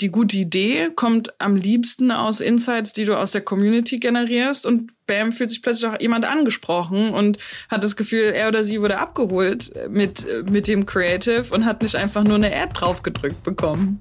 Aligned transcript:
die 0.00 0.10
gute 0.10 0.36
Idee 0.36 0.90
kommt 0.94 1.40
am 1.40 1.56
liebsten 1.56 2.10
aus 2.10 2.40
Insights, 2.40 2.92
die 2.92 3.06
du 3.06 3.16
aus 3.16 3.30
der 3.30 3.40
Community 3.40 3.98
generierst 3.98 4.66
und 4.66 4.92
bam, 5.06 5.32
fühlt 5.32 5.50
sich 5.50 5.62
plötzlich 5.62 5.90
auch 5.90 5.98
jemand 5.98 6.26
angesprochen 6.26 7.10
und 7.10 7.38
hat 7.70 7.82
das 7.82 7.96
Gefühl, 7.96 8.32
er 8.34 8.48
oder 8.48 8.62
sie 8.62 8.80
wurde 8.80 8.98
abgeholt 8.98 9.72
mit, 9.88 10.26
mit 10.50 10.68
dem 10.68 10.84
Creative 10.84 11.44
und 11.50 11.64
hat 11.64 11.82
nicht 11.82 11.96
einfach 11.96 12.24
nur 12.24 12.34
eine 12.34 12.54
Ad 12.54 12.72
draufgedrückt 12.74 13.42
bekommen. 13.42 13.98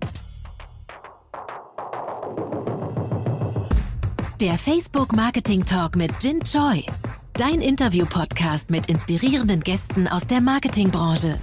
Der 4.41 4.57
Facebook 4.57 5.15
Marketing 5.15 5.63
Talk 5.63 5.95
mit 5.95 6.11
Jin 6.21 6.41
Choi. 6.43 6.83
Dein 7.33 7.61
Interview-Podcast 7.61 8.69
mit 8.69 8.87
inspirierenden 8.87 9.61
Gästen 9.61 10.09
aus 10.09 10.27
der 10.27 10.41
Marketingbranche. 10.41 11.39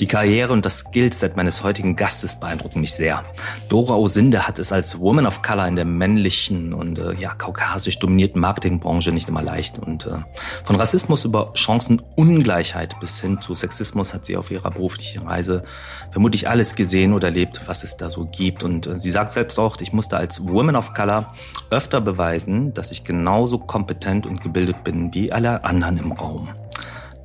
Die 0.00 0.06
Karriere 0.06 0.52
und 0.52 0.66
das 0.66 0.80
Skillset 0.80 1.36
meines 1.36 1.62
heutigen 1.62 1.96
Gastes 1.96 2.38
beeindrucken 2.38 2.80
mich 2.80 2.92
sehr. 2.92 3.24
Dora 3.70 3.94
Osinde 3.94 4.46
hat 4.46 4.58
es 4.58 4.70
als 4.70 4.98
Woman 5.00 5.26
of 5.26 5.40
Color 5.40 5.68
in 5.68 5.76
der 5.76 5.86
männlichen 5.86 6.74
und 6.74 6.98
äh, 6.98 7.14
ja 7.14 7.32
kaukasisch 7.34 7.98
dominierten 7.98 8.40
Marketingbranche 8.40 9.10
nicht 9.10 9.30
immer 9.30 9.42
leicht. 9.42 9.78
Und 9.78 10.04
äh, 10.04 10.18
von 10.64 10.76
Rassismus 10.76 11.24
über 11.24 11.52
Chancenungleichheit 11.54 13.00
bis 13.00 13.22
hin 13.22 13.40
zu 13.40 13.54
Sexismus 13.54 14.12
hat 14.12 14.26
sie 14.26 14.36
auf 14.36 14.50
ihrer 14.50 14.70
beruflichen 14.70 15.26
Reise 15.26 15.64
vermutlich 16.10 16.46
alles 16.46 16.74
gesehen 16.74 17.14
oder 17.14 17.28
erlebt, 17.28 17.62
was 17.64 17.82
es 17.82 17.96
da 17.96 18.10
so 18.10 18.26
gibt. 18.26 18.64
Und 18.64 18.86
äh, 18.86 19.00
sie 19.00 19.10
sagt 19.10 19.32
selbst 19.32 19.58
auch, 19.58 19.80
ich 19.80 19.94
musste 19.94 20.18
als 20.18 20.46
Woman 20.46 20.76
of 20.76 20.92
Color 20.92 21.34
öfter 21.70 22.02
beweisen, 22.02 22.74
dass 22.74 22.92
ich 22.92 23.04
genauso 23.04 23.58
kompetent 23.58 24.26
und 24.26 24.42
gebildet 24.42 24.84
bin 24.84 25.14
wie 25.14 25.32
alle 25.32 25.64
anderen 25.64 25.96
im 25.96 26.12
Raum. 26.12 26.50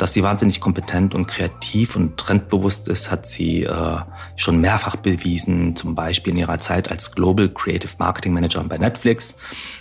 Dass 0.01 0.13
sie 0.13 0.23
wahnsinnig 0.23 0.59
kompetent 0.59 1.13
und 1.13 1.27
kreativ 1.27 1.95
und 1.95 2.17
trendbewusst 2.17 2.87
ist, 2.87 3.11
hat 3.11 3.27
sie 3.27 3.65
äh, 3.65 3.97
schon 4.35 4.59
mehrfach 4.59 4.95
bewiesen, 4.95 5.75
zum 5.75 5.93
Beispiel 5.93 6.33
in 6.33 6.39
ihrer 6.39 6.57
Zeit 6.57 6.89
als 6.89 7.11
Global 7.11 7.49
Creative 7.49 7.91
Marketing 7.99 8.34
Manager 8.34 8.63
bei 8.63 8.79
Netflix. 8.79 9.35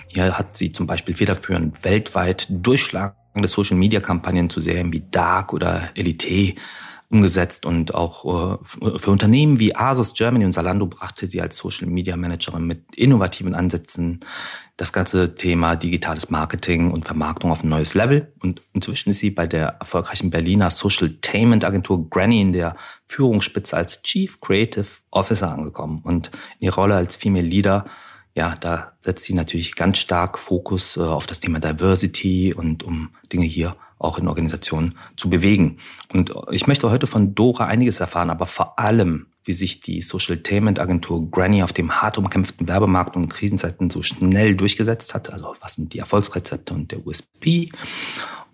Hier 0.09 0.37
hat 0.37 0.59
sie 0.59 0.73
zum 0.73 0.87
Beispiel 0.87 1.15
federführend 1.15 1.83
weltweit 1.85 2.49
durchschlagende 2.51 3.49
Social-Media-Kampagnen 3.49 4.51
zu 4.51 4.61
Serien 4.61 4.93
wie 4.93 5.05
Dark 5.11 5.55
oder 5.55 5.89
Elite 5.95 6.53
umgesetzt 7.11 7.67
und 7.67 7.93
auch 7.95 8.25
äh, 8.25 8.99
für 8.99 9.11
Unternehmen 9.11 9.59
wie 9.59 9.75
Asus 9.75 10.15
Germany 10.15 10.45
und 10.45 10.53
Salando 10.53 10.87
brachte 10.87 11.27
sie 11.27 11.41
als 11.41 11.57
Social 11.57 11.89
Media 11.89 12.17
Managerin 12.17 12.65
mit 12.65 12.95
innovativen 12.95 13.55
Ansätzen 13.55 14.21
das 14.77 14.93
ganze 14.93 15.35
Thema 15.35 15.75
digitales 15.75 16.31
Marketing 16.31 16.93
und 16.93 17.05
Vermarktung 17.05 17.51
auf 17.51 17.65
ein 17.65 17.69
neues 17.69 17.95
Level. 17.95 18.33
Und 18.41 18.63
inzwischen 18.73 19.11
ist 19.11 19.19
sie 19.19 19.31
bei 19.31 19.47
der 19.47 19.77
erfolgreichen 19.81 20.31
Berliner 20.31 20.71
Social 20.71 21.17
Tainment 21.21 21.65
Agentur 21.65 22.09
Granny 22.09 22.41
in 22.41 22.53
der 22.53 22.77
Führungsspitze 23.07 23.77
als 23.77 24.03
Chief 24.03 24.41
Creative 24.41 24.87
Officer 25.11 25.53
angekommen. 25.53 26.01
Und 26.05 26.31
in 26.61 26.67
ihrer 26.67 26.77
Rolle 26.77 26.95
als 26.95 27.17
Female 27.17 27.45
Leader, 27.45 27.87
ja, 28.37 28.55
da 28.55 28.93
setzt 29.01 29.25
sie 29.25 29.35
natürlich 29.35 29.75
ganz 29.75 29.99
stark 29.99 30.39
Fokus 30.39 30.97
äh, 30.97 31.01
auf 31.01 31.27
das 31.27 31.41
Thema 31.41 31.59
Diversity 31.59 32.55
und 32.55 32.85
um 32.85 33.11
Dinge 33.33 33.47
hier 33.47 33.77
auch 34.01 34.19
in 34.19 34.27
Organisationen 34.27 34.97
zu 35.17 35.31
bewegen. 35.31 35.77
Und 36.13 36.33
ich 36.51 36.67
möchte 36.67 36.91
heute 36.91 37.07
von 37.07 37.35
Dora 37.35 37.67
einiges 37.67 38.01
erfahren, 38.01 38.31
aber 38.31 38.47
vor 38.47 38.79
allem, 38.79 39.27
wie 39.45 39.53
sich 39.53 39.81
die 39.81 40.03
Social-Tainment 40.03 40.81
Agentur 40.81 41.31
Granny 41.31 41.63
auf 41.63 41.73
dem 41.73 41.93
hart 41.93 42.19
umkämpften 42.19 42.67
Werbemarkt 42.67 43.17
und 43.17 43.29
Krisenzeiten 43.29 43.91
so 43.91 44.03
schnell 44.03 44.55
durchgesetzt 44.55 45.15
hat. 45.15 45.33
Also 45.33 45.55
was 45.61 45.75
sind 45.75 45.93
die 45.93 45.99
Erfolgsrezepte 45.99 46.75
und 46.75 46.91
der 46.91 47.07
USP? 47.07 47.71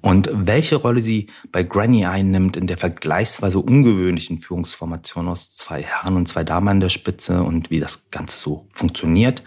Und 0.03 0.31
welche 0.33 0.77
Rolle 0.77 1.03
sie 1.03 1.29
bei 1.51 1.65
Granny 1.65 2.07
einnimmt 2.07 2.57
in 2.57 2.67
der 2.69 2.79
vergleichsweise 2.79 3.59
ungewöhnlichen 3.59 4.41
Führungsformation 4.41 5.27
aus 5.27 5.51
zwei 5.51 5.83
Herren 5.83 6.17
und 6.17 6.29
zwei 6.29 6.45
Damen 6.45 6.69
an 6.69 6.81
der 6.81 6.91
Spitze 6.91 7.43
und 7.43 7.71
wie 7.71 7.81
das 7.81 8.11
Ganze 8.11 8.39
so 8.39 8.69
funktioniert 8.73 9.43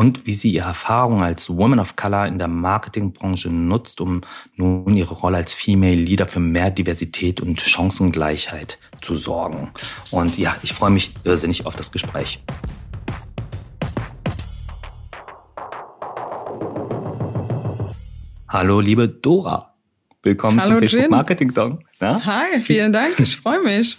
und 0.00 0.26
wie 0.26 0.32
sie 0.32 0.50
ihre 0.50 0.68
Erfahrung 0.68 1.20
als 1.20 1.50
Woman 1.50 1.78
of 1.78 1.94
Color 1.94 2.24
in 2.24 2.38
der 2.38 2.48
Marketingbranche 2.48 3.50
nutzt, 3.50 4.00
um 4.00 4.22
nun 4.56 4.96
ihre 4.96 5.12
Rolle 5.12 5.36
als 5.36 5.52
Female 5.52 5.94
Leader 5.94 6.26
für 6.26 6.40
mehr 6.40 6.70
Diversität 6.70 7.42
und 7.42 7.60
Chancengleichheit 7.60 8.78
zu 9.02 9.14
sorgen. 9.14 9.72
Und 10.10 10.38
ja, 10.38 10.56
ich 10.62 10.72
freue 10.72 10.88
mich 10.88 11.12
irrsinnig 11.24 11.66
auf 11.66 11.76
das 11.76 11.92
Gespräch. 11.92 12.42
Hallo, 18.48 18.80
liebe 18.80 19.06
Dora. 19.06 19.74
Willkommen 20.22 20.62
Hallo, 20.62 20.78
zum 20.78 20.88
Facebook. 20.88 21.10
Marketing 21.10 21.52
Talk. 21.52 21.78
Ja? 22.00 22.24
Hi, 22.24 22.60
vielen 22.62 22.94
Dank, 22.94 23.20
ich 23.20 23.36
freue 23.36 23.62
mich. 23.62 23.98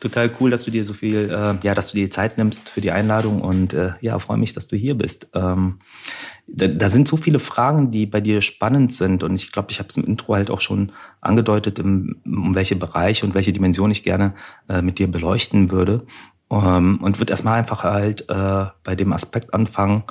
Total 0.00 0.30
cool, 0.40 0.50
dass 0.50 0.64
du 0.64 0.70
dir 0.70 0.84
so 0.84 0.92
viel, 0.92 1.30
äh, 1.30 1.66
ja, 1.66 1.74
dass 1.74 1.92
du 1.92 1.96
dir 1.96 2.10
Zeit 2.10 2.38
nimmst 2.38 2.68
für 2.68 2.80
die 2.80 2.90
Einladung 2.90 3.40
und 3.40 3.72
äh, 3.72 3.92
ja, 4.00 4.18
freue 4.18 4.38
mich, 4.38 4.52
dass 4.52 4.66
du 4.66 4.76
hier 4.76 4.94
bist. 4.94 5.28
Ähm, 5.34 5.78
da, 6.46 6.66
da 6.66 6.90
sind 6.90 7.08
so 7.08 7.16
viele 7.16 7.38
Fragen, 7.38 7.90
die 7.90 8.06
bei 8.06 8.20
dir 8.20 8.42
spannend 8.42 8.94
sind 8.94 9.22
und 9.22 9.34
ich 9.34 9.52
glaube, 9.52 9.68
ich 9.70 9.78
habe 9.78 9.88
es 9.88 9.96
im 9.96 10.04
Intro 10.04 10.34
halt 10.34 10.50
auch 10.50 10.60
schon 10.60 10.92
angedeutet, 11.20 11.78
im, 11.78 12.16
um 12.24 12.54
welche 12.54 12.76
Bereiche 12.76 13.24
und 13.24 13.34
welche 13.34 13.52
Dimension 13.52 13.90
ich 13.90 14.02
gerne 14.02 14.34
äh, 14.68 14.82
mit 14.82 14.98
dir 14.98 15.10
beleuchten 15.10 15.70
würde. 15.70 16.06
Ähm, 16.50 16.98
und 17.00 17.18
würde 17.18 17.32
erstmal 17.32 17.58
einfach 17.58 17.84
halt 17.84 18.28
äh, 18.28 18.66
bei 18.82 18.94
dem 18.94 19.12
Aspekt 19.12 19.54
anfangen, 19.54 20.04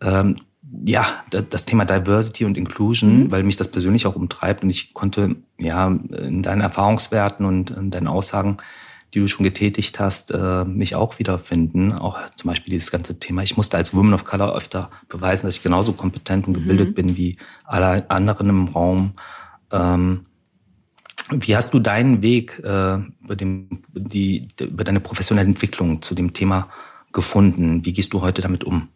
ähm, 0.00 0.36
ja, 0.84 1.06
das 1.30 1.66
Thema 1.66 1.84
Diversity 1.84 2.44
und 2.44 2.56
Inclusion, 2.56 3.24
mhm. 3.24 3.30
weil 3.30 3.42
mich 3.42 3.56
das 3.56 3.68
persönlich 3.68 4.06
auch 4.06 4.16
umtreibt 4.16 4.62
und 4.62 4.70
ich 4.70 4.94
konnte 4.94 5.36
ja 5.58 5.86
in 5.86 6.42
deinen 6.42 6.62
Erfahrungswerten 6.62 7.44
und 7.44 7.70
in 7.70 7.90
deinen 7.90 8.06
Aussagen, 8.06 8.56
die 9.14 9.20
du 9.20 9.28
schon 9.28 9.44
getätigt 9.44 10.00
hast, 10.00 10.30
äh, 10.30 10.64
mich 10.64 10.94
auch 10.94 11.18
wiederfinden. 11.18 11.92
Auch 11.92 12.18
zum 12.36 12.48
Beispiel 12.48 12.72
dieses 12.72 12.90
ganze 12.90 13.18
Thema. 13.18 13.42
Ich 13.42 13.56
musste 13.56 13.76
als 13.76 13.94
Woman 13.94 14.14
of 14.14 14.24
Color 14.24 14.54
öfter 14.54 14.90
beweisen, 15.08 15.46
dass 15.46 15.56
ich 15.56 15.62
genauso 15.62 15.92
kompetent 15.92 16.46
und 16.46 16.54
gebildet 16.54 16.90
mhm. 16.90 16.94
bin 16.94 17.16
wie 17.16 17.36
alle 17.64 18.08
anderen 18.10 18.48
im 18.48 18.68
Raum. 18.68 19.12
Ähm, 19.70 20.22
wie 21.30 21.56
hast 21.56 21.72
du 21.72 21.78
deinen 21.78 22.22
Weg 22.22 22.58
äh, 22.64 22.98
über, 23.22 23.36
dem, 23.36 23.82
die, 23.94 24.48
über 24.60 24.84
deine 24.84 25.00
professionelle 25.00 25.48
Entwicklung 25.48 26.02
zu 26.02 26.14
dem 26.14 26.32
Thema 26.32 26.68
gefunden? 27.12 27.84
Wie 27.84 27.92
gehst 27.92 28.12
du 28.12 28.22
heute 28.22 28.42
damit 28.42 28.64
um? 28.64 28.88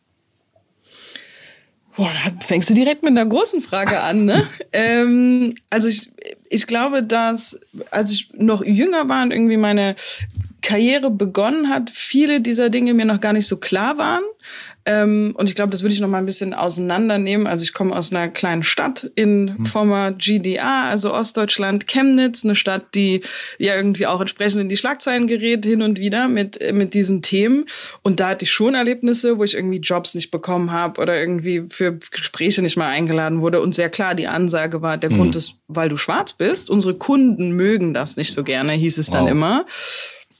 Boah, 1.96 2.10
da 2.12 2.46
fängst 2.46 2.68
du 2.68 2.74
direkt 2.74 3.02
mit 3.02 3.12
einer 3.12 3.24
großen 3.24 3.62
Frage 3.62 4.02
an, 4.02 4.26
ne? 4.26 4.46
ähm, 4.72 5.54
also 5.70 5.88
ich, 5.88 6.12
ich 6.50 6.66
glaube, 6.66 7.02
dass 7.02 7.58
als 7.90 8.12
ich 8.12 8.30
noch 8.34 8.64
jünger 8.64 9.08
war 9.08 9.22
und 9.22 9.30
irgendwie 9.30 9.56
meine 9.56 9.96
Karriere 10.62 11.10
begonnen 11.10 11.68
hat, 11.68 11.90
viele 11.90 12.40
dieser 12.40 12.70
Dinge 12.70 12.94
mir 12.94 13.04
noch 13.04 13.20
gar 13.20 13.32
nicht 13.32 13.46
so 13.46 13.56
klar 13.56 13.98
waren. 13.98 14.22
Ähm, 14.88 15.34
und 15.36 15.48
ich 15.48 15.56
glaube, 15.56 15.70
das 15.70 15.82
würde 15.82 15.92
ich 15.92 16.00
noch 16.00 16.08
mal 16.08 16.18
ein 16.18 16.26
bisschen 16.26 16.54
auseinandernehmen. 16.54 17.48
Also 17.48 17.64
ich 17.64 17.74
komme 17.74 17.94
aus 17.94 18.12
einer 18.12 18.28
kleinen 18.28 18.62
Stadt 18.62 19.10
in 19.16 19.56
mhm. 19.58 19.66
former 19.66 20.12
GDA, 20.12 20.88
also 20.88 21.12
Ostdeutschland, 21.12 21.88
Chemnitz, 21.88 22.44
eine 22.44 22.54
Stadt, 22.54 22.94
die 22.94 23.22
ja 23.58 23.74
irgendwie 23.74 24.06
auch 24.06 24.20
entsprechend 24.20 24.60
in 24.60 24.68
die 24.68 24.76
Schlagzeilen 24.76 25.26
gerät 25.26 25.66
hin 25.66 25.82
und 25.82 25.98
wieder 25.98 26.28
mit 26.28 26.60
mit 26.72 26.94
diesen 26.94 27.20
Themen. 27.20 27.66
Und 28.02 28.20
da 28.20 28.28
hatte 28.28 28.44
ich 28.44 28.52
schon 28.52 28.74
Erlebnisse, 28.74 29.38
wo 29.38 29.44
ich 29.44 29.54
irgendwie 29.54 29.78
Jobs 29.78 30.14
nicht 30.14 30.30
bekommen 30.30 30.70
habe 30.70 31.00
oder 31.00 31.18
irgendwie 31.18 31.64
für 31.68 31.98
Gespräche 32.12 32.62
nicht 32.62 32.76
mal 32.76 32.88
eingeladen 32.88 33.40
wurde. 33.40 33.60
Und 33.60 33.74
sehr 33.74 33.90
klar, 33.90 34.14
die 34.14 34.28
Ansage 34.28 34.82
war, 34.82 34.98
der 34.98 35.10
mhm. 35.10 35.16
Grund 35.16 35.36
ist, 35.36 35.54
weil 35.66 35.88
du 35.88 35.96
schwarz 35.96 36.32
bist. 36.32 36.70
Unsere 36.70 36.94
Kunden 36.94 37.50
mögen 37.50 37.92
das 37.92 38.16
nicht 38.16 38.32
so 38.32 38.44
gerne, 38.44 38.72
hieß 38.72 38.98
es 38.98 39.10
dann 39.10 39.24
wow. 39.24 39.30
immer 39.30 39.66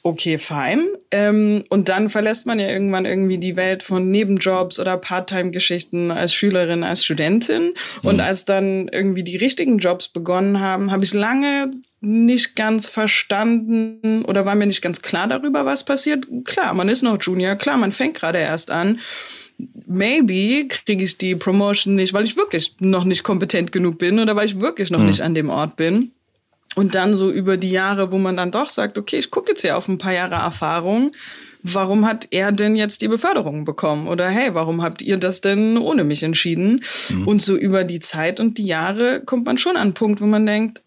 okay, 0.07 0.39
fein. 0.39 0.87
Ähm, 1.11 1.65
und 1.69 1.89
dann 1.89 2.11
verlässt 2.11 2.47
man 2.47 2.61
ja 2.61 2.69
irgendwann 2.69 3.07
irgendwie 3.07 3.39
die 3.39 3.57
Welt 3.57 3.83
von 3.83 4.09
Nebenjobs 4.09 4.79
oder 4.79 4.97
Part-Time-Geschichten 4.97 6.13
als 6.13 6.33
Schülerin, 6.33 6.85
als 6.85 7.05
Studentin. 7.05 7.75
Mhm. 8.03 8.09
Und 8.09 8.21
als 8.21 8.45
dann 8.45 8.87
irgendwie 8.87 9.25
die 9.25 9.37
richtigen 9.37 9.79
Jobs 9.79 10.07
begonnen 10.07 10.61
haben, 10.61 10.93
habe 10.93 11.03
ich 11.03 11.13
lange 11.13 11.73
nicht 12.01 12.55
ganz 12.55 12.89
verstanden 12.89 14.25
oder 14.25 14.45
war 14.45 14.55
mir 14.55 14.67
nicht 14.67 14.83
ganz 14.83 15.03
klar 15.03 15.27
darüber, 15.27 15.67
was 15.67 15.85
passiert. 15.85 16.25
Klar, 16.45 16.73
man 16.75 16.89
ist 16.89 17.03
noch 17.03 17.21
Junior, 17.21 17.57
klar, 17.57 17.77
man 17.77 17.91
fängt 17.91 18.15
gerade 18.15 18.39
erst 18.39 18.71
an. 18.71 19.01
Maybe 19.87 20.69
kriege 20.69 21.03
ich 21.03 21.19
die 21.19 21.35
Promotion 21.35 21.97
nicht, 21.97 22.13
weil 22.13 22.25
ich 22.25 22.37
wirklich 22.37 22.77
noch 22.79 23.05
nicht 23.05 23.25
kompetent 23.25 23.73
genug 23.73 23.99
bin 23.99 24.21
oder 24.21 24.37
weil 24.37 24.47
ich 24.47 24.61
wirklich 24.61 24.91
noch 24.91 25.01
mhm. 25.01 25.07
nicht 25.07 25.23
an 25.23 25.35
dem 25.35 25.51
Ort 25.51 25.75
bin. 25.75 26.13
Und 26.77 26.95
dann 26.95 27.15
so 27.15 27.31
über 27.31 27.57
die 27.57 27.71
Jahre, 27.71 28.13
wo 28.13 28.19
man 28.19 28.37
dann 28.37 28.51
doch 28.51 28.69
sagt, 28.69 28.99
okay, 28.99 29.17
ich 29.17 29.31
gucke 29.31 29.53
jetzt 29.53 29.63
hier 29.63 29.79
auf 29.79 29.89
ein 29.89 29.97
paar 29.97 30.13
Jahre 30.13 30.35
Erfahrung. 30.35 31.13
Warum 31.63 32.05
hat 32.05 32.29
er 32.31 32.53
denn 32.53 32.77
jetzt 32.77 33.01
die 33.01 33.09
Beförderung 33.09 33.65
bekommen? 33.65 34.07
Oder 34.09 34.29
hey, 34.29 34.53
warum 34.53 34.83
habt 34.83 35.01
ihr 35.01 35.17
das 35.17 35.41
denn 35.41 35.79
ohne 35.79 36.05
mich 36.05 36.23
entschieden? 36.23 36.85
Mhm. 37.09 37.27
Und 37.27 37.41
so 37.41 37.57
über 37.57 37.85
die 37.85 38.01
Zeit 38.01 38.41
und 38.41 38.59
die 38.59 38.67
Jahre 38.67 39.23
kommt 39.25 39.47
man 39.47 39.57
schon 39.57 39.77
an 39.77 39.83
einen 39.83 39.95
Punkt, 39.95 40.21
wo 40.21 40.27
man 40.27 40.45
denkt, 40.45 40.83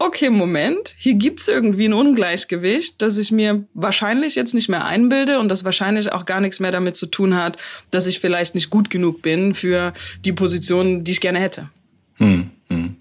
okay, 0.00 0.30
Moment, 0.30 0.96
hier 0.98 1.14
gibt's 1.14 1.46
irgendwie 1.46 1.86
ein 1.86 1.94
Ungleichgewicht, 1.94 3.00
das 3.00 3.16
ich 3.16 3.30
mir 3.30 3.64
wahrscheinlich 3.72 4.34
jetzt 4.34 4.52
nicht 4.52 4.68
mehr 4.68 4.84
einbilde 4.84 5.38
und 5.38 5.48
das 5.48 5.64
wahrscheinlich 5.64 6.10
auch 6.10 6.26
gar 6.26 6.40
nichts 6.40 6.58
mehr 6.58 6.72
damit 6.72 6.96
zu 6.96 7.06
tun 7.06 7.36
hat, 7.36 7.56
dass 7.92 8.08
ich 8.08 8.18
vielleicht 8.18 8.56
nicht 8.56 8.68
gut 8.68 8.90
genug 8.90 9.22
bin 9.22 9.54
für 9.54 9.94
die 10.24 10.32
Position, 10.32 11.04
die 11.04 11.12
ich 11.12 11.20
gerne 11.20 11.38
hätte. 11.38 11.70
Hm, 12.16 12.50
hm 12.68 12.96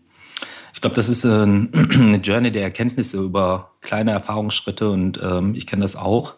glaube, 0.83 0.95
das 0.95 1.09
ist 1.09 1.25
eine 1.25 2.17
Journey 2.17 2.51
der 2.51 2.63
Erkenntnisse 2.63 3.17
über 3.17 3.71
kleine 3.81 4.11
Erfahrungsschritte 4.11 4.89
und 4.89 5.19
ähm, 5.23 5.55
ich 5.55 5.65
kenne 5.65 5.81
das 5.81 5.95
auch 5.95 6.35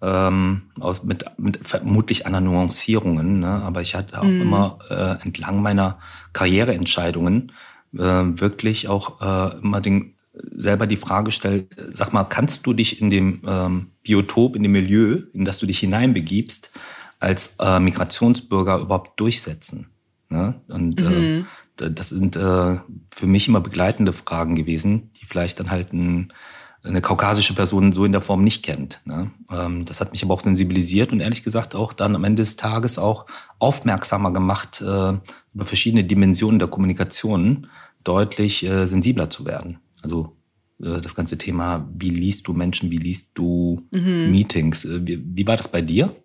ähm, 0.00 0.62
aus, 0.80 1.02
mit, 1.02 1.24
mit 1.36 1.66
vermutlich 1.66 2.24
anderen 2.26 2.46
Nuancierungen. 2.46 3.40
Ne? 3.40 3.48
Aber 3.48 3.80
ich 3.80 3.94
hatte 3.94 4.20
auch 4.20 4.24
mhm. 4.24 4.40
immer 4.40 4.78
äh, 4.88 5.24
entlang 5.24 5.62
meiner 5.62 5.98
Karriereentscheidungen 6.32 7.52
äh, 7.94 7.98
wirklich 7.98 8.88
auch 8.88 9.20
äh, 9.20 9.58
immer 9.58 9.80
den, 9.80 10.14
selber 10.32 10.86
die 10.86 10.96
Frage 10.96 11.26
gestellt, 11.26 11.74
sag 11.92 12.12
mal, 12.12 12.24
kannst 12.24 12.64
du 12.66 12.72
dich 12.72 13.00
in 13.00 13.10
dem 13.10 13.42
ähm, 13.46 13.88
Biotop, 14.04 14.54
in 14.54 14.62
dem 14.62 14.72
Milieu, 14.72 15.22
in 15.32 15.44
das 15.44 15.58
du 15.58 15.66
dich 15.66 15.80
hineinbegibst, 15.80 16.70
als 17.18 17.56
äh, 17.58 17.80
Migrationsbürger 17.80 18.78
überhaupt 18.78 19.18
durchsetzen? 19.18 19.88
Ne? 20.28 20.54
Und 20.68 21.00
äh, 21.00 21.04
mhm. 21.04 21.46
Äh, 21.80 21.90
das 21.90 22.10
sind 22.10 22.36
äh, 22.36 22.78
für 23.10 23.26
mich 23.26 23.48
immer 23.48 23.60
begleitende 23.60 24.12
Fragen 24.12 24.54
gewesen, 24.54 25.10
die 25.20 25.26
vielleicht 25.26 25.60
dann 25.60 25.70
halt 25.70 25.92
ein 25.92 26.32
eine 26.84 27.00
kaukasische 27.00 27.54
Person 27.54 27.92
so 27.92 28.04
in 28.04 28.12
der 28.12 28.20
Form 28.20 28.42
nicht 28.42 28.64
kennt. 28.64 29.00
Ne? 29.04 29.30
Ähm, 29.50 29.84
das 29.84 30.00
hat 30.00 30.12
mich 30.12 30.24
aber 30.24 30.34
auch 30.34 30.40
sensibilisiert 30.40 31.12
und 31.12 31.20
ehrlich 31.20 31.42
gesagt 31.42 31.74
auch 31.74 31.92
dann 31.92 32.16
am 32.16 32.24
Ende 32.24 32.42
des 32.42 32.56
Tages 32.56 32.98
auch 32.98 33.26
aufmerksamer 33.58 34.32
gemacht, 34.32 34.80
äh, 34.80 34.84
über 35.54 35.64
verschiedene 35.64 36.04
Dimensionen 36.04 36.58
der 36.58 36.68
Kommunikation 36.68 37.68
deutlich 38.02 38.64
äh, 38.64 38.86
sensibler 38.86 39.30
zu 39.30 39.46
werden. 39.46 39.78
Also 40.02 40.36
äh, 40.82 41.00
das 41.00 41.14
ganze 41.14 41.38
Thema, 41.38 41.88
wie 41.96 42.10
liest 42.10 42.48
du 42.48 42.52
Menschen, 42.52 42.90
wie 42.90 42.98
liest 42.98 43.30
du 43.34 43.86
mhm. 43.92 44.30
Meetings? 44.30 44.86
Wie, 44.88 45.22
wie, 45.24 45.46
war 45.46 45.56
das 45.56 45.68
bei 45.68 45.82
dir? 45.82 46.16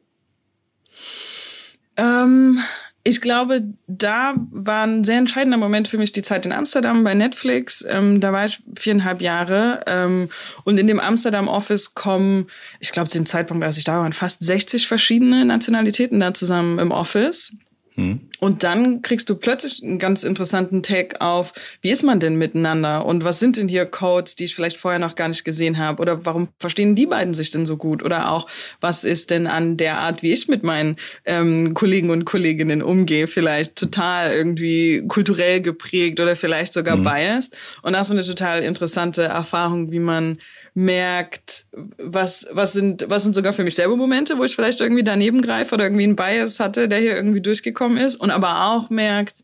Ähm, 1.97 2.59
ich 3.07 3.21
glaube, 3.21 3.63
da 3.87 4.35
war 4.51 4.85
ein 4.85 5.05
sehr 5.05 5.17
entscheidender 5.17 5.57
Moment 5.57 5.87
für 5.87 5.97
mich 5.97 6.11
die 6.11 6.21
Zeit 6.21 6.45
in 6.45 6.51
Amsterdam 6.51 7.05
bei 7.05 7.13
Netflix. 7.13 7.85
Ähm, 7.87 8.19
da 8.19 8.33
war 8.33 8.45
ich 8.45 8.59
viereinhalb 8.77 9.21
Jahre. 9.21 9.83
Ähm, 9.87 10.29
und 10.65 10.77
in 10.77 10.87
dem 10.87 10.99
Amsterdam 10.99 11.47
Office 11.47 11.95
kommen, 11.95 12.47
ich 12.81 12.91
glaube, 12.91 13.09
zu 13.09 13.17
dem 13.17 13.25
Zeitpunkt, 13.25 13.63
als 13.63 13.77
ich 13.77 13.85
da 13.85 13.99
war, 13.99 14.11
fast 14.11 14.43
60 14.43 14.87
verschiedene 14.87 15.45
Nationalitäten 15.45 16.19
da 16.19 16.33
zusammen 16.33 16.79
im 16.79 16.91
Office. 16.91 17.55
Hm. 17.95 18.26
Und 18.39 18.63
dann 18.63 19.01
kriegst 19.01 19.29
du 19.29 19.35
plötzlich 19.35 19.83
einen 19.83 19.99
ganz 19.99 20.23
interessanten 20.23 20.83
Take 20.83 21.21
auf, 21.21 21.53
wie 21.81 21.89
ist 21.89 22.03
man 22.03 22.19
denn 22.19 22.35
miteinander? 22.35 23.05
Und 23.05 23.23
was 23.23 23.39
sind 23.39 23.57
denn 23.57 23.67
hier 23.67 23.85
Codes, 23.85 24.35
die 24.35 24.45
ich 24.45 24.55
vielleicht 24.55 24.77
vorher 24.77 24.99
noch 24.99 25.15
gar 25.15 25.27
nicht 25.27 25.43
gesehen 25.43 25.77
habe? 25.77 26.01
Oder 26.01 26.25
warum 26.25 26.49
verstehen 26.59 26.95
die 26.95 27.07
beiden 27.07 27.33
sich 27.33 27.49
denn 27.49 27.65
so 27.65 27.77
gut? 27.77 28.03
Oder 28.03 28.31
auch, 28.31 28.47
was 28.79 29.03
ist 29.03 29.31
denn 29.31 29.47
an 29.47 29.77
der 29.77 29.97
Art, 29.99 30.21
wie 30.21 30.31
ich 30.31 30.47
mit 30.47 30.63
meinen 30.63 30.97
ähm, 31.25 31.73
Kollegen 31.73 32.09
und 32.09 32.25
Kolleginnen 32.25 32.83
umgehe, 32.83 33.27
vielleicht 33.27 33.75
total 33.75 34.31
irgendwie 34.33 35.03
kulturell 35.07 35.61
geprägt 35.61 36.19
oder 36.19 36.35
vielleicht 36.35 36.73
sogar 36.73 36.97
hm. 36.97 37.03
biased. 37.03 37.55
Und 37.81 37.93
das 37.93 38.09
war 38.09 38.15
eine 38.15 38.25
total 38.25 38.61
interessante 38.63 39.23
Erfahrung, 39.23 39.91
wie 39.91 39.99
man 39.99 40.37
merkt, 40.77 41.65
was, 41.97 42.47
was 42.51 42.71
sind, 42.71 43.09
was 43.09 43.23
sind 43.23 43.33
sogar 43.33 43.51
für 43.51 43.63
mich 43.63 43.73
selber 43.73 43.95
Momente, 43.95 44.37
wo 44.37 44.43
ich 44.43 44.55
vielleicht 44.55 44.79
irgendwie 44.79 45.03
daneben 45.03 45.41
greife 45.41 45.73
oder 45.73 45.85
irgendwie 45.85 46.03
einen 46.03 46.15
Bias 46.15 46.59
hatte, 46.59 46.87
der 46.87 46.99
hier 46.99 47.15
irgendwie 47.15 47.41
durchgekommen 47.41 47.97
ist. 47.97 48.17
und 48.17 48.26
aber 48.31 48.67
auch 48.67 48.89
merkt, 48.89 49.43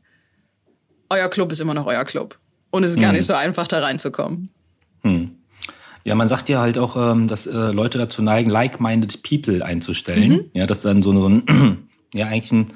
euer 1.10 1.30
Club 1.30 1.52
ist 1.52 1.60
immer 1.60 1.74
noch 1.74 1.86
euer 1.86 2.06
Club. 2.06 2.40
Und 2.72 2.84
es 2.84 2.92
ist 2.92 2.98
hm. 2.98 3.04
gar 3.04 3.12
nicht 3.12 3.26
so 3.26 3.34
einfach, 3.34 3.68
da 3.68 3.80
reinzukommen. 3.80 4.50
Hm. 5.02 5.32
Ja, 6.06 6.16
man 6.16 6.28
sagt 6.28 6.50
ja 6.50 6.60
halt 6.60 6.78
auch, 6.78 6.98
ähm, 6.98 7.28
dass 7.28 7.46
äh, 7.48 7.72
Leute 7.72 7.98
dazu 7.98 8.22
neigen, 8.22 8.50
like-minded 8.50 9.24
people 9.24 9.64
einzustellen. 9.64 10.32
Mhm. 10.32 10.46
Ja, 10.54 10.68
dass 10.68 10.82
dann 10.82 11.02
so 11.02 11.14
ein, 11.30 11.88
ja, 12.14 12.28
eigentlich 12.28 12.52
ein 12.52 12.74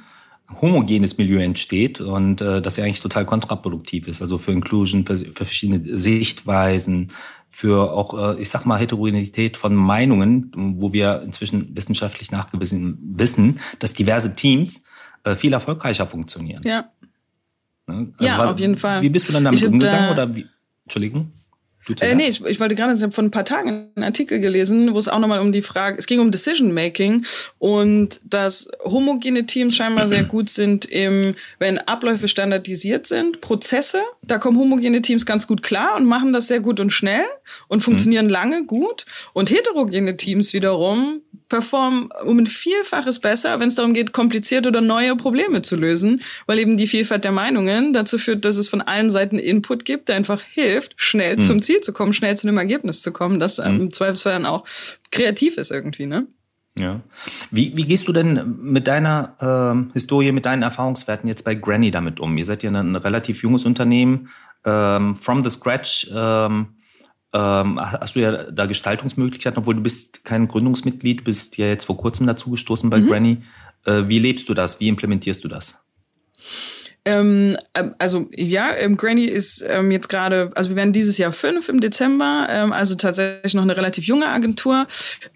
homogenes 0.62 1.18
Milieu 1.18 1.40
entsteht 1.40 2.00
und 2.00 2.40
äh, 2.40 2.62
das 2.62 2.78
ja 2.78 2.86
eigentlich 2.86 3.02
total 3.02 3.26
kontraproduktiv 3.26 4.08
ist. 4.08 4.22
Also 4.22 4.38
für 4.38 4.54
Inclusion, 4.54 5.06
für, 5.06 5.18
für 5.18 5.46
verschiedene 5.46 6.00
Sichtweisen, 6.00 7.12
für 7.50 7.92
auch, 7.92 8.38
äh, 8.38 8.42
ich 8.42 8.50
sag 8.50 8.66
mal, 8.66 8.80
Heterogenität 8.80 9.58
von 9.58 9.76
Meinungen, 9.76 10.52
wo 10.78 10.94
wir 10.94 11.22
inzwischen 11.22 11.76
wissenschaftlich 11.76 12.32
nachgewiesen 12.32 12.98
wissen, 13.02 13.60
dass 13.80 13.94
diverse 13.94 14.36
Teams 14.36 14.84
viel 15.36 15.54
erfolgreicher 15.54 16.08
funktionieren. 16.08 16.62
Ja. 16.64 16.90
Ne? 17.88 18.14
Also 18.18 18.26
ja, 18.26 18.38
war, 18.38 18.52
auf 18.52 18.60
jeden 18.60 18.78
Fall. 18.78 19.02
Wie 19.02 19.10
bist 19.10 19.28
du 19.28 19.34
dann 19.34 19.44
damit 19.44 19.64
umgegangen? 19.64 20.12
oder 20.12 20.36
wie? 20.36 20.46
Entschuldigung? 20.86 21.32
Äh, 22.02 22.16
nee, 22.16 22.28
ich, 22.28 22.44
ich 22.44 22.60
wollte 22.60 22.76
gerade, 22.76 22.94
ich 22.94 23.02
habe 23.02 23.14
vor 23.14 23.24
ein 23.24 23.32
paar 23.32 23.46
Tagen 23.46 23.90
einen 23.96 24.04
Artikel 24.04 24.40
gelesen, 24.40 24.94
wo 24.94 25.00
es 25.00 25.08
auch 25.08 25.20
nochmal 25.20 25.40
um 25.40 25.52
die 25.52 25.62
Frage, 25.62 25.98
es 25.98 26.08
ging 26.08 26.20
um 26.20 26.32
Decision 26.32 26.74
Making 26.74 27.26
und 27.60 28.20
dass 28.24 28.68
homogene 28.84 29.46
Teams 29.46 29.76
scheinbar 29.76 30.08
sehr 30.08 30.24
gut 30.26 30.50
sind 30.50 30.86
im, 30.86 31.36
wenn 31.60 31.78
Abläufe 31.78 32.28
standardisiert 32.28 33.08
sind, 33.08 33.42
Prozesse, 33.42 34.02
da 34.22 34.38
kommen 34.38 34.58
homogene 34.58 35.02
Teams 35.02 35.26
ganz 35.26 35.48
gut 35.48 35.64
klar 35.64 35.96
und 35.96 36.06
machen 36.06 36.34
das 36.34 36.48
sehr 36.48 36.60
gut 36.60 36.80
und 36.80 36.92
schnell 36.92 37.26
und 37.68 37.82
funktionieren 37.82 38.26
mhm. 38.26 38.32
lange 38.32 38.66
gut 38.66 39.06
und 39.34 39.50
heterogene 39.50 40.18
Teams 40.18 40.54
wiederum 40.54 41.22
performen 41.50 42.10
um 42.26 42.40
ein 42.40 42.48
Vielfaches 42.48 43.20
besser, 43.20 43.60
wenn 43.60 43.68
es 43.68 43.76
darum 43.76 43.94
geht, 43.94 44.14
komplizierte 44.14 44.70
oder 44.70 44.82
neue 44.82 45.16
Probleme 45.16 45.62
zu 45.62 45.76
lösen, 45.76 46.22
weil 46.46 46.60
eben 46.60 46.78
die 46.78 46.88
Vielfalt 46.88 47.24
der 47.24 47.32
Meinungen 47.32 47.94
dazu 47.94 48.18
führt, 48.18 48.46
dass 48.46 48.58
es 48.58 48.70
von 48.70 48.82
allen 48.82 49.10
Seiten 49.10 49.40
Input 49.40 49.86
gibt, 49.86 50.10
der 50.10 50.16
einfach 50.16 50.42
hilft, 50.42 50.94
schnell 50.98 51.36
mhm. 51.36 51.42
zum 51.42 51.62
Ziel 51.62 51.82
zu 51.82 51.94
kommen, 51.94 52.14
schnell 52.14 52.38
zu 52.38 52.48
einem 52.48 52.58
Ergebnis 52.58 53.02
zu 53.02 53.12
kommen, 53.12 53.40
das 53.40 53.60
ähm, 53.60 53.82
im 53.82 53.94
Zweifelsfall 53.94 54.34
dann 54.34 54.46
auch 54.46 54.66
kreativ 55.12 55.58
ist 55.58 55.72
irgendwie, 55.72 56.06
ne? 56.06 56.28
Ja. 56.80 57.02
Wie, 57.50 57.76
wie 57.76 57.86
gehst 57.86 58.08
du 58.08 58.14
denn 58.14 58.56
mit 58.62 58.88
deiner 58.88 59.36
ähm, 59.42 59.90
Historie, 59.94 60.32
mit 60.32 60.46
deinen 60.46 60.62
Erfahrungswerten 60.62 61.28
jetzt 61.28 61.44
bei 61.44 61.56
Granny 61.56 61.90
damit 61.90 62.20
um? 62.20 62.38
Ihr 62.38 62.46
seid 62.46 62.62
ja 62.62 62.70
ein, 62.70 62.76
ein 62.76 62.96
relativ 62.96 63.42
junges 63.42 63.66
Unternehmen, 63.66 64.30
ähm, 64.64 65.16
from 65.16 65.44
the 65.44 65.50
scratch. 65.50 66.08
Ähm, 66.14 66.77
ähm, 67.38 67.80
hast 67.80 68.16
du 68.16 68.20
ja 68.20 68.52
da 68.52 68.66
Gestaltungsmöglichkeiten, 68.66 69.60
obwohl 69.60 69.76
du 69.76 69.82
bist 69.82 70.24
kein 70.24 70.48
Gründungsmitglied, 70.48 71.24
bist 71.24 71.58
ja 71.58 71.68
jetzt 71.68 71.84
vor 71.84 71.98
kurzem 71.98 72.26
dazugestoßen 72.26 72.90
bei 72.90 73.00
mhm. 73.00 73.08
Granny. 73.08 73.38
Äh, 73.86 74.08
wie 74.08 74.18
lebst 74.18 74.50
du 74.50 74.56
das? 74.56 74.80
Wie 74.80 74.88
implementierst 74.88 75.44
du 75.44 75.48
das? 75.48 75.80
Ähm, 77.08 77.56
ähm, 77.74 77.96
also 78.00 78.28
ja, 78.36 78.76
ähm, 78.76 78.98
Granny 78.98 79.24
ist 79.24 79.64
ähm, 79.66 79.92
jetzt 79.92 80.10
gerade, 80.10 80.52
also 80.56 80.70
wir 80.70 80.76
werden 80.76 80.92
dieses 80.92 81.18
Jahr 81.18 81.32
fünf 81.32 81.70
im 81.70 81.80
Dezember, 81.80 82.48
ähm, 82.50 82.74
also 82.74 82.96
tatsächlich 82.96 83.54
noch 83.54 83.64
eine 83.64 83.78
relativ 83.78 84.04
junge 84.04 84.28
Agentur. 84.28 84.88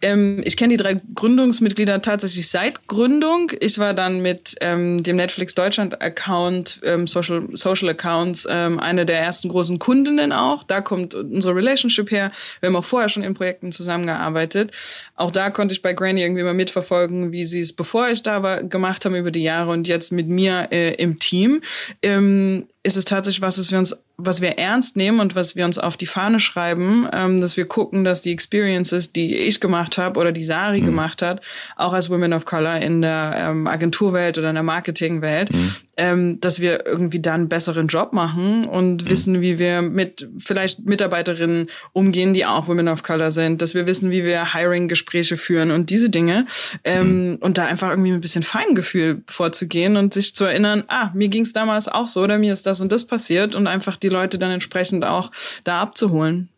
Ähm, 0.02 0.42
ich 0.44 0.58
kenne 0.58 0.74
die 0.74 0.84
drei 0.84 1.00
Gründungsmitglieder 1.16 2.02
tatsächlich 2.02 2.50
seit 2.50 2.90
Gründung. 2.90 3.54
Ich 3.62 3.80
war 3.80 3.94
dann 3.94 4.22
mit 4.22 4.58
dem 4.62 5.16
Netflix 5.16 5.56
Deutschland 5.56 6.02
Account, 6.02 6.82
Social, 7.06 7.48
Social 7.54 7.90
Accounts, 7.90 8.46
eine 8.46 9.06
der 9.06 9.20
ersten 9.20 9.50
großen 9.50 9.80
Kundinnen 9.80 10.32
auch. 10.32 10.64
Da 10.64 10.82
kommt 10.82 11.14
unsere 11.14 11.56
Relationship 11.56 12.12
her. 12.12 12.32
Wir 12.60 12.68
haben 12.68 12.76
auch 12.76 12.86
vorher 12.86 13.10
schon 13.10 13.24
in 13.24 13.34
Projekten 13.34 13.72
zusammengearbeitet. 13.72 14.72
Auch 15.16 15.32
da 15.32 15.50
konnte 15.50 15.74
ich 15.74 15.82
bei 15.82 15.94
Granny 15.94 16.22
irgendwie 16.22 16.44
mal 16.44 16.54
mitverfolgen, 16.54 17.32
wie 17.32 17.44
sie 17.44 17.62
es, 17.62 17.74
bevor 17.74 18.10
ich 18.10 18.24
da 18.24 18.44
war, 18.44 18.63
gemacht 18.63 19.06
haben 19.06 19.16
über 19.16 19.32
die 19.32 19.44
Jahre 19.44 19.72
und 19.72 19.88
jetzt 19.88 20.12
mit 20.12 20.28
mir 20.28 20.70
äh, 20.72 20.94
im 20.96 21.20
Team 21.20 21.61
ähm, 22.01 22.68
ist 22.84 22.98
es 22.98 23.06
tatsächlich 23.06 23.42
was, 23.42 23.60
was 23.60 23.72
wir 23.72 23.80
uns 23.80 23.96
was 24.26 24.42
wir 24.42 24.58
ernst 24.58 24.98
nehmen 24.98 25.20
und 25.20 25.36
was 25.36 25.56
wir 25.56 25.66
uns 25.66 25.78
auf 25.78 25.98
die 25.98 26.06
Fahne 26.06 26.40
schreiben, 26.40 27.08
ähm, 27.12 27.42
dass 27.42 27.58
wir 27.58 27.66
gucken, 27.66 28.04
dass 28.04 28.22
die 28.22 28.32
Experiences, 28.32 29.14
die 29.14 29.36
ich 29.36 29.60
gemacht 29.60 29.98
habe 29.98 30.20
oder 30.20 30.32
die 30.32 30.44
Sari 30.44 30.82
mhm. 30.82 30.86
gemacht 30.86 31.22
hat, 31.22 31.42
auch 31.76 31.94
als 31.94 32.10
Women 32.10 32.34
of 32.34 32.46
Color 32.46 32.78
in 32.78 33.02
der 33.02 33.36
ähm, 33.38 33.68
Agenturwelt 33.68 34.38
oder 34.38 34.50
in 34.50 34.56
der 34.56 34.64
Marketingwelt, 34.64 35.54
mhm. 35.54 35.76
ähm, 35.98 36.40
dass 36.40 36.60
wir 36.60 36.86
irgendwie 36.86 37.20
da 37.20 37.34
einen 37.34 37.50
besseren 37.50 37.88
Job 37.88 38.14
machen 38.14 38.66
und 38.66 39.04
mhm. 39.04 39.10
wissen, 39.10 39.42
wie 39.42 39.60
wir 39.60 39.82
mit 39.82 40.28
vielleicht 40.38 40.86
Mitarbeiterinnen 40.86 41.68
umgehen, 41.94 42.34
die 42.34 42.46
auch 42.46 42.68
Women 42.68 42.88
of 42.88 43.04
Color 43.04 43.32
sind, 43.32 43.62
dass 43.62 43.74
wir 43.74 43.88
wissen, 43.88 44.12
wie 44.12 44.24
wir 44.24 44.54
Hiring-Gespräche 44.54 45.38
führen 45.38 45.72
und 45.72 45.90
diese 45.90 46.10
Dinge 46.10 46.46
ähm, 46.84 47.32
mhm. 47.32 47.36
und 47.38 47.58
da 47.58 47.66
einfach 47.66 47.90
irgendwie 47.90 48.12
ein 48.12 48.22
bisschen 48.22 48.44
Feingefühl 48.44 49.24
vorzugehen 49.28 49.98
und 49.98 50.14
sich 50.14 50.36
zu 50.36 50.46
erinnern, 50.46 50.84
ah, 50.88 51.10
mir 51.14 51.28
ging 51.28 51.44
es 51.44 51.54
damals 51.54 51.88
auch 51.88 52.08
so 52.08 52.22
oder 52.22 52.38
mir 52.38 52.54
ist 52.54 52.66
das 52.66 52.71
und 52.80 52.92
das 52.92 53.06
passiert 53.06 53.56
und 53.56 53.68
einfach 53.68 53.98
die 53.98 54.10
Leute 54.10 54.40
dann 54.40 54.51
entsprechend 54.51 55.04
auch 55.04 55.32
da 55.63 55.82
abzuholen. 55.82 56.50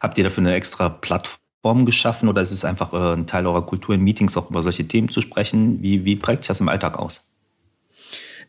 Habt 0.00 0.18
ihr 0.18 0.24
dafür 0.24 0.42
eine 0.42 0.54
extra 0.54 0.88
Plattform 0.90 1.86
geschaffen 1.86 2.28
oder 2.28 2.42
ist 2.42 2.50
es 2.50 2.64
einfach 2.64 2.92
äh, 2.92 3.14
ein 3.14 3.26
Teil 3.26 3.46
eurer 3.46 3.64
Kultur 3.64 3.94
in 3.94 4.02
Meetings 4.02 4.36
auch 4.36 4.50
über 4.50 4.62
solche 4.62 4.86
Themen 4.86 5.08
zu 5.08 5.22
sprechen? 5.22 5.82
Wie, 5.82 6.04
wie 6.04 6.16
prägt 6.16 6.42
sich 6.42 6.48
das 6.48 6.60
im 6.60 6.68
Alltag 6.68 6.98
aus? 6.98 7.33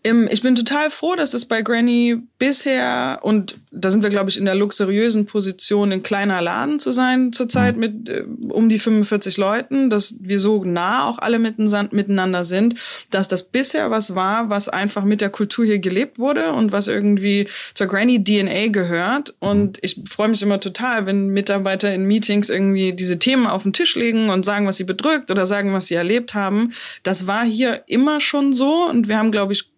Ich 0.06 0.42
bin 0.44 0.56
total 0.56 0.92
froh, 0.92 1.16
dass 1.16 1.32
das 1.32 1.46
bei 1.46 1.64
Granny 1.64 2.18
bisher, 2.38 3.20
und 3.24 3.58
da 3.72 3.90
sind 3.90 4.04
wir, 4.04 4.12
glaube 4.12 4.30
ich, 4.30 4.38
in 4.38 4.46
der 4.46 4.54
luxuriösen 4.54 5.26
Position, 5.26 5.92
ein 5.92 6.04
kleiner 6.04 6.42
Laden 6.42 6.80
zu 6.80 6.92
sein 6.92 7.34
zurzeit 7.34 7.76
mhm. 7.76 7.80
mit 7.80 8.10
äh, 8.10 8.24
um 8.50 8.70
die 8.70 8.78
45 8.78 9.38
Leuten, 9.38 9.90
dass 9.90 10.18
wir 10.22 10.40
so 10.40 10.64
nah 10.64 11.08
auch 11.08 11.18
alle 11.18 11.40
miteinander 11.40 12.44
sind, 12.44 12.76
dass 13.10 13.28
das 13.28 13.44
bisher 13.44 13.90
was 13.90 14.14
war, 14.14 14.50
was 14.50 14.70
einfach 14.70 15.04
mit 15.04 15.22
der 15.22 15.30
Kultur 15.30 15.66
hier 15.66 15.80
gelebt 15.80 16.20
wurde 16.20 16.54
und 16.54 16.72
was 16.72 16.88
irgendwie 16.88 17.48
zur 17.74 17.88
Granny 17.88 18.24
DNA 18.24 18.68
gehört. 18.68 19.34
Und 19.40 19.78
mhm. 19.78 19.80
ich 19.82 20.02
freue 20.08 20.28
mich 20.28 20.44
immer 20.44 20.60
total, 20.60 21.08
wenn 21.08 21.30
Mitarbeiter 21.30 21.92
in 21.92 22.06
Meetings 22.06 22.50
irgendwie 22.50 22.94
diese 22.94 23.18
Themen 23.18 23.48
auf 23.48 23.64
den 23.64 23.74
Tisch 23.74 23.96
legen 23.96 24.30
und 24.30 24.46
sagen, 24.46 24.68
was 24.68 24.78
sie 24.78 24.84
bedrückt 24.84 25.32
oder 25.32 25.48
sagen, 25.48 25.74
was 25.74 25.88
sie 25.88 25.96
erlebt 25.96 26.36
haben. 26.36 26.74
Das 27.02 27.26
war 27.26 27.44
hier 27.44 27.84
immer 27.88 28.22
schon 28.22 28.54
so 28.54 28.88
und 28.88 29.08
wir 29.08 29.18
haben, 29.18 29.32
glaube 29.32 29.54
ich, 29.54 29.75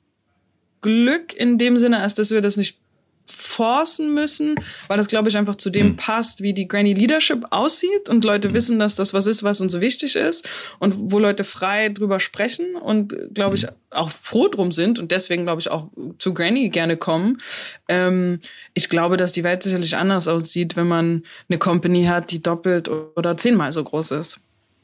Glück 0.82 1.34
in 1.34 1.58
dem 1.58 1.78
Sinne, 1.78 2.00
als 2.00 2.16
dass 2.16 2.32
wir 2.32 2.42
das 2.42 2.58
nicht 2.58 2.78
forcen 3.30 4.14
müssen, 4.14 4.56
weil 4.88 4.98
das, 4.98 5.08
glaube 5.08 5.30
ich, 5.30 5.38
einfach 5.38 5.56
zu 5.56 5.70
dem 5.70 5.88
mhm. 5.88 5.96
passt, 5.98 6.42
wie 6.42 6.54
die 6.54 6.68
Granny 6.68 6.94
Leadership 6.94 7.46
aussieht 7.50 8.10
und 8.10 8.24
Leute 8.24 8.50
mhm. 8.50 8.54
wissen, 8.54 8.80
dass 8.80 8.96
das 8.96 9.14
was 9.14 9.28
ist, 9.28 9.44
was 9.44 9.60
uns 9.60 9.80
wichtig 9.80 10.16
ist 10.16 10.48
und 10.80 10.96
wo 11.12 11.20
Leute 11.20 11.44
frei 11.44 11.90
drüber 11.90 12.20
sprechen 12.20 12.76
und, 12.76 13.16
glaube 13.34 13.56
ich, 13.56 13.64
mhm. 13.64 13.72
auch 13.90 14.12
froh 14.12 14.48
drum 14.48 14.72
sind 14.72 15.00
und 15.00 15.12
deswegen, 15.12 15.44
glaube 15.44 15.62
ich, 15.62 15.70
auch 15.70 15.90
zu 16.20 16.34
Granny 16.34 16.70
gerne 16.70 16.96
kommen. 16.96 17.42
Ähm, 17.90 18.40
ich 18.74 18.90
glaube, 18.90 19.18
dass 19.18 19.34
die 19.34 19.44
Welt 19.44 19.64
sicherlich 19.64 19.98
anders 19.98 20.28
aussieht, 20.28 20.76
wenn 20.76 20.88
man 20.88 21.24
eine 21.50 21.60
Company 21.60 22.06
hat, 22.06 22.32
die 22.32 22.42
doppelt 22.42 22.90
oder 22.90 23.36
zehnmal 23.36 23.74
so 23.74 23.84
groß 23.84 24.12
ist. 24.12 24.40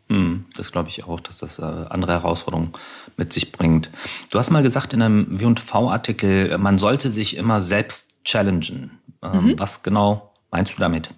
Hm, 0.10 0.46
das 0.56 0.72
glaube 0.72 0.90
ich 0.90 1.06
auch, 1.06 1.20
dass 1.20 1.38
das 1.38 1.60
äh, 1.60 1.64
andere 1.64 2.14
Herausforderungen 2.14 2.74
mit 3.18 3.32
sich 3.32 3.52
bringt. 3.52 3.90
Du 4.32 4.40
hast 4.40 4.52
mal 4.52 4.64
gesagt 4.64 4.94
in 4.94 5.02
einem 5.02 5.40
W&V-Artikel, 5.40 6.58
man 6.58 6.78
sollte 6.78 7.12
sich 7.12 7.38
immer 7.38 7.62
selbst 7.62 8.10
challengen. 8.26 9.00
Ähm, 9.22 9.52
mhm. 9.52 9.60
Was 9.60 9.84
genau 9.84 10.34
meinst 10.52 10.76
du 10.76 10.80
damit? 10.80 11.10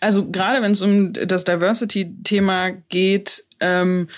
Also 0.00 0.30
gerade 0.30 0.62
wenn 0.62 0.72
es 0.72 0.80
um 0.80 1.12
das 1.12 1.44
Diversity-Thema 1.44 2.70
geht, 2.88 3.44
ähm, 3.60 4.08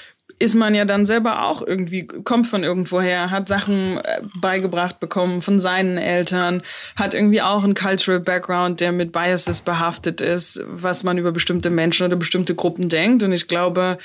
ist 0.42 0.54
man 0.54 0.74
ja 0.74 0.84
dann 0.84 1.04
selber 1.04 1.44
auch 1.44 1.64
irgendwie, 1.64 2.04
kommt 2.04 2.48
von 2.48 2.64
irgendwoher, 2.64 3.30
hat 3.30 3.46
Sachen 3.46 3.98
äh, 3.98 4.22
beigebracht 4.40 4.98
bekommen 4.98 5.40
von 5.40 5.60
seinen 5.60 5.98
Eltern, 5.98 6.62
hat 6.96 7.14
irgendwie 7.14 7.40
auch 7.40 7.62
einen 7.62 7.74
Cultural 7.74 8.18
Background, 8.18 8.80
der 8.80 8.90
mit 8.90 9.12
Biases 9.12 9.60
behaftet 9.60 10.20
ist, 10.20 10.60
was 10.66 11.04
man 11.04 11.16
über 11.16 11.30
bestimmte 11.30 11.70
Menschen 11.70 12.06
oder 12.06 12.16
bestimmte 12.16 12.56
Gruppen 12.56 12.88
denkt. 12.88 13.22
Und 13.22 13.30
ich 13.30 13.46
glaube, 13.46 13.98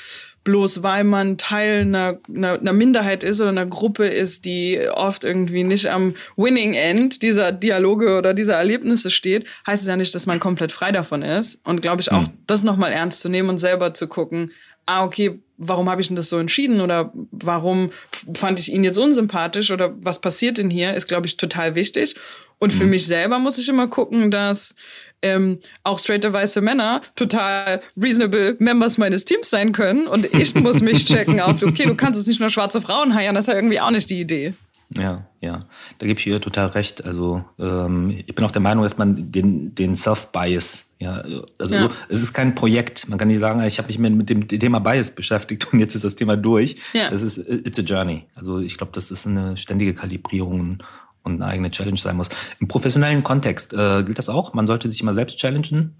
bloß 0.44 0.84
weil 0.84 1.02
man 1.02 1.38
Teil 1.38 1.80
einer, 1.80 2.20
einer, 2.32 2.60
einer 2.60 2.72
Minderheit 2.72 3.24
ist 3.24 3.40
oder 3.40 3.50
einer 3.50 3.66
Gruppe 3.66 4.06
ist, 4.06 4.44
die 4.44 4.80
oft 4.94 5.24
irgendwie 5.24 5.64
nicht 5.64 5.90
am 5.90 6.14
Winning 6.36 6.74
End 6.74 7.22
dieser 7.22 7.50
Dialoge 7.50 8.16
oder 8.16 8.32
dieser 8.32 8.54
Erlebnisse 8.54 9.10
steht, 9.10 9.44
heißt 9.66 9.82
es 9.82 9.88
ja 9.88 9.96
nicht, 9.96 10.14
dass 10.14 10.26
man 10.26 10.38
komplett 10.38 10.70
frei 10.70 10.92
davon 10.92 11.22
ist. 11.22 11.60
Und 11.64 11.82
glaube 11.82 12.00
ich 12.00 12.12
auch, 12.12 12.28
mhm. 12.28 12.32
das 12.46 12.62
nochmal 12.62 12.92
ernst 12.92 13.22
zu 13.22 13.28
nehmen 13.28 13.48
und 13.48 13.58
selber 13.58 13.92
zu 13.92 14.06
gucken, 14.06 14.52
ah, 14.88 15.04
okay, 15.04 15.38
warum 15.58 15.90
habe 15.90 16.00
ich 16.00 16.06
denn 16.06 16.16
das 16.16 16.28
so 16.28 16.38
entschieden 16.38 16.80
oder 16.80 17.12
warum 17.30 17.90
fand 18.34 18.58
ich 18.58 18.72
ihn 18.72 18.84
jetzt 18.84 18.98
unsympathisch 18.98 19.70
oder 19.70 19.94
was 20.02 20.20
passiert 20.20 20.58
denn 20.58 20.70
hier, 20.70 20.94
ist, 20.94 21.08
glaube 21.08 21.26
ich, 21.26 21.36
total 21.36 21.74
wichtig. 21.74 22.16
Und 22.58 22.72
für 22.72 22.84
mhm. 22.84 22.90
mich 22.90 23.06
selber 23.06 23.38
muss 23.38 23.58
ich 23.58 23.68
immer 23.68 23.86
gucken, 23.86 24.30
dass 24.30 24.74
ähm, 25.20 25.58
auch 25.82 25.98
straighte 25.98 26.32
weiße 26.32 26.60
Männer 26.60 27.02
total 27.16 27.82
reasonable 27.96 28.56
Members 28.58 28.98
meines 28.98 29.24
Teams 29.24 29.50
sein 29.50 29.72
können. 29.72 30.06
Und 30.06 30.32
ich 30.32 30.54
muss 30.56 30.80
mich 30.80 31.04
checken 31.04 31.40
auf, 31.40 31.62
okay, 31.62 31.84
du 31.84 31.94
kannst 31.94 32.18
jetzt 32.18 32.28
nicht 32.28 32.40
nur 32.40 32.50
schwarze 32.50 32.80
Frauen 32.80 33.14
heiern, 33.14 33.34
das 33.34 33.44
ist 33.46 33.52
ja 33.52 33.56
irgendwie 33.56 33.80
auch 33.80 33.90
nicht 33.90 34.08
die 34.10 34.20
Idee. 34.20 34.54
Ja, 34.96 35.26
ja, 35.40 35.66
da 35.98 36.06
gebe 36.06 36.18
ich 36.18 36.26
ihr 36.26 36.40
total 36.40 36.68
recht. 36.68 37.04
Also 37.04 37.44
ähm, 37.58 38.10
ich 38.26 38.34
bin 38.34 38.44
auch 38.44 38.50
der 38.50 38.62
Meinung, 38.62 38.84
dass 38.84 38.96
man 38.96 39.30
den, 39.30 39.74
den 39.74 39.94
Self-Bias, 39.94 40.87
ja, 41.00 41.22
also 41.58 41.74
ja. 41.74 41.88
es 42.08 42.22
ist 42.22 42.32
kein 42.32 42.54
Projekt. 42.54 43.08
Man 43.08 43.18
kann 43.18 43.28
nicht 43.28 43.38
sagen, 43.38 43.62
ich 43.62 43.78
habe 43.78 43.88
mich 43.88 43.98
mit 43.98 44.28
dem 44.28 44.48
Thema 44.48 44.80
Bias 44.80 45.12
beschäftigt 45.12 45.72
und 45.72 45.78
jetzt 45.78 45.94
ist 45.94 46.04
das 46.04 46.16
Thema 46.16 46.36
durch. 46.36 46.76
Ja. 46.92 47.08
Das 47.08 47.22
ist 47.22 47.38
it's 47.38 47.78
a 47.78 47.82
journey. 47.82 48.24
Also 48.34 48.58
ich 48.58 48.76
glaube, 48.76 48.92
das 48.92 49.10
ist 49.10 49.26
eine 49.26 49.56
ständige 49.56 49.94
Kalibrierung 49.94 50.82
und 51.22 51.42
eine 51.42 51.46
eigene 51.46 51.70
Challenge 51.70 51.98
sein 51.98 52.16
muss. 52.16 52.30
Im 52.58 52.66
professionellen 52.66 53.22
Kontext 53.22 53.72
äh, 53.72 54.02
gilt 54.02 54.18
das 54.18 54.28
auch? 54.28 54.54
Man 54.54 54.66
sollte 54.66 54.90
sich 54.90 55.00
immer 55.00 55.14
selbst 55.14 55.38
challengen? 55.38 55.94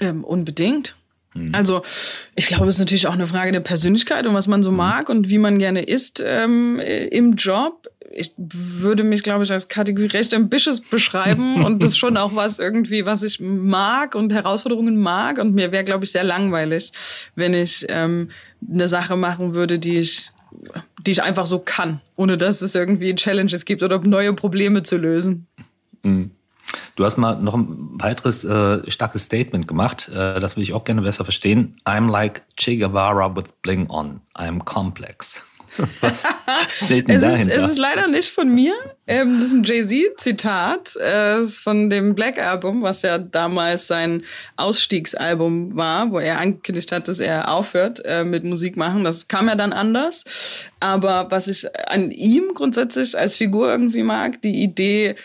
Ähm, 0.00 0.24
unbedingt. 0.24 0.96
Hm. 1.34 1.54
Also 1.54 1.82
ich 2.34 2.46
glaube, 2.46 2.66
es 2.66 2.76
ist 2.76 2.80
natürlich 2.80 3.06
auch 3.06 3.12
eine 3.12 3.26
Frage 3.26 3.52
der 3.52 3.60
Persönlichkeit 3.60 4.26
und 4.26 4.34
was 4.34 4.48
man 4.48 4.62
so 4.62 4.70
hm. 4.70 4.76
mag 4.76 5.08
und 5.08 5.28
wie 5.28 5.38
man 5.38 5.58
gerne 5.58 5.82
ist 5.82 6.22
ähm, 6.24 6.80
im 6.80 7.34
Job. 7.34 7.88
Ich 8.10 8.32
würde 8.38 9.04
mich, 9.04 9.22
glaube 9.22 9.44
ich, 9.44 9.52
als 9.52 9.68
Kategorie 9.68 10.06
recht 10.06 10.32
ambitious 10.32 10.80
beschreiben 10.80 11.64
und 11.64 11.82
das 11.82 11.90
ist 11.90 11.98
schon 11.98 12.16
auch 12.16 12.34
was 12.34 12.58
irgendwie, 12.58 13.06
was 13.06 13.22
ich 13.22 13.40
mag 13.40 14.14
und 14.14 14.32
Herausforderungen 14.32 14.96
mag. 14.96 15.38
Und 15.38 15.54
mir 15.54 15.72
wäre, 15.72 15.84
glaube 15.84 16.04
ich, 16.04 16.12
sehr 16.12 16.24
langweilig, 16.24 16.92
wenn 17.34 17.54
ich 17.54 17.86
ähm, 17.88 18.30
eine 18.68 18.88
Sache 18.88 19.16
machen 19.16 19.54
würde, 19.54 19.78
die 19.78 19.98
ich 19.98 20.30
die 21.06 21.10
ich 21.10 21.22
einfach 21.22 21.46
so 21.46 21.58
kann, 21.58 22.00
ohne 22.16 22.36
dass 22.36 22.62
es 22.62 22.74
irgendwie 22.74 23.14
Challenges 23.14 23.64
gibt 23.64 23.82
oder 23.82 23.98
neue 24.00 24.32
Probleme 24.32 24.82
zu 24.82 24.96
lösen. 24.96 25.46
Mhm. 26.02 26.30
Du 26.96 27.04
hast 27.04 27.16
mal 27.16 27.36
noch 27.36 27.54
ein 27.54 27.68
weiteres 27.92 28.44
äh, 28.44 28.90
starkes 28.90 29.24
Statement 29.24 29.68
gemacht. 29.68 30.08
Äh, 30.08 30.40
das 30.40 30.56
will 30.56 30.62
ich 30.62 30.72
auch 30.74 30.84
gerne 30.84 31.02
besser 31.02 31.24
verstehen. 31.24 31.76
I'm 31.84 32.10
like 32.10 32.42
Che 32.56 32.76
Guevara 32.76 33.34
with 33.34 33.52
bling 33.62 33.88
on. 33.88 34.20
I'm 34.36 34.64
complex. 34.64 35.40
Was 36.00 36.24
steht 36.84 37.08
denn 37.08 37.16
es 37.16 37.22
dahinter? 37.22 37.54
Ist, 37.54 37.64
es 37.64 37.70
ist 37.72 37.78
leider 37.78 38.08
nicht 38.08 38.30
von 38.30 38.52
mir. 38.52 38.74
Ähm, 39.06 39.38
das 39.38 39.48
ist 39.48 39.54
ein 39.54 39.64
Jay-Z-Zitat 39.64 40.96
äh, 40.96 41.44
von 41.44 41.88
dem 41.88 42.14
Black 42.14 42.38
Album, 42.38 42.82
was 42.82 43.02
ja 43.02 43.18
damals 43.18 43.86
sein 43.86 44.24
Ausstiegsalbum 44.56 45.76
war, 45.76 46.10
wo 46.10 46.18
er 46.18 46.38
angekündigt 46.38 46.92
hat, 46.92 47.08
dass 47.08 47.20
er 47.20 47.50
aufhört 47.52 48.02
äh, 48.04 48.24
mit 48.24 48.44
Musik 48.44 48.76
machen. 48.76 49.04
Das 49.04 49.28
kam 49.28 49.48
ja 49.48 49.54
dann 49.54 49.72
anders. 49.72 50.24
Aber 50.80 51.30
was 51.30 51.48
ich 51.48 51.66
an 51.88 52.10
ihm 52.10 52.52
grundsätzlich 52.54 53.16
als 53.16 53.36
Figur 53.36 53.70
irgendwie 53.70 54.02
mag, 54.02 54.42
die 54.42 54.62
Idee, 54.62 55.16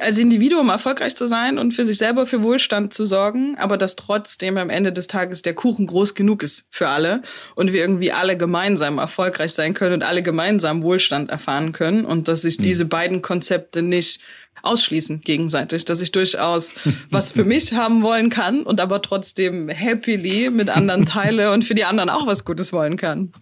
als 0.00 0.18
Individuum 0.18 0.68
erfolgreich 0.68 1.16
zu 1.16 1.26
sein 1.26 1.58
und 1.58 1.72
für 1.72 1.84
sich 1.84 1.98
selber 1.98 2.26
für 2.26 2.42
Wohlstand 2.42 2.92
zu 2.92 3.06
sorgen, 3.06 3.56
aber 3.58 3.76
dass 3.78 3.96
trotzdem 3.96 4.58
am 4.58 4.70
Ende 4.70 4.92
des 4.92 5.06
Tages 5.06 5.42
der 5.42 5.54
Kuchen 5.54 5.86
groß 5.86 6.14
genug 6.14 6.42
ist 6.42 6.66
für 6.70 6.88
alle 6.88 7.22
und 7.54 7.72
wir 7.72 7.80
irgendwie 7.80 8.12
alle 8.12 8.36
gemeinsam 8.36 8.98
erfolgreich 8.98 9.52
sein 9.52 9.74
können 9.74 9.94
und 9.94 10.02
alle 10.02 10.22
gemeinsam 10.22 10.82
Wohlstand 10.82 11.30
erfahren 11.30 11.72
können 11.72 12.04
und 12.04 12.28
dass 12.28 12.42
sich 12.42 12.56
hm. 12.56 12.64
diese 12.64 12.84
beiden 12.84 13.22
Konzepte 13.22 13.82
nicht 13.82 14.20
ausschließen 14.62 15.20
gegenseitig, 15.20 15.84
dass 15.84 16.00
ich 16.00 16.12
durchaus 16.12 16.74
was 17.10 17.32
für 17.32 17.44
mich 17.44 17.72
haben 17.72 18.02
wollen 18.02 18.30
kann 18.30 18.62
und 18.62 18.80
aber 18.80 19.02
trotzdem 19.02 19.68
happily 19.68 20.50
mit 20.50 20.68
anderen 20.68 21.06
teile 21.06 21.52
und 21.52 21.64
für 21.64 21.74
die 21.74 21.84
anderen 21.84 22.10
auch 22.10 22.26
was 22.26 22.44
Gutes 22.44 22.72
wollen 22.72 22.96
kann. 22.96 23.32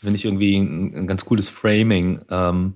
Finde 0.00 0.16
ich 0.16 0.24
irgendwie 0.24 0.56
ein, 0.56 0.94
ein, 0.94 1.06
ganz 1.06 1.24
cooles 1.26 1.48
Framing. 1.48 2.22
Ähm, 2.30 2.74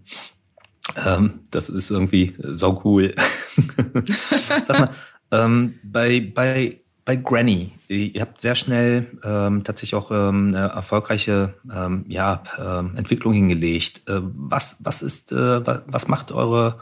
ähm, 1.07 1.41
das 1.51 1.69
ist 1.69 1.91
irgendwie 1.91 2.35
so 2.39 2.81
cool. 2.85 3.15
Sag 4.67 4.79
mal, 4.79 4.91
ähm, 5.31 5.79
bei, 5.83 6.33
bei, 6.35 6.81
bei 7.05 7.17
Granny, 7.17 7.73
ihr 7.89 8.21
habt 8.21 8.41
sehr 8.41 8.55
schnell 8.55 9.07
ähm, 9.25 9.65
tatsächlich 9.65 9.95
auch 9.95 10.11
ähm, 10.11 10.55
eine 10.55 10.69
erfolgreiche 10.69 11.55
ähm, 11.73 12.05
ja, 12.09 12.43
ähm, 12.59 12.97
Entwicklung 12.97 13.33
hingelegt. 13.33 14.09
Äh, 14.09 14.21
was, 14.23 14.77
was, 14.81 15.03
ist, 15.03 15.33
äh, 15.33 15.67
was 15.87 16.09
macht 16.09 16.33
eure 16.33 16.79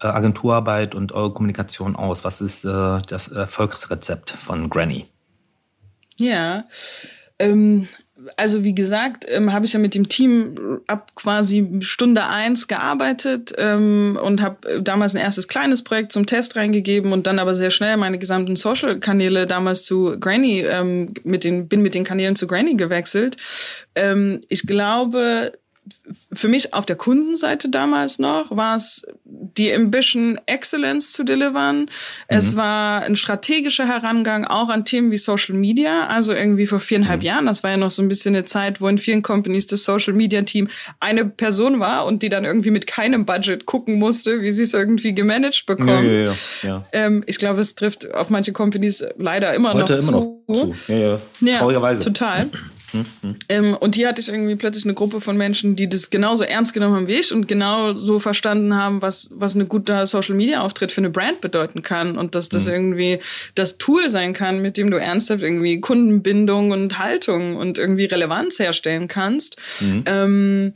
äh, 0.00 0.06
Agenturarbeit 0.06 0.94
und 0.94 1.12
eure 1.12 1.32
Kommunikation 1.32 1.96
aus? 1.96 2.24
Was 2.24 2.40
ist 2.40 2.64
äh, 2.64 3.00
das 3.08 3.28
Erfolgsrezept 3.28 4.30
von 4.30 4.70
Granny? 4.70 5.06
Ja, 6.18 6.64
ähm, 7.38 7.88
also 8.36 8.64
wie 8.64 8.74
gesagt, 8.74 9.24
ähm, 9.28 9.52
habe 9.52 9.66
ich 9.66 9.72
ja 9.72 9.78
mit 9.78 9.94
dem 9.94 10.08
Team 10.08 10.80
ab 10.86 11.12
quasi 11.14 11.78
Stunde 11.80 12.24
eins 12.26 12.68
gearbeitet 12.68 13.52
ähm, 13.56 14.18
und 14.22 14.42
habe 14.42 14.82
damals 14.82 15.14
ein 15.14 15.20
erstes 15.20 15.48
kleines 15.48 15.82
Projekt 15.82 16.12
zum 16.12 16.26
Test 16.26 16.56
reingegeben 16.56 17.12
und 17.12 17.26
dann 17.26 17.38
aber 17.38 17.54
sehr 17.54 17.70
schnell 17.70 17.96
meine 17.96 18.18
gesamten 18.18 18.56
Social-Kanäle 18.56 19.46
damals 19.46 19.84
zu 19.84 20.18
Granny, 20.18 20.60
ähm, 20.60 21.14
mit 21.24 21.44
den, 21.44 21.68
bin 21.68 21.82
mit 21.82 21.94
den 21.94 22.04
Kanälen 22.04 22.36
zu 22.36 22.46
Granny 22.46 22.74
gewechselt. 22.74 23.36
Ähm, 23.94 24.40
ich 24.48 24.66
glaube, 24.66 25.52
für 26.32 26.48
mich 26.48 26.74
auf 26.74 26.86
der 26.86 26.96
Kundenseite 26.96 27.68
damals 27.68 28.18
noch 28.18 28.54
war 28.54 28.76
es 28.76 29.06
die 29.24 29.72
Ambition, 29.72 30.38
Excellence 30.46 31.12
zu 31.12 31.24
delivern. 31.24 31.80
Mhm. 31.80 31.88
Es 32.28 32.56
war 32.56 33.02
ein 33.02 33.16
strategischer 33.16 33.86
Herangang 33.86 34.44
auch 34.44 34.68
an 34.68 34.84
Themen 34.84 35.10
wie 35.10 35.18
Social 35.18 35.54
Media. 35.54 36.06
Also 36.06 36.34
irgendwie 36.34 36.66
vor 36.66 36.80
viereinhalb 36.80 37.20
mhm. 37.20 37.26
Jahren, 37.26 37.46
das 37.46 37.62
war 37.62 37.70
ja 37.70 37.76
noch 37.76 37.90
so 37.90 38.02
ein 38.02 38.08
bisschen 38.08 38.34
eine 38.34 38.44
Zeit, 38.44 38.80
wo 38.80 38.88
in 38.88 38.98
vielen 38.98 39.22
Companies 39.22 39.66
das 39.66 39.84
Social 39.84 40.12
Media 40.12 40.42
Team 40.42 40.68
eine 41.00 41.24
Person 41.24 41.80
war 41.80 42.06
und 42.06 42.22
die 42.22 42.28
dann 42.28 42.44
irgendwie 42.44 42.70
mit 42.70 42.86
keinem 42.86 43.24
Budget 43.24 43.66
gucken 43.66 43.98
musste, 43.98 44.42
wie 44.42 44.52
sie 44.52 44.64
es 44.64 44.74
irgendwie 44.74 45.14
gemanagt 45.14 45.64
bekommen. 45.66 46.06
Ja, 46.06 46.20
ja, 46.20 46.36
ja. 46.62 46.84
Ähm, 46.92 47.24
ich 47.26 47.38
glaube, 47.38 47.60
es 47.60 47.74
trifft 47.74 48.12
auf 48.12 48.30
manche 48.30 48.52
Companies 48.52 49.04
leider 49.16 49.54
immer 49.54 49.72
Heute 49.72 49.96
noch 49.96 50.08
immer 50.08 50.20
zu. 50.20 50.44
Noch 50.48 50.54
zu. 50.54 50.74
Ja, 50.88 50.96
ja. 50.96 51.20
ja 51.40 51.58
Traurigerweise. 51.58 52.02
Total. 52.02 52.50
Mhm. 52.92 53.36
Ähm, 53.48 53.74
und 53.74 53.94
hier 53.94 54.08
hatte 54.08 54.20
ich 54.20 54.28
irgendwie 54.28 54.56
plötzlich 54.56 54.84
eine 54.84 54.94
Gruppe 54.94 55.20
von 55.20 55.36
Menschen, 55.36 55.76
die 55.76 55.88
das 55.88 56.10
genauso 56.10 56.44
ernst 56.44 56.74
genommen 56.74 56.94
haben 56.94 57.06
wie 57.06 57.14
ich 57.14 57.32
und 57.32 57.48
genau 57.48 57.94
so 57.94 58.20
verstanden 58.20 58.74
haben, 58.74 59.02
was, 59.02 59.28
was 59.30 59.54
ein 59.54 59.68
guter 59.68 60.06
Social 60.06 60.34
Media 60.34 60.60
Auftritt 60.60 60.92
für 60.92 61.00
eine 61.00 61.10
Brand 61.10 61.40
bedeuten 61.40 61.82
kann 61.82 62.16
und 62.16 62.34
dass 62.34 62.48
das 62.48 62.66
mhm. 62.66 62.72
irgendwie 62.72 63.18
das 63.54 63.78
Tool 63.78 64.08
sein 64.08 64.32
kann, 64.32 64.60
mit 64.62 64.76
dem 64.76 64.90
du 64.90 64.98
ernsthaft 64.98 65.42
irgendwie 65.42 65.80
Kundenbindung 65.80 66.70
und 66.70 66.98
Haltung 66.98 67.56
und 67.56 67.78
irgendwie 67.78 68.04
Relevanz 68.04 68.58
herstellen 68.58 69.08
kannst. 69.08 69.56
Mhm. 69.80 70.04
Ähm, 70.06 70.72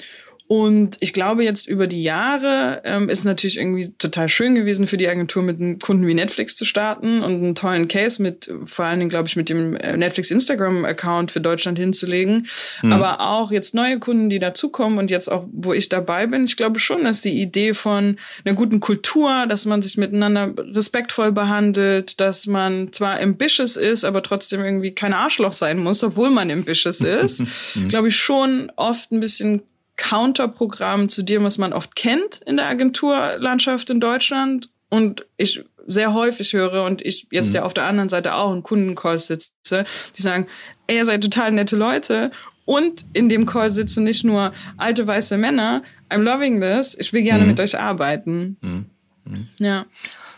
Und 0.52 0.97
ich 0.99 1.12
glaube, 1.12 1.45
jetzt 1.45 1.69
über 1.69 1.87
die 1.87 2.02
Jahre 2.02 2.80
ähm, 2.83 3.09
ist 3.09 3.23
natürlich 3.23 3.57
irgendwie 3.57 3.92
total 3.99 4.28
schön 4.28 4.57
gewesen 4.57 4.88
für 4.88 4.97
die 4.97 5.07
Agentur, 5.07 5.45
mit 5.45 5.61
einem 5.61 5.78
Kunden 5.78 6.04
wie 6.09 6.14
Netflix 6.14 6.57
zu 6.57 6.64
starten 6.64 7.23
und 7.23 7.35
einen 7.35 7.54
tollen 7.54 7.87
Case 7.87 8.21
mit, 8.21 8.52
vor 8.64 8.85
allen 8.85 8.99
Dingen, 8.99 9.11
glaube 9.11 9.28
ich, 9.28 9.37
mit 9.37 9.49
dem 9.49 9.76
äh, 9.76 9.97
Netflix 9.97 10.28
Instagram-Account 10.33 11.30
für 11.30 11.40
Deutschland 11.40 11.78
hinzulegen. 11.78 12.49
Mhm. 12.83 12.92
Aber 12.92 13.21
auch 13.21 13.52
jetzt 13.52 13.76
neue 13.76 14.00
Kunden, 14.00 14.28
die 14.28 14.40
dazukommen 14.40 14.99
und 14.99 15.09
jetzt 15.09 15.30
auch, 15.30 15.47
wo 15.52 15.73
ich 15.73 15.88
dabei 15.88 16.26
bin, 16.26 16.47
ich 16.47 16.57
glaube 16.57 16.80
schon, 16.80 17.04
dass 17.04 17.21
die 17.21 17.40
Idee 17.40 17.73
von 17.73 18.16
einer 18.45 18.57
guten 18.57 18.80
Kultur, 18.80 19.47
dass 19.49 19.66
man 19.66 19.83
sich 19.83 19.99
miteinander 19.99 20.52
respektvoll 20.75 21.30
behandelt, 21.30 22.21
dass 22.21 22.49
man 22.49 22.92
zwar 22.92 23.21
ambitious 23.21 23.76
ist, 23.76 24.02
aber 24.02 24.25
trotzdem 24.25 24.64
irgendwie 24.64 24.97
kein 24.97 25.12
Arschloch 25.12 25.52
sein 25.52 25.78
muss, 25.78 26.02
obwohl 26.02 26.30
man 26.30 26.50
ambitious 26.50 27.00
ist, 27.23 27.45
mhm. 27.76 27.87
glaube 27.87 28.09
ich 28.09 28.16
schon 28.16 28.73
oft 28.75 29.12
ein 29.12 29.21
bisschen 29.21 29.62
Counterprogramm 30.00 31.11
zu 31.11 31.23
dem, 31.23 31.45
was 31.45 31.59
man 31.59 31.75
oft 31.75 31.95
kennt 31.95 32.40
in 32.47 32.57
der 32.57 32.66
Agenturlandschaft 32.66 33.90
in 33.90 34.00
Deutschland. 34.00 34.71
Und 34.88 35.26
ich 35.37 35.62
sehr 35.87 36.14
häufig 36.14 36.54
höre 36.54 36.85
und 36.85 37.02
ich 37.02 37.28
jetzt 37.30 37.49
mhm. 37.49 37.57
ja 37.57 37.62
auf 37.64 37.75
der 37.75 37.85
anderen 37.85 38.09
Seite 38.09 38.35
auch 38.35 38.52
in 38.52 38.62
Kundencall 38.62 39.19
sitze, 39.19 39.85
die 40.16 40.23
sagen, 40.23 40.47
ey, 40.87 40.97
ihr 40.97 41.04
seid 41.04 41.23
total 41.23 41.52
nette 41.52 41.76
Leute. 41.76 42.30
Und 42.64 43.04
in 43.12 43.28
dem 43.28 43.45
Call 43.47 43.73
sitzen 43.73 44.04
nicht 44.04 44.25
nur 44.25 44.52
alte 44.78 45.07
weiße 45.07 45.37
Männer. 45.37 45.83
I'm 46.09 46.23
loving 46.23 46.61
this. 46.61 46.97
Ich 46.99 47.12
will 47.12 47.23
gerne 47.23 47.42
mhm. 47.42 47.50
mit 47.50 47.61
euch 47.61 47.78
arbeiten. 47.78 48.57
Mhm. 48.62 48.87
mhm. 49.25 49.49
Ja. 49.59 49.85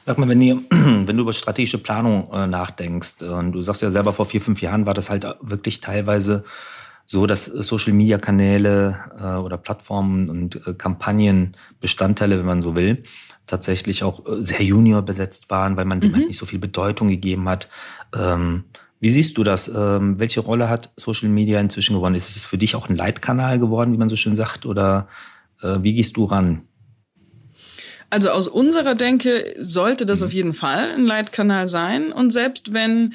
Sag 0.07 0.19
mal, 0.19 0.29
wenn, 0.29 0.41
ihr, 0.41 0.57
wenn 0.71 1.17
du 1.17 1.23
über 1.23 1.33
strategische 1.33 1.79
Planung 1.79 2.29
äh, 2.33 2.49
nachdenkst, 2.49 3.23
und 3.23 3.53
du 3.53 3.63
sagst 3.63 3.83
ja 3.83 3.93
selber, 3.93 4.13
vor 4.13 4.27
vier, 4.27 4.41
fünf 4.41 4.61
Jahren 4.61 4.87
war 4.87 4.95
das 4.95 5.09
halt 5.09 5.25
wirklich 5.41 5.81
teilweise 5.81 6.43
so, 7.07 7.27
dass 7.27 7.45
Social-Media-Kanäle 7.45 8.99
äh, 9.21 9.37
oder 9.37 9.57
Plattformen 9.57 10.31
und 10.31 10.67
äh, 10.67 10.75
Kampagnen, 10.75 11.53
Bestandteile, 11.81 12.39
wenn 12.39 12.47
man 12.47 12.63
so 12.63 12.75
will, 12.75 13.03
tatsächlich 13.47 14.03
auch 14.03 14.27
äh, 14.27 14.41
sehr 14.41 14.63
junior 14.63 15.03
besetzt 15.03 15.51
waren, 15.51 15.77
weil 15.77 15.85
man 15.85 16.01
dem 16.01 16.13
halt 16.13 16.23
mhm. 16.23 16.29
nicht 16.29 16.39
so 16.39 16.47
viel 16.47 16.59
Bedeutung 16.59 17.09
gegeben 17.09 17.49
hat. 17.49 17.69
Ähm, 18.15 18.65
wie 19.01 19.11
siehst 19.11 19.37
du 19.37 19.43
das? 19.43 19.69
Ähm, 19.69 20.21
welche 20.21 20.41
Rolle 20.41 20.69
hat 20.69 20.93
Social 20.97 21.29
Media 21.29 21.61
inzwischen 21.61 21.97
gewonnen? 21.97 22.15
Ist 22.15 22.37
es 22.37 22.45
für 22.45 22.59
dich 22.59 22.77
auch 22.77 22.89
ein 22.89 22.97
Leitkanal 22.97 23.59
geworden, 23.59 23.93
wie 23.93 23.99
man 23.99 24.09
so 24.09 24.17
schön 24.17 24.37
sagt? 24.37 24.65
Oder 24.65 25.09
äh, 25.61 25.79
wie 25.83 25.95
gehst 25.95 26.17
du 26.17 26.25
ran? 26.25 26.63
Also 28.11 28.31
aus 28.31 28.47
unserer 28.47 28.95
Denke 28.95 29.57
sollte 29.61 30.07
das 30.07 30.21
mhm. 30.21 30.27
auf 30.27 30.33
jeden 30.33 30.55
Fall 30.55 30.93
ein 30.93 31.05
Leitkanal 31.05 31.67
sein. 31.67 32.13
Und 32.13 32.31
selbst 32.31 32.73
wenn 32.73 33.15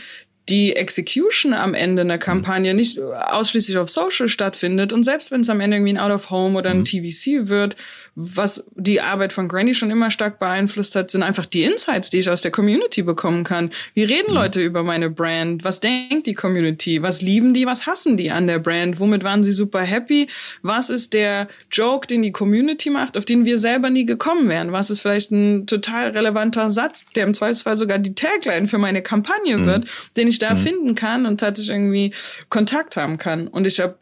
die 0.49 0.75
Execution 0.75 1.53
am 1.53 1.73
Ende 1.73 2.01
einer 2.01 2.17
Kampagne 2.17 2.73
nicht 2.73 2.99
ausschließlich 2.99 3.77
auf 3.77 3.89
Social 3.89 4.29
stattfindet 4.29 4.93
und 4.93 5.03
selbst 5.03 5.31
wenn 5.31 5.41
es 5.41 5.49
am 5.49 5.59
Ende 5.59 5.77
irgendwie 5.77 5.93
ein 5.93 5.97
Out 5.97 6.11
of 6.11 6.29
Home 6.29 6.57
oder 6.57 6.69
ein 6.69 6.79
mhm. 6.79 6.83
TVC 6.83 7.47
wird, 7.49 7.75
was 8.19 8.67
die 8.73 8.99
Arbeit 8.99 9.31
von 9.31 9.47
Granny 9.47 9.75
schon 9.75 9.91
immer 9.91 10.09
stark 10.09 10.39
beeinflusst 10.39 10.95
hat, 10.95 11.11
sind 11.11 11.21
einfach 11.21 11.45
die 11.45 11.63
Insights, 11.63 12.09
die 12.09 12.17
ich 12.17 12.31
aus 12.31 12.41
der 12.41 12.49
Community 12.49 13.03
bekommen 13.03 13.43
kann. 13.43 13.69
Wie 13.93 14.03
reden 14.03 14.29
mhm. 14.29 14.35
Leute 14.35 14.59
über 14.59 14.81
meine 14.81 15.11
Brand? 15.11 15.63
Was 15.63 15.81
denkt 15.81 16.25
die 16.25 16.33
Community? 16.33 17.03
Was 17.03 17.21
lieben 17.21 17.53
die? 17.53 17.67
Was 17.67 17.85
hassen 17.85 18.17
die 18.17 18.31
an 18.31 18.47
der 18.47 18.57
Brand? 18.57 18.99
Womit 18.99 19.23
waren 19.23 19.43
sie 19.43 19.51
super 19.51 19.81
happy? 19.81 20.29
Was 20.63 20.89
ist 20.89 21.13
der 21.13 21.47
Joke, 21.71 22.07
den 22.07 22.23
die 22.23 22.31
Community 22.31 22.89
macht, 22.89 23.17
auf 23.17 23.25
den 23.25 23.45
wir 23.45 23.59
selber 23.59 23.91
nie 23.91 24.07
gekommen 24.07 24.49
wären? 24.49 24.71
Was 24.71 24.89
ist 24.89 25.01
vielleicht 25.01 25.29
ein 25.31 25.67
total 25.67 26.09
relevanter 26.09 26.71
Satz, 26.71 27.05
der 27.15 27.25
im 27.25 27.35
Zweifelsfall 27.35 27.75
sogar 27.75 27.99
die 27.99 28.15
Tagline 28.15 28.67
für 28.67 28.79
meine 28.79 29.03
Kampagne 29.03 29.59
mhm. 29.59 29.65
wird, 29.67 29.87
den 30.15 30.27
ich 30.27 30.36
da 30.39 30.53
mhm. 30.53 30.59
finden 30.59 30.95
kann 30.95 31.25
und 31.25 31.39
tatsächlich 31.39 31.75
irgendwie 31.75 32.13
Kontakt 32.49 32.97
haben 32.97 33.17
kann? 33.17 33.47
Und 33.47 33.65
ich 33.65 33.79
habe 33.79 33.97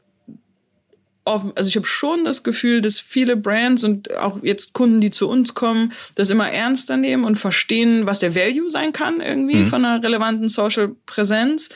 also 1.25 1.67
ich 1.67 1.75
habe 1.75 1.87
schon 1.87 2.23
das 2.23 2.43
Gefühl, 2.43 2.81
dass 2.81 2.99
viele 2.99 3.35
Brands 3.35 3.83
und 3.83 4.13
auch 4.15 4.43
jetzt 4.43 4.73
Kunden, 4.73 5.01
die 5.01 5.09
zu 5.09 5.27
uns 5.27 5.55
kommen, 5.55 5.91
das 6.13 6.29
immer 6.29 6.51
ernster 6.51 6.97
nehmen 6.97 7.23
und 7.25 7.37
verstehen, 7.37 8.05
was 8.05 8.19
der 8.19 8.35
Value 8.35 8.69
sein 8.69 8.93
kann 8.93 9.21
irgendwie 9.21 9.57
mhm. 9.57 9.65
von 9.65 9.83
einer 9.83 10.03
relevanten 10.03 10.49
Social 10.49 10.95
Präsenz. 11.07 11.69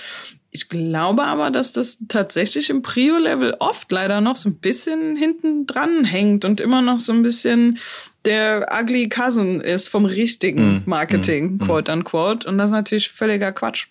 Ich 0.51 0.69
glaube 0.69 1.23
aber, 1.23 1.51
dass 1.51 1.73
das 1.73 1.99
tatsächlich 2.07 2.69
im 2.69 2.81
Prio-Level 2.81 3.55
oft 3.59 3.91
leider 3.91 4.19
noch 4.21 4.35
so 4.35 4.49
ein 4.49 4.57
bisschen 4.57 5.15
hinten 5.15 5.67
dran 5.67 6.05
hängt 6.05 6.45
und 6.45 6.59
immer 6.59 6.81
noch 6.81 6.99
so 6.99 7.11
ein 7.11 7.23
bisschen 7.23 7.79
der 8.25 8.67
ugly 8.71 9.09
cousin 9.09 9.61
ist 9.61 9.89
vom 9.89 10.05
richtigen 10.05 10.73
mhm. 10.73 10.83
Marketing, 10.85 11.53
mhm. 11.53 11.59
quote 11.59 11.91
unquote. 11.91 12.47
Und 12.47 12.57
das 12.57 12.67
ist 12.67 12.73
natürlich 12.73 13.09
völliger 13.09 13.51
Quatsch. 13.51 13.87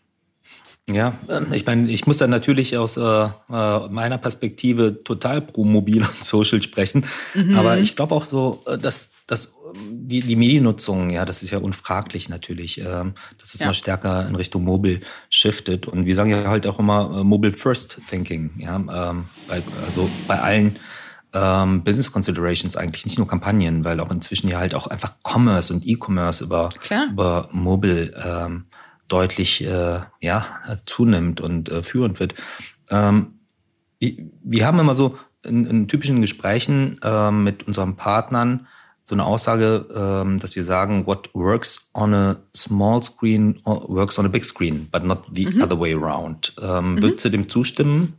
Ja, 0.90 1.12
ähm, 1.28 1.52
ich 1.52 1.66
meine, 1.66 1.90
ich 1.90 2.06
muss 2.06 2.16
dann 2.16 2.30
natürlich 2.30 2.76
aus 2.78 2.96
äh, 2.96 3.02
äh, 3.02 3.28
meiner 3.90 4.16
Perspektive 4.16 4.98
total 4.98 5.42
pro 5.42 5.64
Mobil 5.64 6.02
und 6.02 6.24
Social 6.24 6.62
sprechen. 6.62 7.04
Mhm. 7.34 7.56
Aber 7.56 7.78
ich 7.78 7.94
glaube 7.94 8.14
auch 8.14 8.24
so, 8.24 8.62
äh, 8.66 8.78
dass, 8.78 9.10
dass 9.26 9.54
die, 9.90 10.22
die 10.22 10.36
Mediennutzung, 10.36 11.10
ja, 11.10 11.26
das 11.26 11.42
ist 11.42 11.50
ja 11.50 11.58
unfraglich 11.58 12.30
natürlich, 12.30 12.80
ähm, 12.80 13.14
dass 13.38 13.52
es 13.52 13.60
ja. 13.60 13.66
mal 13.66 13.74
stärker 13.74 14.26
in 14.26 14.34
Richtung 14.34 14.64
Mobile 14.64 15.00
shiftet. 15.28 15.86
Und 15.86 16.06
wir 16.06 16.16
sagen 16.16 16.30
ja 16.30 16.44
halt 16.44 16.66
auch 16.66 16.78
immer 16.78 17.18
äh, 17.20 17.24
Mobile 17.24 17.52
First 17.52 17.98
Thinking, 18.08 18.52
ja, 18.58 18.76
ähm, 18.76 19.26
bei, 19.46 19.62
also 19.86 20.08
bei 20.26 20.40
allen 20.40 20.78
ähm, 21.34 21.84
Business 21.84 22.10
Considerations 22.10 22.76
eigentlich, 22.76 23.04
nicht 23.04 23.18
nur 23.18 23.28
Kampagnen, 23.28 23.84
weil 23.84 24.00
auch 24.00 24.10
inzwischen 24.10 24.48
ja 24.48 24.58
halt 24.58 24.74
auch 24.74 24.86
einfach 24.86 25.16
Commerce 25.22 25.72
und 25.72 25.86
E-Commerce 25.86 26.42
über, 26.42 26.70
über 27.10 27.50
Mobile 27.52 28.14
ähm, 28.24 28.64
deutlich 29.08 29.64
äh, 29.64 30.00
ja, 30.20 30.46
zunimmt 30.84 31.40
und 31.40 31.68
äh, 31.70 31.82
führend 31.82 32.20
wird. 32.20 32.34
Ähm, 32.90 33.38
wir 34.00 34.66
haben 34.66 34.78
immer 34.78 34.94
so 34.94 35.18
in, 35.44 35.66
in 35.66 35.88
typischen 35.88 36.20
Gesprächen 36.20 36.98
äh, 37.02 37.30
mit 37.30 37.66
unseren 37.66 37.96
Partnern 37.96 38.66
so 39.08 39.14
eine 39.14 39.24
Aussage, 39.24 39.86
ähm, 39.96 40.38
dass 40.38 40.54
wir 40.54 40.64
sagen, 40.64 41.06
what 41.06 41.30
works 41.32 41.90
on 41.94 42.12
a 42.12 42.36
small 42.54 43.02
screen 43.02 43.58
works 43.64 44.18
on 44.18 44.26
a 44.26 44.28
big 44.28 44.44
screen, 44.44 44.86
but 44.92 45.02
not 45.02 45.24
the 45.32 45.46
mhm. 45.46 45.62
other 45.62 45.80
way 45.80 45.94
around. 45.94 46.54
Ähm, 46.60 46.96
mhm. 46.96 47.02
Würdest 47.02 47.24
du 47.24 47.30
dem 47.30 47.48
zustimmen? 47.48 48.18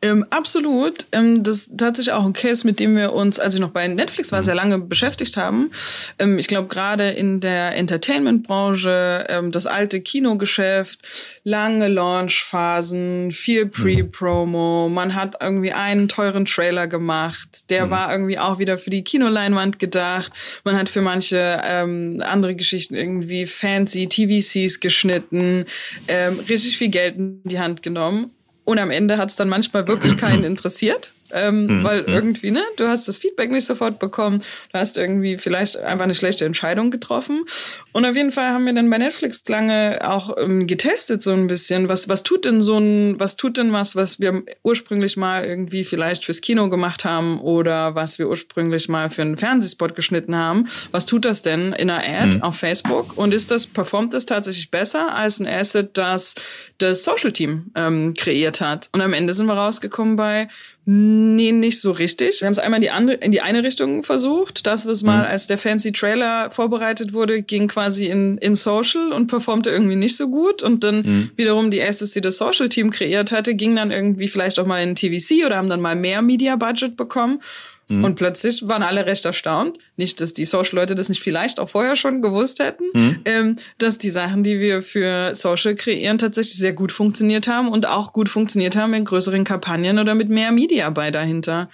Ähm, 0.00 0.24
absolut. 0.30 1.06
Ähm, 1.10 1.42
das 1.42 1.56
ist 1.56 1.78
tatsächlich 1.78 2.12
auch 2.12 2.24
ein 2.24 2.32
Case, 2.32 2.64
mit 2.64 2.78
dem 2.78 2.94
wir 2.94 3.12
uns, 3.12 3.40
als 3.40 3.54
ich 3.54 3.60
noch 3.60 3.70
bei 3.70 3.88
Netflix 3.88 4.30
war, 4.30 4.44
sehr 4.44 4.54
lange 4.54 4.78
beschäftigt 4.78 5.36
haben. 5.36 5.72
Ähm, 6.20 6.38
ich 6.38 6.46
glaube, 6.46 6.68
gerade 6.68 7.10
in 7.10 7.40
der 7.40 7.74
Entertainment-Branche, 7.74 9.26
ähm, 9.28 9.50
das 9.50 9.66
alte 9.66 10.00
Kinogeschäft, 10.00 11.00
lange 11.42 11.88
Launchphasen, 11.88 13.32
viel 13.32 13.64
mhm. 13.64 13.70
Pre-Promo. 13.72 14.88
Man 14.88 15.16
hat 15.16 15.36
irgendwie 15.40 15.72
einen 15.72 16.08
teuren 16.08 16.46
Trailer 16.46 16.86
gemacht. 16.86 17.68
Der 17.70 17.86
mhm. 17.86 17.90
war 17.90 18.12
irgendwie 18.12 18.38
auch 18.38 18.60
wieder 18.60 18.78
für 18.78 18.90
die 18.90 19.02
Kinoleinwand 19.02 19.80
gedacht. 19.80 20.32
Man 20.62 20.76
hat 20.76 20.88
für 20.88 21.00
manche 21.00 21.60
ähm, 21.64 22.22
andere 22.24 22.54
Geschichten 22.54 22.94
irgendwie 22.94 23.46
fancy 23.46 24.08
TVCs 24.08 24.78
geschnitten, 24.78 25.66
ähm, 26.06 26.38
richtig 26.48 26.78
viel 26.78 26.88
Geld 26.88 27.16
in 27.16 27.42
die 27.42 27.58
Hand 27.58 27.82
genommen. 27.82 28.30
Und 28.68 28.78
am 28.78 28.90
Ende 28.90 29.16
hat 29.16 29.30
es 29.30 29.36
dann 29.36 29.48
manchmal 29.48 29.88
wirklich 29.88 30.18
keinen 30.18 30.44
interessiert 30.44 31.12
ähm, 31.32 31.66
mhm. 31.66 31.84
weil 31.84 32.06
hm. 32.06 32.14
irgendwie, 32.14 32.50
ne, 32.50 32.62
du 32.76 32.88
hast 32.88 33.08
das 33.08 33.18
Feedback 33.18 33.50
nicht 33.50 33.66
sofort 33.66 33.98
bekommen, 33.98 34.42
du 34.72 34.78
hast 34.78 34.96
irgendwie 34.96 35.38
vielleicht 35.38 35.76
einfach 35.76 36.04
eine 36.04 36.14
schlechte 36.14 36.44
Entscheidung 36.44 36.90
getroffen. 36.90 37.44
Und 37.92 38.04
auf 38.04 38.16
jeden 38.16 38.32
Fall 38.32 38.52
haben 38.52 38.64
wir 38.66 38.74
dann 38.74 38.90
bei 38.90 38.98
Netflix 38.98 39.42
lange 39.48 40.00
auch 40.02 40.36
ähm, 40.38 40.66
getestet 40.66 41.22
so 41.22 41.32
ein 41.32 41.46
bisschen, 41.46 41.88
was 41.88 42.08
was 42.08 42.22
tut 42.22 42.44
denn 42.44 42.60
so 42.60 42.78
ein, 42.78 43.18
was 43.18 43.36
tut 43.36 43.56
denn 43.56 43.72
was, 43.72 43.96
was 43.96 44.20
wir 44.20 44.42
ursprünglich 44.62 45.16
mal 45.16 45.44
irgendwie 45.44 45.84
vielleicht 45.84 46.24
fürs 46.24 46.40
Kino 46.40 46.68
gemacht 46.68 47.04
haben 47.04 47.40
oder 47.40 47.94
was 47.94 48.18
wir 48.18 48.28
ursprünglich 48.28 48.88
mal 48.88 49.10
für 49.10 49.22
einen 49.22 49.36
Fernsehspot 49.36 49.94
geschnitten 49.94 50.36
haben, 50.36 50.68
was 50.90 51.06
tut 51.06 51.24
das 51.24 51.42
denn 51.42 51.72
in 51.72 51.90
einer 51.90 52.02
Ad 52.04 52.36
mhm. 52.36 52.42
auf 52.42 52.56
Facebook 52.56 53.16
und 53.16 53.34
ist 53.34 53.50
das 53.50 53.66
performt 53.66 54.14
das 54.14 54.26
tatsächlich 54.26 54.70
besser 54.70 55.14
als 55.14 55.40
ein 55.40 55.46
Asset, 55.46 55.96
das 55.96 56.34
das 56.78 57.04
Social 57.04 57.32
Team 57.32 57.72
ähm, 57.74 58.14
kreiert 58.14 58.60
hat? 58.60 58.88
Und 58.92 59.00
am 59.00 59.12
Ende 59.12 59.32
sind 59.32 59.46
wir 59.46 59.54
rausgekommen 59.54 60.16
bei 60.16 60.48
Nee, 60.90 61.52
nicht 61.52 61.82
so 61.82 61.90
richtig. 61.90 62.40
Wir 62.40 62.46
haben 62.46 62.52
es 62.52 62.58
einmal 62.58 62.78
in 62.78 62.82
die, 62.82 62.90
andere, 62.90 63.18
in 63.18 63.30
die 63.30 63.42
eine 63.42 63.62
Richtung 63.62 64.04
versucht. 64.04 64.66
Das, 64.66 64.86
was 64.86 65.02
mal 65.02 65.18
mhm. 65.18 65.24
als 65.26 65.46
der 65.46 65.58
fancy 65.58 65.92
Trailer 65.92 66.50
vorbereitet 66.50 67.12
wurde, 67.12 67.42
ging 67.42 67.68
quasi 67.68 68.06
in, 68.06 68.38
in 68.38 68.54
Social 68.54 69.12
und 69.12 69.26
performte 69.26 69.68
irgendwie 69.68 69.96
nicht 69.96 70.16
so 70.16 70.30
gut. 70.30 70.62
Und 70.62 70.84
dann 70.84 71.02
mhm. 71.02 71.30
wiederum 71.36 71.70
die 71.70 71.82
Assets, 71.82 72.12
die 72.12 72.22
das 72.22 72.38
Social-Team 72.38 72.90
kreiert 72.90 73.32
hatte, 73.32 73.54
ging 73.54 73.76
dann 73.76 73.90
irgendwie 73.90 74.28
vielleicht 74.28 74.58
auch 74.58 74.64
mal 74.64 74.82
in 74.82 74.94
TVC 74.94 75.44
oder 75.44 75.58
haben 75.58 75.68
dann 75.68 75.82
mal 75.82 75.94
mehr 75.94 76.22
Media-Budget 76.22 76.96
bekommen. 76.96 77.42
Mhm. 77.88 78.04
Und 78.04 78.14
plötzlich 78.16 78.68
waren 78.68 78.82
alle 78.82 79.06
recht 79.06 79.24
erstaunt. 79.24 79.78
Nicht, 79.96 80.20
dass 80.20 80.34
die 80.34 80.44
Social-Leute 80.44 80.94
das 80.94 81.08
nicht 81.08 81.22
vielleicht 81.22 81.58
auch 81.58 81.70
vorher 81.70 81.96
schon 81.96 82.22
gewusst 82.22 82.60
hätten, 82.60 82.84
mhm. 82.92 83.20
ähm, 83.24 83.56
dass 83.78 83.98
die 83.98 84.10
Sachen, 84.10 84.44
die 84.44 84.60
wir 84.60 84.82
für 84.82 85.34
Social 85.34 85.74
kreieren, 85.74 86.18
tatsächlich 86.18 86.58
sehr 86.58 86.74
gut 86.74 86.92
funktioniert 86.92 87.48
haben 87.48 87.68
und 87.68 87.86
auch 87.86 88.12
gut 88.12 88.28
funktioniert 88.28 88.76
haben 88.76 88.94
in 88.94 89.04
größeren 89.04 89.44
Kampagnen 89.44 89.98
oder 89.98 90.14
mit 90.14 90.28
mehr 90.28 90.52
Media 90.52 90.90
bei 90.90 91.10
dahinter. 91.10 91.70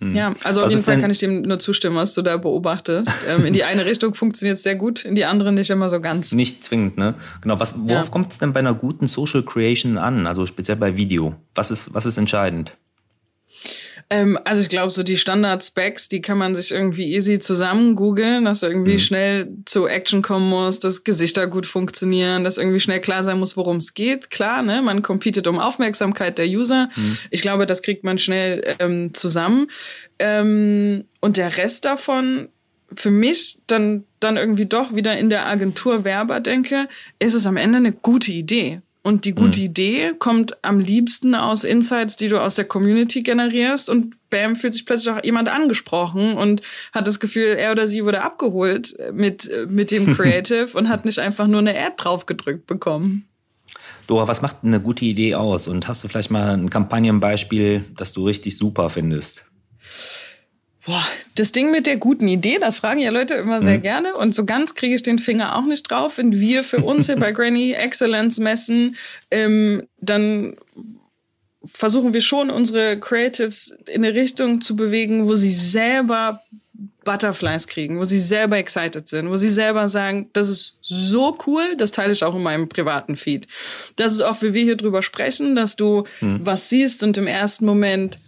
Mhm. 0.00 0.16
Ja, 0.16 0.34
also 0.44 0.62
was 0.62 0.68
auf 0.68 0.72
jeden 0.72 0.84
Fall 0.84 0.98
kann 0.98 1.10
ich 1.10 1.18
dem 1.18 1.42
nur 1.42 1.58
zustimmen, 1.58 1.96
was 1.96 2.14
du 2.14 2.22
da 2.22 2.38
beobachtest. 2.38 3.10
ähm, 3.28 3.44
in 3.44 3.52
die 3.52 3.64
eine 3.64 3.84
Richtung 3.84 4.14
funktioniert 4.14 4.56
es 4.56 4.62
sehr 4.62 4.76
gut, 4.76 5.04
in 5.04 5.14
die 5.14 5.26
andere 5.26 5.52
nicht 5.52 5.70
immer 5.70 5.90
so 5.90 6.00
ganz. 6.00 6.32
Nicht 6.32 6.64
zwingend, 6.64 6.96
ne? 6.96 7.14
Genau. 7.42 7.60
Was, 7.60 7.74
worauf 7.76 8.06
ja. 8.06 8.10
kommt 8.10 8.32
es 8.32 8.38
denn 8.38 8.52
bei 8.52 8.60
einer 8.60 8.74
guten 8.74 9.06
Social 9.06 9.42
Creation 9.42 9.98
an? 9.98 10.26
Also 10.26 10.46
speziell 10.46 10.76
bei 10.76 10.96
Video. 10.96 11.34
Was 11.54 11.70
ist, 11.70 11.92
was 11.92 12.06
ist 12.06 12.16
entscheidend? 12.16 12.76
Ähm, 14.12 14.36
also 14.44 14.60
ich 14.60 14.68
glaube, 14.68 14.90
so 14.90 15.04
die 15.04 15.16
Standard-Specs, 15.16 16.08
die 16.08 16.20
kann 16.20 16.36
man 16.36 16.56
sich 16.56 16.72
irgendwie 16.72 17.14
easy 17.14 17.38
zusammen 17.38 17.94
googeln, 17.94 18.44
dass 18.44 18.64
irgendwie 18.64 18.94
mhm. 18.94 18.98
schnell 18.98 19.48
zu 19.66 19.86
Action 19.86 20.20
kommen 20.20 20.50
muss, 20.50 20.80
dass 20.80 21.04
Gesichter 21.04 21.46
gut 21.46 21.64
funktionieren, 21.64 22.42
dass 22.42 22.58
irgendwie 22.58 22.80
schnell 22.80 23.00
klar 23.00 23.22
sein 23.22 23.38
muss, 23.38 23.56
worum 23.56 23.76
es 23.76 23.94
geht. 23.94 24.30
Klar, 24.30 24.62
ne, 24.62 24.82
man 24.82 25.02
competet 25.02 25.46
um 25.46 25.60
Aufmerksamkeit 25.60 26.38
der 26.38 26.46
User. 26.46 26.90
Mhm. 26.96 27.18
Ich 27.30 27.40
glaube, 27.40 27.66
das 27.66 27.82
kriegt 27.82 28.02
man 28.02 28.18
schnell 28.18 28.76
ähm, 28.80 29.14
zusammen. 29.14 29.68
Ähm, 30.18 31.04
und 31.20 31.36
der 31.36 31.56
Rest 31.56 31.84
davon, 31.84 32.48
für 32.92 33.12
mich 33.12 33.60
dann, 33.68 34.04
dann 34.18 34.36
irgendwie 34.36 34.66
doch 34.66 34.92
wieder 34.92 35.16
in 35.16 35.30
der 35.30 35.46
Agentur 35.46 36.02
Werber 36.02 36.40
denke, 36.40 36.88
ist 37.20 37.34
es 37.34 37.46
am 37.46 37.56
Ende 37.56 37.78
eine 37.78 37.92
gute 37.92 38.32
Idee. 38.32 38.80
Und 39.02 39.24
die 39.24 39.32
gute 39.32 39.60
mhm. 39.60 39.66
Idee 39.66 40.12
kommt 40.18 40.62
am 40.62 40.78
liebsten 40.78 41.34
aus 41.34 41.64
Insights, 41.64 42.16
die 42.16 42.28
du 42.28 42.38
aus 42.40 42.54
der 42.54 42.66
Community 42.66 43.22
generierst. 43.22 43.88
Und 43.88 44.14
bam, 44.28 44.56
fühlt 44.56 44.74
sich 44.74 44.84
plötzlich 44.84 45.14
auch 45.14 45.24
jemand 45.24 45.48
angesprochen 45.48 46.34
und 46.34 46.60
hat 46.92 47.06
das 47.06 47.18
Gefühl, 47.18 47.56
er 47.56 47.72
oder 47.72 47.88
sie 47.88 48.04
wurde 48.04 48.22
abgeholt 48.22 48.94
mit, 49.12 49.50
mit 49.68 49.90
dem 49.90 50.14
Creative 50.16 50.76
und 50.76 50.88
hat 50.88 51.06
nicht 51.06 51.18
einfach 51.18 51.46
nur 51.46 51.60
eine 51.60 51.78
Ad 51.78 51.94
draufgedrückt 51.96 52.66
bekommen. 52.66 53.26
Dora, 54.06 54.28
was 54.28 54.42
macht 54.42 54.58
eine 54.62 54.80
gute 54.80 55.04
Idee 55.04 55.34
aus? 55.34 55.68
Und 55.68 55.88
hast 55.88 56.04
du 56.04 56.08
vielleicht 56.08 56.30
mal 56.30 56.50
ein 56.50 56.68
Kampagnenbeispiel, 56.68 57.84
das 57.96 58.12
du 58.12 58.26
richtig 58.26 58.58
super 58.58 58.90
findest? 58.90 59.44
Boah, 60.86 61.04
das 61.34 61.52
Ding 61.52 61.70
mit 61.70 61.86
der 61.86 61.96
guten 61.96 62.26
Idee, 62.26 62.58
das 62.58 62.78
fragen 62.78 63.00
ja 63.00 63.10
Leute 63.10 63.34
immer 63.34 63.62
sehr 63.62 63.78
mhm. 63.78 63.82
gerne. 63.82 64.14
Und 64.14 64.34
so 64.34 64.44
ganz 64.44 64.74
kriege 64.74 64.94
ich 64.94 65.02
den 65.02 65.18
Finger 65.18 65.56
auch 65.56 65.64
nicht 65.64 65.90
drauf. 65.90 66.16
Wenn 66.16 66.40
wir 66.40 66.64
für 66.64 66.78
uns 66.78 67.06
hier 67.06 67.16
bei 67.16 67.32
Granny 67.32 67.72
Excellence 67.72 68.38
messen, 68.38 68.96
ähm, 69.30 69.86
dann 70.00 70.56
versuchen 71.66 72.14
wir 72.14 72.22
schon, 72.22 72.50
unsere 72.50 72.98
Creatives 72.98 73.76
in 73.86 74.04
eine 74.04 74.14
Richtung 74.14 74.60
zu 74.60 74.76
bewegen, 74.76 75.26
wo 75.26 75.34
sie 75.34 75.52
selber 75.52 76.40
Butterflies 77.04 77.66
kriegen, 77.66 77.98
wo 77.98 78.04
sie 78.04 78.18
selber 78.18 78.56
excited 78.56 79.08
sind, 79.08 79.28
wo 79.30 79.36
sie 79.36 79.48
selber 79.48 79.88
sagen, 79.88 80.30
das 80.32 80.48
ist 80.48 80.78
so 80.82 81.36
cool, 81.46 81.76
das 81.76 81.92
teile 81.92 82.12
ich 82.12 82.24
auch 82.24 82.34
in 82.34 82.42
meinem 82.42 82.68
privaten 82.68 83.16
Feed. 83.16 83.46
Das 83.96 84.12
ist 84.12 84.20
auch, 84.20 84.42
wie 84.42 84.54
wir 84.54 84.62
hier 84.62 84.76
drüber 84.76 85.02
sprechen, 85.02 85.54
dass 85.54 85.76
du 85.76 86.04
hm. 86.20 86.40
was 86.44 86.68
siehst 86.68 87.02
und 87.02 87.16
im 87.18 87.26
ersten 87.26 87.66
Moment 87.66 88.18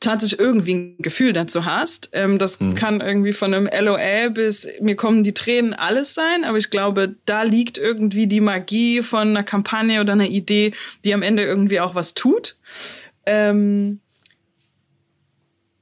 tatsächlich 0.00 0.40
irgendwie 0.40 0.74
ein 0.74 0.96
Gefühl 0.98 1.32
dazu 1.32 1.66
hast. 1.66 2.08
Ähm, 2.12 2.38
das 2.38 2.58
hm. 2.58 2.74
kann 2.74 3.00
irgendwie 3.00 3.32
von 3.32 3.54
einem 3.54 3.68
LOL 3.68 4.30
bis 4.30 4.66
mir 4.80 4.96
kommen 4.96 5.22
die 5.22 5.34
Tränen 5.34 5.74
alles 5.74 6.14
sein, 6.14 6.44
aber 6.44 6.58
ich 6.58 6.70
glaube, 6.70 7.14
da 7.26 7.42
liegt 7.42 7.78
irgendwie 7.78 8.26
die 8.26 8.40
Magie 8.40 9.02
von 9.02 9.28
einer 9.28 9.44
Kampagne 9.44 10.00
oder 10.00 10.14
einer 10.14 10.28
Idee, 10.28 10.72
die 11.04 11.14
am 11.14 11.22
Ende 11.22 11.44
irgendwie 11.44 11.80
auch 11.80 11.94
was 11.94 12.14
tut. 12.14 12.56
Ähm, 13.26 14.00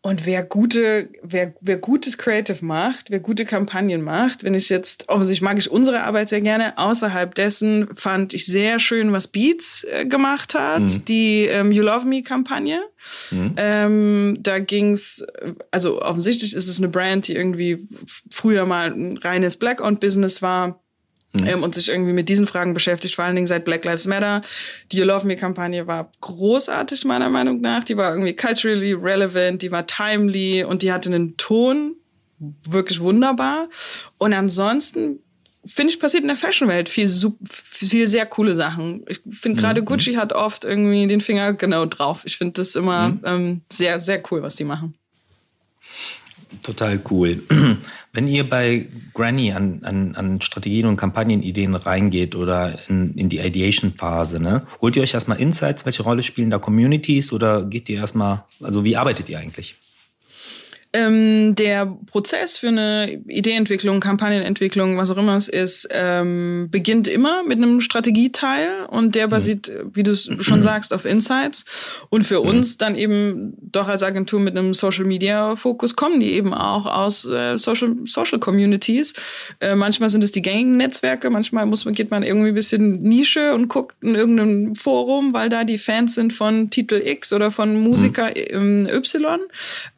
und 0.00 0.26
wer 0.26 0.44
gute, 0.44 1.08
wer, 1.22 1.54
wer 1.60 1.76
gutes 1.76 2.18
Creative 2.18 2.64
macht, 2.64 3.10
wer 3.10 3.18
gute 3.18 3.44
Kampagnen 3.44 4.02
macht, 4.02 4.44
wenn 4.44 4.54
ich 4.54 4.68
jetzt, 4.68 5.08
offensichtlich 5.08 5.42
mag 5.42 5.58
ich 5.58 5.70
unsere 5.70 6.02
Arbeit 6.02 6.28
sehr 6.28 6.40
gerne, 6.40 6.78
außerhalb 6.78 7.34
dessen 7.34 7.88
fand 7.96 8.32
ich 8.32 8.46
sehr 8.46 8.78
schön, 8.78 9.12
was 9.12 9.28
Beats 9.28 9.84
äh, 9.84 10.06
gemacht 10.06 10.54
hat, 10.54 10.82
mhm. 10.82 11.04
die 11.06 11.46
ähm, 11.46 11.72
You 11.72 11.82
Love 11.82 12.06
Me 12.06 12.22
Kampagne. 12.22 12.80
Mhm. 13.30 13.54
Ähm, 13.56 14.38
da 14.40 14.60
ging's, 14.60 15.24
also 15.70 16.00
offensichtlich 16.00 16.54
ist 16.54 16.68
es 16.68 16.78
eine 16.78 16.88
Brand, 16.88 17.26
die 17.26 17.34
irgendwie 17.34 17.88
früher 18.30 18.66
mal 18.66 18.92
ein 18.92 19.16
reines 19.16 19.56
Black-Owned-Business 19.56 20.42
war 20.42 20.80
Mhm. 21.32 21.46
Ähm, 21.46 21.62
und 21.62 21.74
sich 21.74 21.88
irgendwie 21.88 22.12
mit 22.12 22.28
diesen 22.28 22.46
Fragen 22.46 22.72
beschäftigt, 22.72 23.14
vor 23.14 23.24
allen 23.24 23.34
Dingen 23.34 23.46
seit 23.46 23.64
Black 23.64 23.84
Lives 23.84 24.06
Matter. 24.06 24.42
Die 24.90 24.98
You 24.98 25.04
Love 25.04 25.26
Me-Kampagne 25.26 25.86
war 25.86 26.10
großartig, 26.20 27.04
meiner 27.04 27.28
Meinung 27.28 27.60
nach. 27.60 27.84
Die 27.84 27.96
war 27.96 28.12
irgendwie 28.12 28.34
culturally 28.34 28.94
relevant, 28.94 29.62
die 29.62 29.70
war 29.70 29.86
timely 29.86 30.64
und 30.64 30.82
die 30.82 30.90
hatte 30.90 31.10
einen 31.10 31.36
Ton, 31.36 31.96
wirklich 32.38 33.00
wunderbar. 33.00 33.68
Und 34.16 34.32
ansonsten 34.32 35.20
finde 35.66 35.92
ich, 35.92 36.00
passiert 36.00 36.22
in 36.22 36.28
der 36.28 36.36
Fashion-Welt 36.36 36.88
viel, 36.88 37.08
viel 37.48 38.06
sehr 38.06 38.26
coole 38.26 38.54
Sachen. 38.54 39.04
Ich 39.08 39.20
finde 39.30 39.60
gerade 39.60 39.82
mhm. 39.82 39.84
Gucci 39.84 40.14
hat 40.14 40.32
oft 40.32 40.64
irgendwie 40.64 41.06
den 41.06 41.20
Finger 41.20 41.52
genau 41.52 41.84
drauf. 41.84 42.22
Ich 42.24 42.38
finde 42.38 42.54
das 42.54 42.74
immer 42.74 43.10
mhm. 43.10 43.20
ähm, 43.24 43.60
sehr, 43.70 44.00
sehr 44.00 44.22
cool, 44.30 44.42
was 44.42 44.56
die 44.56 44.64
machen. 44.64 44.94
Total 46.62 47.00
cool. 47.10 47.42
Wenn 48.12 48.28
ihr 48.28 48.48
bei 48.48 48.86
Granny 49.14 49.52
an, 49.52 49.80
an, 49.84 50.14
an 50.14 50.40
Strategien 50.40 50.86
und 50.86 50.96
Kampagnenideen 50.96 51.74
reingeht 51.74 52.34
oder 52.34 52.78
in, 52.88 53.14
in 53.14 53.28
die 53.28 53.38
Ideation-Phase, 53.38 54.40
ne, 54.40 54.66
holt 54.80 54.96
ihr 54.96 55.02
euch 55.02 55.14
erstmal 55.14 55.40
Insights? 55.40 55.84
Welche 55.84 56.02
Rolle 56.02 56.22
spielen 56.22 56.50
da 56.50 56.58
Communities 56.58 57.32
oder 57.32 57.64
geht 57.64 57.88
ihr 57.88 57.98
erstmal, 57.98 58.44
also 58.62 58.84
wie 58.84 58.96
arbeitet 58.96 59.28
ihr 59.28 59.38
eigentlich? 59.38 59.76
Ähm, 60.94 61.54
der 61.54 61.84
Prozess 62.06 62.56
für 62.56 62.68
eine 62.68 63.20
Ideeentwicklung, 63.26 64.00
Kampagnenentwicklung, 64.00 64.96
was 64.96 65.10
auch 65.10 65.18
immer 65.18 65.36
es 65.36 65.48
ist, 65.48 65.86
ähm, 65.90 66.68
beginnt 66.70 67.06
immer 67.06 67.42
mit 67.42 67.58
einem 67.58 67.82
Strategieteil 67.82 68.86
und 68.86 69.14
der 69.14 69.26
mhm. 69.26 69.30
basiert, 69.30 69.68
mhm. 69.68 69.90
wie 69.94 70.02
du 70.02 70.12
es 70.12 70.30
schon 70.40 70.62
sagst, 70.62 70.94
auf 70.94 71.04
Insights. 71.04 71.66
Und 72.08 72.24
für 72.24 72.40
mhm. 72.40 72.48
uns 72.48 72.78
dann 72.78 72.94
eben 72.94 73.52
doch 73.60 73.86
als 73.86 74.02
Agentur 74.02 74.40
mit 74.40 74.56
einem 74.56 74.72
Social 74.72 75.04
Media 75.04 75.56
Fokus 75.56 75.94
kommen 75.94 76.20
die 76.20 76.32
eben 76.32 76.54
auch 76.54 76.86
aus 76.86 77.26
äh, 77.26 77.58
Social, 77.58 77.94
Social 78.06 78.38
Communities. 78.38 79.12
Äh, 79.60 79.74
manchmal 79.74 80.08
sind 80.08 80.24
es 80.24 80.32
die 80.32 80.42
Gang-Netzwerke, 80.42 81.28
manchmal 81.28 81.66
muss 81.66 81.84
man, 81.84 81.92
geht 81.92 82.10
man 82.10 82.22
irgendwie 82.22 82.48
ein 82.48 82.54
bisschen 82.54 83.02
Nische 83.02 83.52
und 83.52 83.68
guckt 83.68 83.94
in 84.00 84.14
irgendeinem 84.14 84.74
Forum, 84.74 85.34
weil 85.34 85.50
da 85.50 85.64
die 85.64 85.76
Fans 85.76 86.14
sind 86.14 86.32
von 86.32 86.70
Titel 86.70 87.02
X 87.04 87.34
oder 87.34 87.50
von 87.50 87.78
Musiker 87.78 88.30
mhm. 88.30 88.86
Y. 88.88 89.40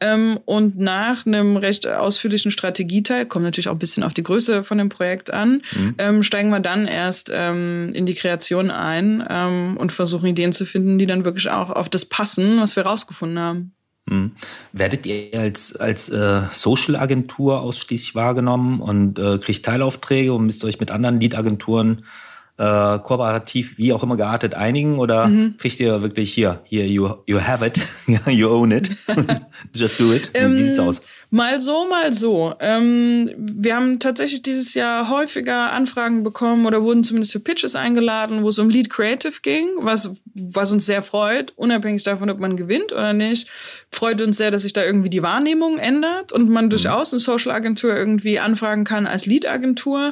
Ähm, 0.01 0.39
und 0.43 0.80
nach 0.81 1.25
einem 1.25 1.55
recht 1.55 1.87
ausführlichen 1.87 2.51
Strategieteil, 2.51 3.25
kommt 3.25 3.45
natürlich 3.45 3.69
auch 3.69 3.73
ein 3.73 3.79
bisschen 3.79 4.03
auf 4.03 4.13
die 4.13 4.23
Größe 4.23 4.63
von 4.63 4.77
dem 4.77 4.89
Projekt 4.89 5.31
an, 5.31 5.61
mhm. 5.73 5.95
ähm, 5.97 6.23
steigen 6.23 6.49
wir 6.49 6.59
dann 6.59 6.87
erst 6.87 7.31
ähm, 7.33 7.91
in 7.93 8.05
die 8.05 8.15
Kreation 8.15 8.71
ein 8.71 9.23
ähm, 9.29 9.77
und 9.77 9.91
versuchen 9.91 10.27
Ideen 10.27 10.51
zu 10.51 10.65
finden, 10.65 10.99
die 10.99 11.05
dann 11.05 11.23
wirklich 11.23 11.49
auch 11.49 11.69
auf 11.69 11.89
das 11.89 12.05
passen, 12.05 12.59
was 12.59 12.75
wir 12.75 12.83
rausgefunden 12.83 13.39
haben. 13.39 13.73
Mhm. 14.05 14.31
Werdet 14.73 15.05
ihr 15.05 15.39
als, 15.39 15.75
als 15.75 16.09
äh, 16.09 16.41
Social-Agentur 16.51 17.61
ausschließlich 17.61 18.15
wahrgenommen 18.15 18.81
und 18.81 19.19
äh, 19.19 19.37
kriegt 19.37 19.65
Teilaufträge 19.65 20.33
und 20.33 20.47
müsst 20.47 20.63
euch 20.65 20.79
mit 20.79 20.91
anderen 20.91 21.19
Lead-Agenturen 21.19 22.03
äh, 22.61 22.99
kooperativ, 22.99 23.77
wie 23.77 23.91
auch 23.91 24.03
immer 24.03 24.17
geartet 24.17 24.53
einigen 24.53 24.99
oder 24.99 25.27
mhm. 25.27 25.55
kriegt 25.57 25.79
ihr 25.79 26.03
wirklich 26.03 26.31
hier, 26.31 26.61
hier, 26.65 26.87
you, 26.87 27.09
you 27.27 27.41
have 27.41 27.65
it, 27.65 27.79
you 28.27 28.49
own 28.49 28.71
it, 28.71 28.91
just 29.73 29.99
do 29.99 30.13
it? 30.13 30.29
Ähm, 30.35 30.53
wie 30.57 30.65
sieht's 30.65 30.79
aus? 30.79 31.01
Mal 31.33 31.61
so, 31.61 31.87
mal 31.87 32.13
so. 32.13 32.53
Ähm, 32.59 33.31
wir 33.37 33.73
haben 33.73 33.99
tatsächlich 33.99 34.41
dieses 34.41 34.73
Jahr 34.73 35.07
häufiger 35.07 35.71
Anfragen 35.71 36.25
bekommen 36.25 36.65
oder 36.65 36.83
wurden 36.83 37.05
zumindest 37.05 37.31
für 37.31 37.39
Pitches 37.39 37.73
eingeladen, 37.73 38.43
wo 38.43 38.49
es 38.49 38.59
um 38.59 38.69
Lead 38.69 38.89
Creative 38.89 39.39
ging, 39.41 39.69
was, 39.77 40.11
was 40.35 40.73
uns 40.73 40.85
sehr 40.85 41.01
freut, 41.01 41.53
unabhängig 41.55 42.03
davon, 42.03 42.29
ob 42.29 42.39
man 42.39 42.57
gewinnt 42.57 42.91
oder 42.91 43.13
nicht. 43.13 43.47
Freut 43.93 44.21
uns 44.21 44.35
sehr, 44.35 44.51
dass 44.51 44.63
sich 44.63 44.73
da 44.73 44.83
irgendwie 44.83 45.09
die 45.09 45.23
Wahrnehmung 45.23 45.77
ändert 45.77 46.33
und 46.33 46.49
man 46.49 46.65
mhm. 46.65 46.71
durchaus 46.71 47.13
eine 47.13 47.21
Social 47.21 47.53
Agentur 47.53 47.95
irgendwie 47.95 48.39
anfragen 48.39 48.83
kann 48.83 49.07
als 49.07 49.25
Lead 49.25 49.47
Agentur. 49.47 50.11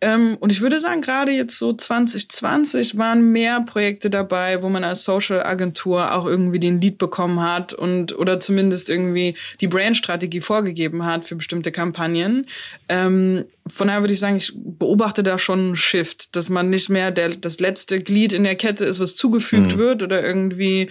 Ähm, 0.00 0.36
und 0.40 0.50
ich 0.50 0.60
würde 0.60 0.80
sagen, 0.80 1.02
gerade 1.02 1.30
jetzt 1.30 1.56
so 1.56 1.72
2020 1.72 2.98
waren 2.98 3.30
mehr 3.30 3.60
Projekte 3.60 4.10
dabei, 4.10 4.60
wo 4.60 4.68
man 4.68 4.82
als 4.82 5.04
Social 5.04 5.40
Agentur 5.40 6.12
auch 6.12 6.26
irgendwie 6.26 6.58
den 6.58 6.80
Lead 6.80 6.98
bekommen 6.98 7.40
hat 7.40 7.74
und 7.74 8.18
oder 8.18 8.40
zumindest 8.40 8.90
irgendwie 8.90 9.36
die 9.60 9.68
Brandstrategie 9.68 10.40
vorgegeben 10.48 11.04
hat 11.04 11.26
für 11.26 11.36
bestimmte 11.36 11.70
Kampagnen. 11.70 12.46
Ähm, 12.88 13.44
von 13.66 13.88
daher 13.88 14.02
würde 14.02 14.14
ich 14.14 14.18
sagen, 14.18 14.36
ich 14.38 14.54
beobachte 14.56 15.22
da 15.22 15.38
schon 15.38 15.58
einen 15.58 15.76
Shift, 15.76 16.34
dass 16.34 16.48
man 16.48 16.70
nicht 16.70 16.88
mehr 16.88 17.10
der, 17.10 17.28
das 17.36 17.60
letzte 17.60 18.00
Glied 18.00 18.32
in 18.32 18.44
der 18.44 18.56
Kette 18.56 18.86
ist, 18.86 18.98
was 18.98 19.14
zugefügt 19.14 19.74
mhm. 19.74 19.78
wird 19.78 20.02
oder 20.02 20.24
irgendwie 20.24 20.88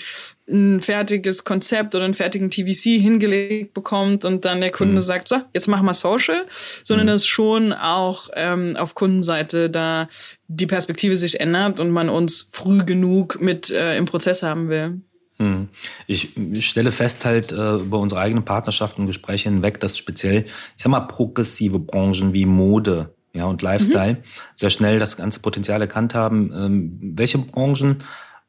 ein 0.48 0.80
fertiges 0.82 1.44
Konzept 1.44 1.96
oder 1.96 2.06
einen 2.06 2.14
fertigen 2.14 2.52
TVC 2.52 3.02
hingelegt 3.02 3.74
bekommt 3.74 4.26
und 4.26 4.46
dann 4.46 4.62
der 4.62 4.72
Kunde 4.72 4.98
mhm. 4.98 5.02
sagt, 5.02 5.28
so, 5.28 5.38
jetzt 5.56 5.68
machen 5.68 5.88
wir 5.88 5.96
Social, 5.96 6.46
sondern 6.84 7.08
mhm. 7.08 7.12
dass 7.12 7.26
schon 7.26 7.74
auch 7.74 8.30
ähm, 8.36 8.78
auf 8.78 8.94
Kundenseite 8.94 9.72
da 9.72 10.08
die 10.48 10.68
Perspektive 10.68 11.18
sich 11.18 11.40
ändert 11.40 11.80
und 11.80 11.90
man 11.90 12.10
uns 12.10 12.48
früh 12.52 12.86
genug 12.86 13.42
mit 13.42 13.72
äh, 13.72 13.98
im 13.98 14.06
Prozess 14.06 14.44
haben 14.44 14.70
will. 14.70 15.02
Hm. 15.40 15.70
Ich 16.08 16.34
stelle 16.60 16.92
fest 16.92 17.26
halt 17.26 17.52
äh, 17.52 17.76
über 17.76 18.00
unsere 18.00 18.22
eigenen 18.22 18.44
Partnerschaften 18.44 19.02
und 19.02 19.08
Gespräche 19.08 19.50
hinweg, 19.50 19.80
dass 19.80 19.98
speziell, 19.98 20.46
ich 20.78 20.84
sag 20.84 20.90
mal, 20.90 21.02
progressive 21.02 21.80
Branchen 21.80 22.34
wie 22.34 22.46
Mode 22.46 23.12
ja, 23.34 23.46
und 23.46 23.62
Lifestyle 23.62 24.14
mhm. 24.14 24.24
sehr 24.56 24.72
schnell 24.72 25.00
das 25.00 25.16
ganze 25.16 25.40
Potenzial 25.40 25.80
erkannt 25.82 26.16
haben. 26.16 26.52
Ähm, 26.54 26.92
welche 27.16 27.38
Branchen 27.38 27.98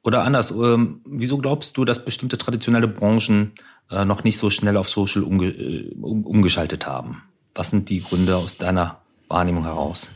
oder 0.03 0.25
anders, 0.25 0.51
ähm, 0.51 1.03
wieso 1.05 1.37
glaubst 1.39 1.77
du, 1.77 1.85
dass 1.85 2.05
bestimmte 2.05 2.39
traditionelle 2.39 2.89
Branchen 2.89 3.53
äh, 3.91 4.07
noch 4.07 4.25
nicht 4.25 4.39
so 4.39 4.49
schnell 4.49 4.79
auf 4.79 4.89
Social 4.89 5.23
umge 5.23 5.49
äh, 5.49 5.95
um, 6.01 6.25
umgeschaltet 6.25 6.87
haben? 6.87 7.23
Was 7.55 7.71
sind 7.71 7.91
die 7.91 8.03
Gründe 8.03 8.37
aus 8.37 8.57
deiner 8.57 9.03
Wahrnehmung 9.29 9.65
heraus? 9.65 10.11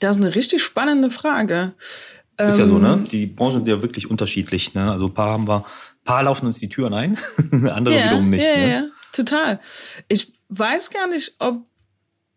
Das 0.00 0.16
ist 0.16 0.22
eine 0.22 0.34
richtig 0.34 0.62
spannende 0.62 1.10
Frage. 1.10 1.72
Ist 2.36 2.58
ja 2.58 2.66
so, 2.66 2.78
ne? 2.78 2.94
Ähm, 2.94 3.04
die 3.04 3.26
Branchen 3.26 3.52
sind 3.52 3.68
ja 3.68 3.80
wirklich 3.80 4.10
unterschiedlich. 4.10 4.74
Ne? 4.74 4.90
Also 4.90 5.06
ein 5.06 5.14
paar 5.14 5.30
haben 5.30 5.46
wir 5.46 5.64
paar 6.04 6.22
laufen 6.22 6.46
uns 6.46 6.58
die 6.58 6.68
Türen 6.68 6.94
ein, 6.94 7.18
andere 7.70 7.96
ja, 7.96 8.04
wiederum 8.04 8.30
nicht. 8.30 8.46
Ja, 8.46 8.56
ne? 8.56 8.70
ja, 8.70 8.86
total. 9.12 9.60
Ich 10.08 10.32
weiß 10.48 10.90
gar 10.90 11.08
nicht, 11.08 11.34
ob 11.38 11.66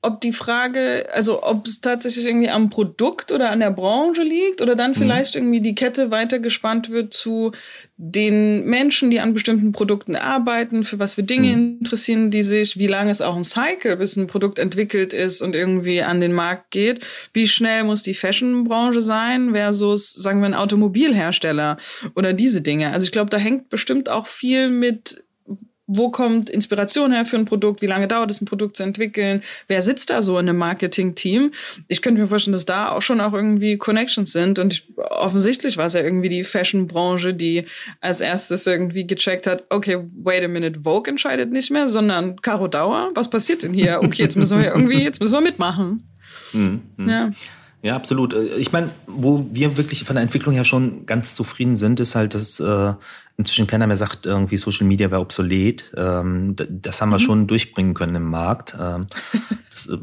ob 0.08 0.22
die 0.22 0.34
Frage, 0.34 1.08
also 1.14 1.44
ob 1.44 1.68
es 1.68 1.82
tatsächlich 1.82 2.26
irgendwie 2.26 2.50
am 2.50 2.70
Produkt 2.70 3.32
oder 3.32 3.52
an 3.52 3.60
der 3.60 3.72
Branche 3.72 4.24
liegt 4.24 4.62
oder 4.62 4.76
dann 4.76 4.92
mhm. 4.92 4.96
vielleicht 4.96 5.36
mhm. 5.36 5.42
irgendwie 5.42 5.62
die 5.62 5.76
Kette 5.76 6.10
weitergespannt 6.10 6.90
wird 6.90 7.14
zu 7.14 7.52
den 7.98 8.66
Menschen, 8.66 9.10
die 9.10 9.20
an 9.20 9.34
bestimmten 9.34 9.72
Produkten 9.72 10.16
arbeiten, 10.16 10.84
für 10.84 11.00
was 11.00 11.16
für 11.16 11.24
Dinge 11.24 11.50
mhm. 11.50 11.78
interessieren 11.80 12.32
die 12.32 12.44
sich, 12.44 12.78
wie 12.78 12.88
lange 12.88 13.12
ist 13.12 13.22
auch 13.22 13.36
ein 13.36 13.44
Cycle, 13.44 13.98
bis 13.98 14.16
ein 14.16 14.28
Produkt 14.28 14.60
entwickelt 14.60 15.14
ist 15.14 15.42
und 15.42 15.56
irgendwie 15.56 16.02
an 16.02 16.22
den 16.22 16.34
Markt 16.34 16.72
geht, 16.72 17.02
wie 17.34 17.48
schnell 17.48 17.84
muss 17.84 18.04
die 18.04 18.14
Fashionbranche 18.14 19.02
sein 19.02 19.52
versus, 19.54 20.14
sagen 20.14 20.40
wir, 20.40 20.48
ein 20.48 20.54
Automobilhersteller 20.54 21.78
oder 22.16 22.34
diese 22.34 22.62
Dinge. 22.62 22.92
Also 22.92 23.06
ich 23.06 23.12
glaube, 23.12 23.30
da 23.30 23.38
hängt 23.38 23.70
bestimmt 23.70 24.10
auch 24.10 24.28
viel 24.28 24.70
mit 24.70 25.24
wo 25.88 26.12
kommt 26.12 26.50
Inspiration 26.50 27.14
her 27.14 27.26
für 27.26 27.38
ein 27.38 27.46
Produkt? 27.46 27.82
Wie 27.82 27.88
lange 27.88 28.10
dauert 28.10 28.30
es, 28.30 28.42
ein 28.42 28.46
Produkt 28.46 28.76
zu 28.76 28.84
entwickeln? 28.84 29.42
Wer 29.68 29.82
sitzt 29.82 30.10
da 30.10 30.22
so 30.22 30.38
in 30.38 30.50
einem 30.50 30.58
Marketing-Team? 30.58 31.52
Ich 31.88 32.02
könnte 32.02 32.20
mir 32.20 32.28
vorstellen, 32.28 32.54
dass 32.54 32.66
da 32.66 32.92
auch 32.92 33.02
schon 33.02 33.22
auch 33.22 33.34
irgendwie 33.34 33.78
Connections 33.78 34.34
sind. 34.34 34.60
Und 34.60 34.74
ich, 34.74 34.98
offensichtlich 34.98 35.78
war 35.78 35.86
es 35.86 35.94
ja 35.94 36.02
irgendwie 36.02 36.30
die 36.30 36.44
Fashion-Branche, 36.44 37.34
die 37.34 37.66
als 38.02 38.20
erstes 38.20 38.68
irgendwie 38.68 39.08
gecheckt 39.08 39.48
hat, 39.48 39.64
okay, 39.70 39.98
wait 40.22 40.44
a 40.44 40.50
minute, 40.50 40.82
Vogue 40.82 41.10
entscheidet 41.10 41.52
nicht 41.52 41.72
mehr, 41.72 41.88
sondern 41.88 42.42
Caro 42.42 42.68
Dauer. 42.68 43.12
Was 43.16 43.30
passiert 43.30 43.64
denn 43.64 43.74
hier? 43.74 44.02
Okay, 44.04 44.24
jetzt 44.24 44.36
müssen 44.36 44.60
wir 44.60 44.68
irgendwie, 44.68 45.04
jetzt 45.04 45.22
müssen 45.22 45.34
wir 45.34 45.42
mitmachen. 45.42 46.10
Mhm. 46.52 46.82
Ja. 46.98 47.32
Ja, 47.84 47.96
absolut. 47.96 48.36
Ich 48.58 48.72
meine, 48.72 48.90
wo 49.06 49.48
wir 49.54 49.78
wirklich 49.78 50.04
von 50.04 50.16
der 50.16 50.24
Entwicklung 50.24 50.54
her 50.54 50.66
schon 50.66 51.06
ganz 51.06 51.36
zufrieden 51.36 51.78
sind, 51.78 52.00
ist 52.00 52.16
halt, 52.16 52.34
dass 52.34 52.60
äh, 52.60 52.94
inzwischen 53.38 53.68
keiner 53.68 53.86
mehr 53.86 53.98
sagt, 53.98 54.26
irgendwie 54.26 54.58
Social 54.58 54.88
Media 54.88 55.12
wäre 55.12 55.22
obsolet. 55.22 55.92
Ähm, 55.96 56.56
das 56.58 57.02
haben 57.02 57.10
wir 57.10 57.20
mhm. 57.20 57.24
schon 57.24 57.48
durchbringen 57.48 57.94
können 57.94 58.16
im 58.16 58.30
Markt. 58.30 58.76
Ähm, 58.80 59.06
das 59.70 59.88
äh, 59.88 59.98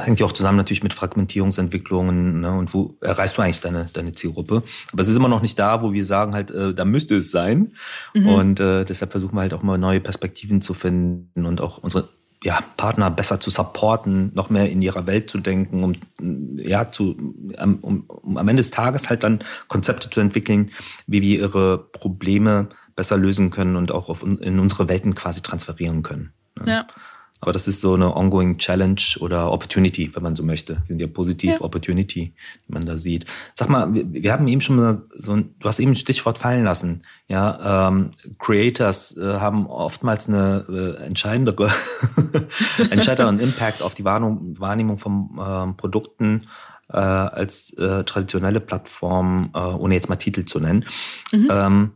hängt 0.00 0.18
ja 0.18 0.26
auch 0.26 0.32
zusammen 0.32 0.58
natürlich 0.58 0.82
mit 0.82 0.92
Fragmentierungsentwicklungen 0.92 2.40
ne? 2.40 2.52
und 2.52 2.74
wo 2.74 2.96
erreichst 3.00 3.38
du 3.38 3.42
eigentlich 3.42 3.60
deine, 3.60 3.86
deine 3.92 4.12
Zielgruppe. 4.12 4.64
Aber 4.92 5.02
es 5.02 5.08
ist 5.08 5.16
immer 5.16 5.28
noch 5.28 5.40
nicht 5.40 5.56
da, 5.56 5.82
wo 5.82 5.92
wir 5.92 6.04
sagen 6.04 6.34
halt, 6.34 6.50
äh, 6.50 6.74
da 6.74 6.84
müsste 6.84 7.16
es 7.16 7.30
sein. 7.30 7.74
Mhm. 8.12 8.28
Und 8.28 8.60
äh, 8.60 8.84
deshalb 8.84 9.12
versuchen 9.12 9.36
wir 9.36 9.42
halt 9.42 9.54
auch 9.54 9.62
mal 9.62 9.78
neue 9.78 10.00
Perspektiven 10.00 10.60
zu 10.60 10.74
finden 10.74 11.46
und 11.46 11.60
auch 11.60 11.78
unsere 11.78 12.08
ja, 12.44 12.60
Partner 12.76 13.10
besser 13.10 13.40
zu 13.40 13.48
supporten, 13.48 14.30
noch 14.34 14.50
mehr 14.50 14.70
in 14.70 14.82
ihrer 14.82 15.06
Welt 15.06 15.30
zu 15.30 15.38
denken, 15.38 15.82
um, 15.82 15.94
ja, 16.58 16.90
zu, 16.90 17.16
um, 17.62 18.06
um 18.20 18.36
am 18.36 18.48
Ende 18.48 18.60
des 18.60 18.70
Tages 18.70 19.08
halt 19.08 19.24
dann 19.24 19.42
Konzepte 19.68 20.10
zu 20.10 20.20
entwickeln, 20.20 20.70
wie 21.06 21.22
wir 21.22 21.38
ihre 21.38 21.78
Probleme 21.78 22.68
besser 22.96 23.16
lösen 23.16 23.50
können 23.50 23.76
und 23.76 23.92
auch 23.92 24.10
auf, 24.10 24.22
in 24.22 24.58
unsere 24.60 24.90
Welten 24.90 25.14
quasi 25.14 25.40
transferieren 25.40 26.02
können. 26.02 26.34
Ne? 26.60 26.70
Ja. 26.70 26.86
Aber 27.44 27.52
das 27.52 27.68
ist 27.68 27.82
so 27.82 27.92
eine 27.92 28.16
ongoing 28.16 28.56
Challenge 28.56 29.02
oder 29.20 29.52
Opportunity, 29.52 30.10
wenn 30.14 30.22
man 30.22 30.34
so 30.34 30.42
möchte. 30.42 30.76
Wir 30.86 30.96
sind 30.96 31.00
ja 31.02 31.06
positiv 31.08 31.50
ja. 31.50 31.60
Opportunity, 31.60 32.32
die 32.66 32.72
man 32.72 32.86
da 32.86 32.96
sieht. 32.96 33.26
Sag 33.54 33.68
mal, 33.68 33.92
wir, 33.92 34.10
wir 34.10 34.32
haben 34.32 34.48
eben 34.48 34.62
schon 34.62 34.76
mal 34.76 35.02
so 35.14 35.32
ein, 35.32 35.54
du 35.58 35.68
hast 35.68 35.78
eben 35.78 35.90
ein 35.90 35.94
Stichwort 35.94 36.38
fallen 36.38 36.64
lassen. 36.64 37.02
Ja, 37.28 37.88
ähm, 37.88 38.12
Creators 38.38 39.14
äh, 39.18 39.34
haben 39.40 39.66
oftmals 39.66 40.26
eine 40.26 40.64
äh, 40.70 41.04
entscheidendere, 41.04 41.70
entscheidenderen 42.90 43.38
Impact 43.40 43.82
auf 43.82 43.92
die 43.92 44.04
Wahrnehmung, 44.04 44.58
Wahrnehmung 44.58 44.96
von 44.96 45.38
ähm, 45.38 45.76
Produkten 45.76 46.46
äh, 46.88 46.96
als 46.96 47.74
äh, 47.74 48.04
traditionelle 48.04 48.60
Plattformen, 48.60 49.50
äh, 49.54 49.58
ohne 49.58 49.92
jetzt 49.92 50.08
mal 50.08 50.16
Titel 50.16 50.46
zu 50.46 50.60
nennen. 50.60 50.86
Mhm. 51.30 51.48
Ähm, 51.50 51.90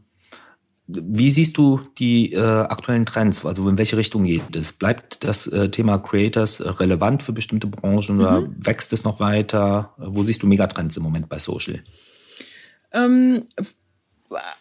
wie 0.88 1.31
siehst 1.31 1.59
du 1.59 1.81
die 1.98 2.33
äh, 2.33 2.40
aktuellen 2.40 3.05
Trends? 3.05 3.44
Also 3.44 3.68
in 3.68 3.77
welche 3.77 3.98
Richtung 3.98 4.24
geht 4.24 4.57
es? 4.57 4.72
Bleibt 4.72 5.22
das 5.22 5.46
äh, 5.46 5.68
Thema 5.68 5.98
Creators 5.98 6.61
äh, 6.61 6.68
relevant 6.70 7.22
für 7.22 7.35
bestimmte 7.35 7.66
Branchen 7.66 8.16
mhm. 8.16 8.20
oder 8.20 8.48
wächst 8.57 8.94
es 8.94 9.05
noch 9.05 9.20
weiter? 9.20 9.92
Wo 9.98 10.22
siehst 10.22 10.42
du 10.42 10.46
Megatrends 10.46 10.96
im 10.96 11.03
Moment 11.03 11.29
bei 11.29 11.38
Social? 11.38 11.81
Ähm, 12.92 13.44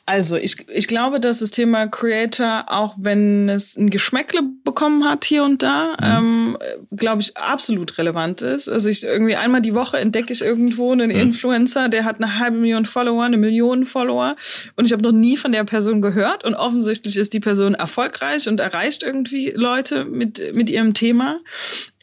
also 0.05 0.37
ich, 0.37 0.69
ich 0.69 0.87
glaube, 0.87 1.19
dass 1.19 1.39
das 1.39 1.51
Thema 1.51 1.87
Creator, 1.87 2.65
auch 2.67 2.95
wenn 2.97 3.49
es 3.49 3.75
ein 3.75 3.89
Geschmäckle 3.89 4.41
bekommen 4.63 5.03
hat 5.03 5.25
hier 5.25 5.43
und 5.43 5.61
da, 5.61 5.97
mhm. 5.99 6.57
ähm, 6.57 6.57
glaube 6.95 7.21
ich, 7.21 7.35
absolut 7.35 7.97
relevant 7.97 8.41
ist. 8.41 8.69
Also 8.69 8.87
ich 8.87 9.03
irgendwie 9.03 9.35
einmal 9.35 9.61
die 9.61 9.73
Woche 9.73 9.97
entdecke 9.97 10.31
ich 10.31 10.41
irgendwo 10.41 10.93
einen 10.93 11.11
mhm. 11.11 11.17
Influencer, 11.17 11.89
der 11.89 12.05
hat 12.05 12.17
eine 12.17 12.39
halbe 12.39 12.57
Million 12.57 12.85
Follower, 12.85 13.23
eine 13.23 13.37
Million 13.37 13.85
Follower 13.85 14.35
und 14.77 14.85
ich 14.85 14.93
habe 14.93 15.03
noch 15.03 15.11
nie 15.11 15.35
von 15.35 15.51
der 15.51 15.65
Person 15.65 16.01
gehört 16.01 16.45
und 16.45 16.55
offensichtlich 16.55 17.17
ist 17.17 17.33
die 17.33 17.41
Person 17.41 17.73
erfolgreich 17.73 18.47
und 18.47 18.61
erreicht 18.61 19.03
irgendwie 19.03 19.51
Leute 19.51 20.05
mit, 20.05 20.55
mit 20.55 20.69
ihrem 20.69 20.93
Thema. 20.93 21.39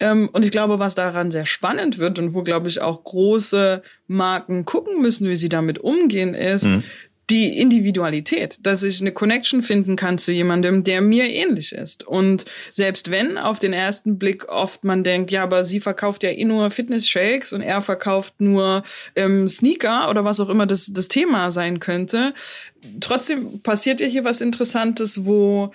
Ähm, 0.00 0.28
und 0.32 0.44
ich 0.44 0.50
glaube, 0.50 0.78
was 0.78 0.94
daran 0.94 1.30
sehr 1.30 1.46
spannend 1.46 1.98
wird 1.98 2.18
und 2.18 2.34
wo, 2.34 2.42
glaube 2.42 2.68
ich, 2.68 2.82
auch 2.82 3.04
große 3.04 3.82
Marken 4.06 4.66
gucken 4.66 5.00
müssen, 5.00 5.28
wie 5.30 5.36
sie 5.36 5.48
damit 5.48 5.78
umgehen, 5.78 6.34
ist, 6.34 6.64
mhm 6.64 6.82
die 7.30 7.58
Individualität, 7.58 8.58
dass 8.62 8.82
ich 8.82 9.00
eine 9.00 9.12
Connection 9.12 9.62
finden 9.62 9.96
kann 9.96 10.18
zu 10.18 10.30
jemandem, 10.30 10.84
der 10.84 11.00
mir 11.00 11.24
ähnlich 11.24 11.72
ist. 11.72 12.06
Und 12.06 12.44
selbst 12.72 13.10
wenn 13.10 13.38
auf 13.38 13.58
den 13.58 13.72
ersten 13.72 14.18
Blick 14.18 14.48
oft 14.48 14.84
man 14.84 15.04
denkt, 15.04 15.30
ja, 15.30 15.42
aber 15.42 15.64
sie 15.64 15.80
verkauft 15.80 16.22
ja 16.22 16.30
eh 16.30 16.44
nur 16.44 16.70
Fitness-Shakes 16.70 17.52
und 17.52 17.62
er 17.62 17.80
verkauft 17.80 18.34
nur 18.40 18.84
ähm, 19.16 19.48
Sneaker 19.48 20.10
oder 20.10 20.24
was 20.24 20.40
auch 20.40 20.50
immer 20.50 20.66
das, 20.66 20.92
das 20.92 21.08
Thema 21.08 21.50
sein 21.50 21.80
könnte, 21.80 22.34
trotzdem 23.00 23.62
passiert 23.62 24.00
ja 24.00 24.06
hier 24.06 24.24
was 24.24 24.40
Interessantes, 24.40 25.24
wo 25.24 25.72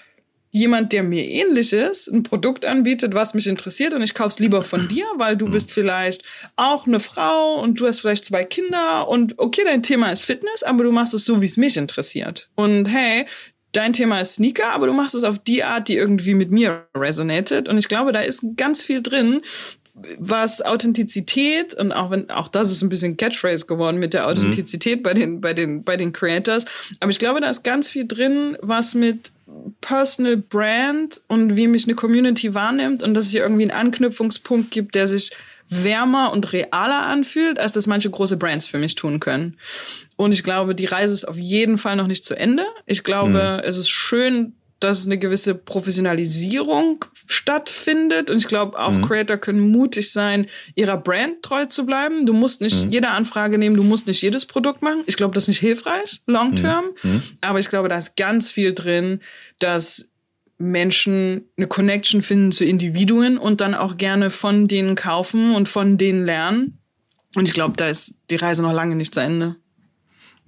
jemand, 0.52 0.94
der 0.94 1.04
mir 1.04 1.26
ähnlich 1.26 1.74
ist, 1.74 2.08
ein 2.08 2.24
Produkt 2.24 2.66
anbietet, 2.66 3.14
was 3.14 3.34
mich 3.34 3.48
interessiert 3.48 3.94
und 3.94 4.02
ich 4.02 4.14
kauf's 4.14 4.40
lieber 4.40 4.64
von 4.64 4.88
dir, 4.88 5.06
weil 5.18 5.38
du 5.38 5.48
mhm. 5.48 5.52
bist 5.52 5.72
vielleicht 5.72 6.24
auch 6.56 6.88
eine 6.88 7.00
Frau 7.00 7.62
und 7.62 7.80
du 7.80 7.88
hast 7.88 8.00
vielleicht 8.00 8.26
zwei 8.26 8.44
Kinder 8.44 9.08
und 9.08 9.38
okay, 9.38 9.62
dein 9.64 9.84
Thema 9.84 10.12
ist 10.12 10.26
Fitness, 10.26 10.64
aber 10.64 10.84
du 10.84 10.92
machst 10.92 11.14
es 11.14 11.26
so, 11.26 11.42
wie 11.42 11.46
es 11.46 11.58
mich 11.58 11.78
interessiert. 11.78 12.50
Und 12.56 12.88
hey, 12.88 13.26
dein 13.74 13.94
Thema 13.94 14.22
ist 14.22 14.36
Sneaker, 14.36 14.72
aber 14.72 14.88
du 14.88 14.94
machst 14.94 15.14
es 15.14 15.24
auf 15.24 15.40
die 15.40 15.64
Art, 15.64 15.88
die 15.88 15.98
irgendwie 15.98 16.34
mit 16.34 16.50
mir 16.50 16.88
resonated. 16.98 17.70
Und 17.70 17.78
ich 17.78 17.88
glaube, 17.88 18.12
da 18.12 18.22
ist 18.22 18.44
ganz 18.58 18.84
viel 18.84 19.04
drin, 19.04 19.42
was 20.18 20.62
Authentizität 20.62 21.74
und 21.74 21.92
auch 21.92 22.10
wenn 22.10 22.30
auch 22.30 22.48
das 22.48 22.72
ist 22.72 22.82
ein 22.82 22.90
bisschen 22.90 23.18
Catchphrase 23.18 23.66
geworden 23.66 24.00
mit 24.00 24.14
der 24.14 24.24
mhm. 24.24 24.30
Authentizität 24.30 25.00
mhm. 25.00 25.04
bei 25.04 25.14
den 25.14 25.42
bei 25.42 25.54
den 25.54 25.84
bei 25.84 25.98
den 25.98 26.14
Creators, 26.14 26.66
aber 27.02 27.12
ich 27.12 27.20
glaube, 27.20 27.42
da 27.42 27.50
ist 27.50 27.64
ganz 27.64 27.90
viel 27.90 28.08
drin, 28.08 28.58
was 28.62 28.96
mit 28.96 29.32
Personal 29.82 30.38
Brand 30.38 31.22
und 31.28 31.56
wie 31.56 31.68
mich 31.68 31.86
eine 31.86 31.96
Community 31.96 32.54
wahrnimmt 32.54 33.04
und 33.04 33.14
dass 33.14 33.26
es 33.26 33.32
hier 33.32 33.42
irgendwie 33.42 33.64
einen 33.64 33.72
Anknüpfungspunkt 33.72 34.72
gibt, 34.72 34.96
der 34.96 35.08
sich 35.08 35.32
wärmer 35.70 36.32
und 36.32 36.52
realer 36.52 37.04
anfühlt, 37.04 37.60
als 37.60 37.74
das 37.74 37.88
manche 37.88 38.10
große 38.10 38.38
Brands 38.38 38.66
für 38.66 38.80
mich 38.80 38.96
tun 38.96 39.20
können. 39.20 39.58
Und 40.16 40.32
ich 40.32 40.44
glaube, 40.44 40.76
die 40.76 40.86
Reise 40.86 41.14
ist 41.14 41.26
auf 41.26 41.38
jeden 41.38 41.78
Fall 41.78 41.96
noch 41.96 42.08
nicht 42.08 42.26
zu 42.26 42.36
Ende. 42.36 42.66
Ich 42.86 43.04
glaube, 43.04 43.60
mhm. 43.62 43.68
es 43.68 43.78
ist 43.78 43.90
schön, 43.90 44.54
dass 44.80 45.06
eine 45.06 45.18
gewisse 45.18 45.56
Professionalisierung 45.56 47.06
stattfindet. 47.28 48.30
Und 48.30 48.38
ich 48.38 48.48
glaube, 48.48 48.80
auch 48.80 48.92
mhm. 48.92 49.02
Creator 49.02 49.38
können 49.38 49.60
mutig 49.60 50.12
sein, 50.12 50.48
ihrer 50.76 50.98
Brand 50.98 51.42
treu 51.42 51.66
zu 51.66 51.86
bleiben. 51.86 52.26
Du 52.26 52.34
musst 52.34 52.62
nicht 52.62 52.86
mhm. 52.86 52.92
jede 52.92 53.10
Anfrage 53.10 53.58
nehmen, 53.58 53.76
du 53.76 53.84
musst 53.84 54.08
nicht 54.08 54.22
jedes 54.22 54.46
Produkt 54.46 54.82
machen. 54.82 55.04
Ich 55.06 55.18
glaube, 55.18 55.34
das 55.34 55.44
ist 55.44 55.50
nicht 55.50 55.60
hilfreich, 55.60 56.22
long 56.26 56.56
term. 56.56 56.86
Mhm. 57.04 57.12
mhm. 57.12 57.24
Aber 57.42 57.60
ich 57.60 57.70
glaube, 57.70 57.90
da 57.90 57.98
ist 57.98 58.16
ganz 58.16 58.50
viel 58.50 58.74
drin, 58.74 59.20
dass 59.60 60.10
Menschen 60.58 61.46
eine 61.58 61.68
Connection 61.68 62.22
finden 62.22 62.52
zu 62.52 62.66
Individuen 62.66 63.38
und 63.38 63.62
dann 63.62 63.74
auch 63.74 63.98
gerne 63.98 64.30
von 64.30 64.68
denen 64.68 64.96
kaufen 64.96 65.56
und 65.56 65.70
von 65.70 65.98
denen 65.98 66.26
lernen. 66.26 66.80
Und 67.36 67.48
ich 67.48 67.54
glaube, 67.54 67.76
da 67.78 67.88
ist 67.88 68.20
die 68.30 68.36
Reise 68.36 68.62
noch 68.62 68.74
lange 68.74 68.96
nicht 68.96 69.14
zu 69.14 69.22
Ende. 69.22 69.56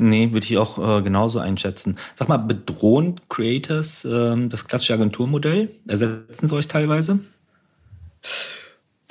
Nee, 0.04 0.34
würde 0.34 0.48
ich 0.48 0.58
auch 0.58 0.80
äh, 0.80 1.04
genauso 1.04 1.38
einschätzen. 1.38 1.96
Sag 2.16 2.28
mal, 2.28 2.38
bedrohen 2.38 3.22
Creators 3.30 4.04
äh, 4.04 4.48
das 4.48 4.66
klassische 4.68 4.96
Agenturmodell? 4.96 5.70
Ersetzen 5.88 6.48
sie 6.48 6.56
euch 6.56 6.68
teilweise? 6.68 7.20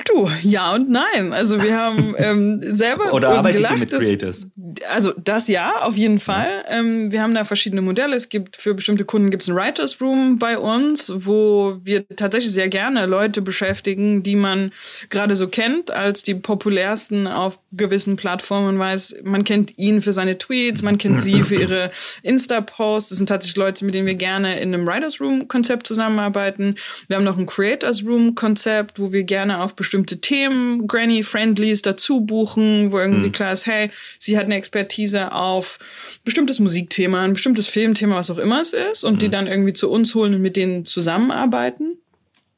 Du, 0.04 0.28
ja 0.42 0.74
und 0.74 0.88
nein. 0.88 1.32
Also 1.32 1.62
wir 1.62 1.76
haben 1.76 2.14
ähm, 2.16 2.60
selber 2.62 3.12
Oder 3.12 3.30
arbeitet 3.30 3.58
gelacht, 3.58 3.74
ihr 3.74 3.78
mit 3.80 3.90
Creators? 3.90 4.50
Also 4.88 5.12
das 5.16 5.48
ja, 5.48 5.82
auf 5.82 5.96
jeden 5.96 6.20
Fall. 6.20 6.64
Ja. 6.68 6.78
Ähm, 6.78 7.12
wir 7.12 7.22
haben 7.22 7.34
da 7.34 7.44
verschiedene 7.44 7.82
Modelle. 7.82 8.16
Es 8.16 8.28
gibt 8.28 8.56
für 8.56 8.74
bestimmte 8.74 9.04
Kunden 9.04 9.30
gibt 9.30 9.42
es 9.42 9.48
ein 9.48 9.54
Writers 9.54 10.00
Room 10.00 10.38
bei 10.38 10.58
uns, 10.58 11.12
wo 11.14 11.78
wir 11.82 12.06
tatsächlich 12.08 12.52
sehr 12.52 12.68
gerne 12.68 13.06
Leute 13.06 13.42
beschäftigen, 13.42 14.22
die 14.22 14.36
man 14.36 14.72
gerade 15.10 15.36
so 15.36 15.48
kennt 15.48 15.90
als 15.90 16.22
die 16.22 16.34
populärsten 16.34 17.26
auf 17.26 17.58
gewissen 17.72 18.16
Plattformen. 18.16 18.66
Man 18.66 18.78
weiß, 18.78 19.16
man 19.22 19.44
kennt 19.44 19.78
ihn 19.78 20.02
für 20.02 20.12
seine 20.12 20.38
Tweets, 20.38 20.82
man 20.82 20.98
kennt 20.98 21.20
sie 21.20 21.42
für 21.42 21.56
ihre 21.56 21.90
Insta-Posts. 22.22 23.10
Das 23.10 23.18
sind 23.18 23.28
tatsächlich 23.28 23.56
Leute, 23.56 23.84
mit 23.84 23.94
denen 23.94 24.06
wir 24.06 24.14
gerne 24.14 24.60
in 24.60 24.74
einem 24.74 24.86
Writers 24.86 25.20
Room 25.20 25.48
Konzept 25.48 25.86
zusammenarbeiten. 25.86 26.76
Wir 27.08 27.16
haben 27.16 27.24
noch 27.24 27.38
ein 27.38 27.46
Creators 27.46 28.04
Room 28.04 28.34
Konzept, 28.34 28.98
wo 28.98 29.12
wir 29.12 29.24
gerne 29.24 29.60
auf 29.60 29.74
bestimmte 29.74 29.89
bestimmte 29.90 30.20
Themen, 30.20 30.86
Granny-Friendlies 30.86 31.82
dazu 31.82 32.20
buchen, 32.20 32.92
wo 32.92 33.00
irgendwie 33.00 33.26
mhm. 33.26 33.32
klar 33.32 33.52
ist, 33.52 33.66
hey, 33.66 33.90
sie 34.20 34.38
hat 34.38 34.44
eine 34.44 34.54
Expertise 34.54 35.32
auf 35.32 35.80
bestimmtes 36.24 36.60
Musikthema, 36.60 37.22
ein 37.22 37.32
bestimmtes 37.32 37.66
Filmthema, 37.66 38.14
was 38.14 38.30
auch 38.30 38.38
immer 38.38 38.60
es 38.60 38.72
ist, 38.72 39.02
und 39.02 39.14
mhm. 39.14 39.18
die 39.18 39.28
dann 39.30 39.46
irgendwie 39.48 39.72
zu 39.72 39.90
uns 39.90 40.14
holen 40.14 40.34
und 40.34 40.42
mit 40.42 40.54
denen 40.54 40.86
zusammenarbeiten. 40.86 41.98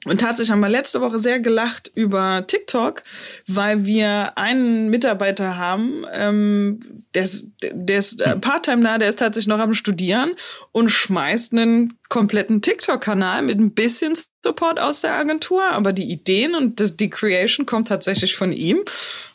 Und 0.04 0.20
tatsächlich 0.20 0.50
haben 0.50 0.60
wir 0.60 0.68
letzte 0.68 1.00
Woche 1.00 1.20
sehr 1.20 1.38
gelacht 1.38 1.90
über 1.94 2.44
TikTok, 2.46 3.04
weil 3.46 3.84
wir 3.86 4.36
einen 4.36 4.88
Mitarbeiter 4.88 5.56
haben, 5.56 6.04
ähm, 6.12 7.02
der 7.14 7.22
ist, 7.22 7.52
der 7.62 7.98
ist 7.98 8.20
äh, 8.20 8.36
Part-Time 8.36 8.82
da, 8.82 8.98
der 8.98 9.08
ist 9.08 9.20
tatsächlich 9.20 9.48
noch 9.48 9.60
am 9.60 9.74
Studieren 9.74 10.32
und 10.72 10.88
schmeißt 10.88 11.52
einen 11.52 11.98
kompletten 12.08 12.62
TikTok-Kanal 12.62 13.42
mit 13.42 13.60
ein 13.60 13.74
bisschen 13.74 14.14
Support 14.44 14.80
aus 14.80 15.02
der 15.02 15.14
Agentur, 15.14 15.64
aber 15.64 15.92
die 15.92 16.10
Ideen 16.10 16.56
und 16.56 16.80
das, 16.80 16.96
die 16.96 17.08
Creation 17.08 17.64
kommt 17.64 17.86
tatsächlich 17.86 18.34
von 18.34 18.52
ihm. 18.52 18.78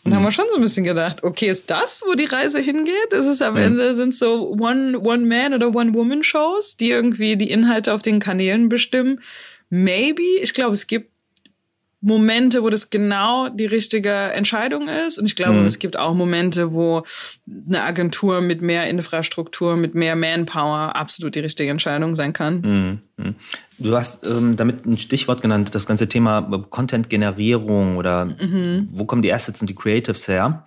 Und 0.04 0.12
mhm. 0.12 0.16
haben 0.16 0.24
wir 0.24 0.32
schon 0.32 0.46
so 0.50 0.58
ein 0.58 0.62
bisschen 0.62 0.84
gedacht, 0.84 1.24
okay, 1.24 1.48
ist 1.48 1.70
das, 1.70 2.04
wo 2.06 2.14
die 2.14 2.26
Reise 2.26 2.60
hingeht? 2.60 3.14
Ist 3.14 3.26
es 3.26 3.42
am 3.42 3.54
mhm. 3.54 3.62
Ende 3.62 3.96
sind 3.96 4.14
so 4.16 4.52
One-Man- 4.52 5.54
oder 5.54 5.74
One-Woman-Shows, 5.74 6.76
die 6.76 6.90
irgendwie 6.90 7.38
die 7.38 7.50
Inhalte 7.50 7.94
auf 7.94 8.02
den 8.02 8.20
Kanälen 8.20 8.68
bestimmen? 8.68 9.22
Maybe. 9.70 10.40
Ich 10.42 10.54
glaube, 10.54 10.74
es 10.74 10.88
gibt 10.88 11.18
Momente, 12.00 12.62
wo 12.62 12.70
das 12.70 12.92
genau 12.92 13.50
die 13.50 13.66
richtige 13.66 14.12
Entscheidung 14.12 14.88
ist. 14.88 15.18
Und 15.18 15.26
ich 15.26 15.36
glaube, 15.36 15.60
mhm. 15.60 15.66
es 15.66 15.80
gibt 15.80 15.98
auch 15.98 16.14
Momente, 16.14 16.72
wo 16.72 17.04
eine 17.68 17.82
Agentur 17.82 18.42
mit 18.42 18.62
mehr 18.62 18.88
Infrastruktur, 18.88 19.76
mit 19.76 19.96
mehr 19.96 20.16
Manpower 20.16 20.96
absolut 20.96 21.34
die 21.34 21.40
richtige 21.40 21.72
Entscheidung 21.72 22.16
sein 22.16 22.34
kann. 22.34 22.62
Mhm. 22.62 23.26
mhm. 23.26 23.36
Du 23.80 23.96
hast 23.96 24.26
ähm, 24.26 24.56
damit 24.56 24.86
ein 24.86 24.98
Stichwort 24.98 25.42
genannt, 25.42 25.74
das 25.74 25.86
ganze 25.86 26.08
Thema 26.08 26.42
Content-Generierung 26.70 27.98
oder 27.98 28.26
mhm. 28.26 28.90
wo 28.92 29.06
kommen 29.06 29.22
die 29.22 29.34
Assets 29.34 29.62
und 29.62 29.70
die 29.70 29.76
Creatives 29.76 30.28
her? 30.28 30.67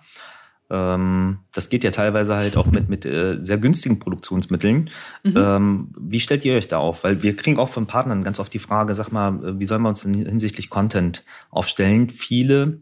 Ähm, 0.71 1.39
das 1.51 1.69
geht 1.69 1.83
ja 1.83 1.91
teilweise 1.91 2.35
halt 2.35 2.55
auch 2.55 2.65
mit, 2.65 2.87
mit 2.87 3.05
äh, 3.05 3.37
sehr 3.41 3.57
günstigen 3.57 3.99
Produktionsmitteln. 3.99 4.89
Mhm. 5.23 5.33
Ähm, 5.35 5.87
wie 5.99 6.21
stellt 6.21 6.45
ihr 6.45 6.55
euch 6.55 6.69
da 6.69 6.77
auf? 6.77 7.03
Weil 7.03 7.21
wir 7.23 7.35
kriegen 7.35 7.59
auch 7.59 7.67
von 7.67 7.87
Partnern 7.87 8.23
ganz 8.23 8.39
oft 8.39 8.53
die 8.53 8.59
Frage, 8.59 8.95
sag 8.95 9.11
mal, 9.11 9.43
äh, 9.43 9.59
wie 9.59 9.65
sollen 9.65 9.81
wir 9.81 9.89
uns 9.89 10.03
denn 10.03 10.13
hinsichtlich 10.13 10.69
Content 10.69 11.25
aufstellen? 11.49 12.09
Viele 12.09 12.79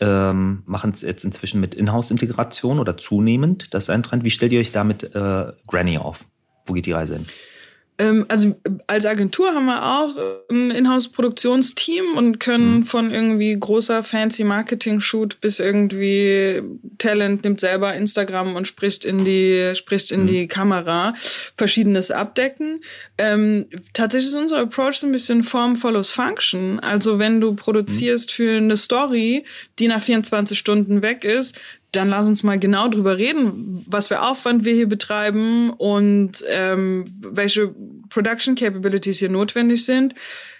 ähm, 0.00 0.62
machen 0.66 0.90
es 0.90 1.00
jetzt 1.00 1.24
inzwischen 1.24 1.60
mit 1.60 1.74
Inhouse-Integration 1.74 2.78
oder 2.78 2.98
zunehmend. 2.98 3.72
Das 3.72 3.84
ist 3.84 3.90
ein 3.90 4.02
Trend. 4.02 4.22
Wie 4.22 4.30
stellt 4.30 4.52
ihr 4.52 4.60
euch 4.60 4.72
da 4.72 4.84
mit 4.84 5.14
äh, 5.14 5.52
Granny 5.66 5.96
auf? 5.96 6.26
Wo 6.66 6.74
geht 6.74 6.84
die 6.84 6.92
Reise 6.92 7.14
hin? 7.14 7.26
Ähm, 8.00 8.24
also 8.28 8.56
als 8.86 9.04
Agentur 9.04 9.54
haben 9.54 9.66
wir 9.66 9.84
auch 9.84 10.16
ein 10.50 10.70
Inhouse-Produktionsteam 10.70 12.16
und 12.16 12.40
können 12.40 12.78
mhm. 12.78 12.86
von 12.86 13.10
irgendwie 13.10 13.54
großer 13.58 14.02
fancy 14.02 14.42
Marketing-Shoot 14.42 15.40
bis 15.42 15.60
irgendwie 15.60 16.62
Talent 16.96 17.44
nimmt 17.44 17.60
selber 17.60 17.94
Instagram 17.94 18.56
und 18.56 18.66
spricht 18.66 19.04
in 19.04 19.26
die 19.26 19.72
spricht 19.74 20.12
in 20.12 20.22
mhm. 20.22 20.26
die 20.28 20.48
Kamera 20.48 21.12
verschiedenes 21.58 22.10
abdecken. 22.10 22.82
Ähm, 23.18 23.66
tatsächlich 23.92 24.30
ist 24.30 24.36
unser 24.36 24.60
Approach 24.60 24.96
so 24.96 25.06
ein 25.06 25.12
bisschen 25.12 25.44
Form 25.44 25.76
follows 25.76 26.10
Function. 26.10 26.80
Also 26.80 27.18
wenn 27.18 27.38
du 27.42 27.54
produzierst 27.54 28.30
mhm. 28.30 28.32
für 28.32 28.56
eine 28.56 28.76
Story, 28.78 29.44
die 29.78 29.88
nach 29.88 30.02
24 30.02 30.58
Stunden 30.58 31.02
weg 31.02 31.24
ist, 31.24 31.54
dann 31.92 32.08
lass 32.08 32.28
uns 32.28 32.42
mal 32.42 32.58
genau 32.58 32.88
drüber 32.88 33.18
reden, 33.18 33.84
was 33.86 34.08
für 34.08 34.22
Aufwand 34.22 34.64
wir 34.64 34.74
hier 34.74 34.88
betreiben 34.88 35.70
und 35.70 36.44
ähm, 36.48 37.04
welche 37.20 37.74
Production 38.10 38.54
Capabilities 38.54 39.18
hier 39.18 39.28
notwendig 39.28 39.84
sind. 39.84 40.14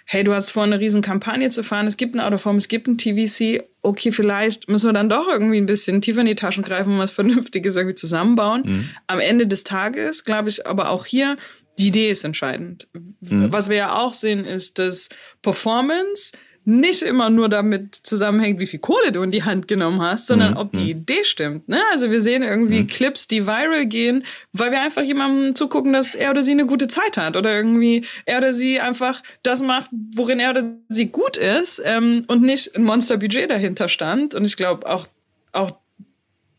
Hey, 0.05 0.23
du 0.23 0.33
hast 0.33 0.49
vor, 0.49 0.63
eine 0.63 0.79
riesen 0.79 1.01
Kampagne 1.01 1.49
zu 1.49 1.63
fahren, 1.63 1.87
es 1.87 1.95
gibt 1.95 2.15
eine 2.15 2.25
Autoform, 2.25 2.57
es 2.57 2.67
gibt 2.67 2.87
ein 2.87 2.97
TVC, 2.97 3.63
okay, 3.81 4.11
vielleicht 4.11 4.67
müssen 4.67 4.89
wir 4.89 4.93
dann 4.93 5.09
doch 5.09 5.27
irgendwie 5.27 5.57
ein 5.57 5.67
bisschen 5.67 6.01
tiefer 6.01 6.21
in 6.21 6.25
die 6.25 6.35
Taschen 6.35 6.63
greifen 6.63 6.93
und 6.93 6.99
was 6.99 7.11
Vernünftiges 7.11 7.75
irgendwie 7.75 7.95
zusammenbauen. 7.95 8.63
Mhm. 8.65 8.89
Am 9.07 9.19
Ende 9.19 9.47
des 9.47 9.63
Tages, 9.63 10.25
glaube 10.25 10.49
ich, 10.49 10.67
aber 10.67 10.89
auch 10.89 11.05
hier, 11.05 11.37
die 11.79 11.87
Idee 11.87 12.11
ist 12.11 12.25
entscheidend. 12.25 12.87
Mhm. 12.93 13.51
Was 13.51 13.69
wir 13.69 13.77
ja 13.77 13.97
auch 13.97 14.13
sehen, 14.13 14.45
ist, 14.45 14.79
dass 14.79 15.07
Performance 15.41 16.33
nicht 16.63 17.01
immer 17.01 17.31
nur 17.31 17.49
damit 17.49 17.95
zusammenhängt, 17.95 18.59
wie 18.59 18.67
viel 18.67 18.79
Kohle 18.79 19.11
du 19.11 19.23
in 19.23 19.31
die 19.31 19.43
Hand 19.43 19.67
genommen 19.67 20.01
hast, 20.01 20.27
sondern 20.27 20.51
mhm. 20.51 20.57
ob 20.57 20.71
die 20.71 20.93
mhm. 20.93 21.01
Idee 21.01 21.23
stimmt. 21.23 21.67
Ne? 21.67 21.81
Also 21.91 22.11
wir 22.11 22.21
sehen 22.21 22.43
irgendwie 22.43 22.81
mhm. 22.81 22.87
Clips, 22.87 23.27
die 23.27 23.47
viral 23.47 23.87
gehen, 23.87 24.25
weil 24.53 24.71
wir 24.71 24.81
einfach 24.81 25.01
jemandem 25.01 25.55
zugucken, 25.55 25.93
dass 25.93 26.13
er 26.13 26.29
oder 26.29 26.43
sie 26.43 26.51
eine 26.51 26.67
gute 26.67 26.87
Zeit 26.87 27.17
hat 27.17 27.35
oder 27.35 27.55
irgendwie 27.55 28.05
er 28.25 28.37
oder 28.37 28.53
sie 28.53 28.79
einfach 28.79 29.23
das 29.41 29.61
macht, 29.61 29.89
worin 30.13 30.39
er 30.39 30.51
oder 30.51 30.71
sie 30.89 31.07
gut 31.07 31.37
ist 31.37 31.81
ähm, 31.83 32.25
und 32.27 32.43
nicht 32.43 32.75
ein 32.75 32.83
Monsterbudget 32.83 33.49
dahinter 33.49 33.89
stand. 33.89 34.35
Und 34.35 34.45
ich 34.45 34.55
glaube 34.55 34.87
auch 34.87 35.07
auch 35.53 35.71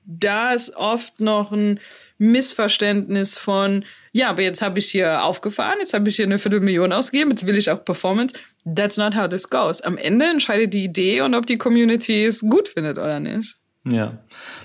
da 0.05 0.53
ist 0.53 0.75
oft 0.75 1.21
noch 1.21 1.53
ein 1.53 1.79
Missverständnis 2.19 3.39
von 3.39 3.85
ja, 4.15 4.29
aber 4.29 4.43
jetzt 4.43 4.61
habe 4.61 4.79
ich 4.79 4.91
hier 4.91 5.25
aufgefahren, 5.25 5.79
jetzt 5.81 5.95
habe 5.95 6.09
ich 6.11 6.17
hier 6.17 6.27
eine 6.27 6.39
Viertelmillion 6.39 6.93
ausgegeben, 6.93 7.31
jetzt 7.31 7.47
will 7.47 7.57
ich 7.57 7.71
auch 7.71 7.83
Performance. 7.83 8.35
That's 8.65 8.97
not 8.97 9.17
how 9.17 9.29
this 9.29 9.51
goes. 9.51 9.81
Am 9.81 9.97
Ende 9.97 10.27
entscheidet 10.27 10.73
die 10.73 10.85
Idee 10.85 11.23
und 11.23 11.35
ob 11.35 11.47
die 11.47 11.59
Community 11.59 12.25
es 12.25 12.41
gut 12.41 12.69
findet 12.69 12.99
oder 12.99 13.21
nicht. 13.21 13.57
Ja, 13.85 14.19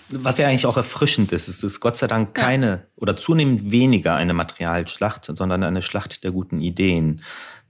was 0.09 0.37
ja 0.37 0.47
eigentlich 0.47 0.67
auch 0.67 0.77
erfrischend 0.77 1.31
ist, 1.31 1.47
ist, 1.47 1.63
ist 1.63 1.79
Gott 1.79 1.97
sei 1.97 2.05
Dank 2.05 2.35
keine 2.35 2.67
ja. 2.67 2.83
oder 2.97 3.15
zunehmend 3.15 3.71
weniger 3.71 4.13
eine 4.13 4.35
Materialschlacht, 4.35 5.25
sondern 5.25 5.63
eine 5.63 5.81
Schlacht 5.81 6.23
der 6.23 6.31
guten 6.31 6.61
Ideen. 6.61 7.23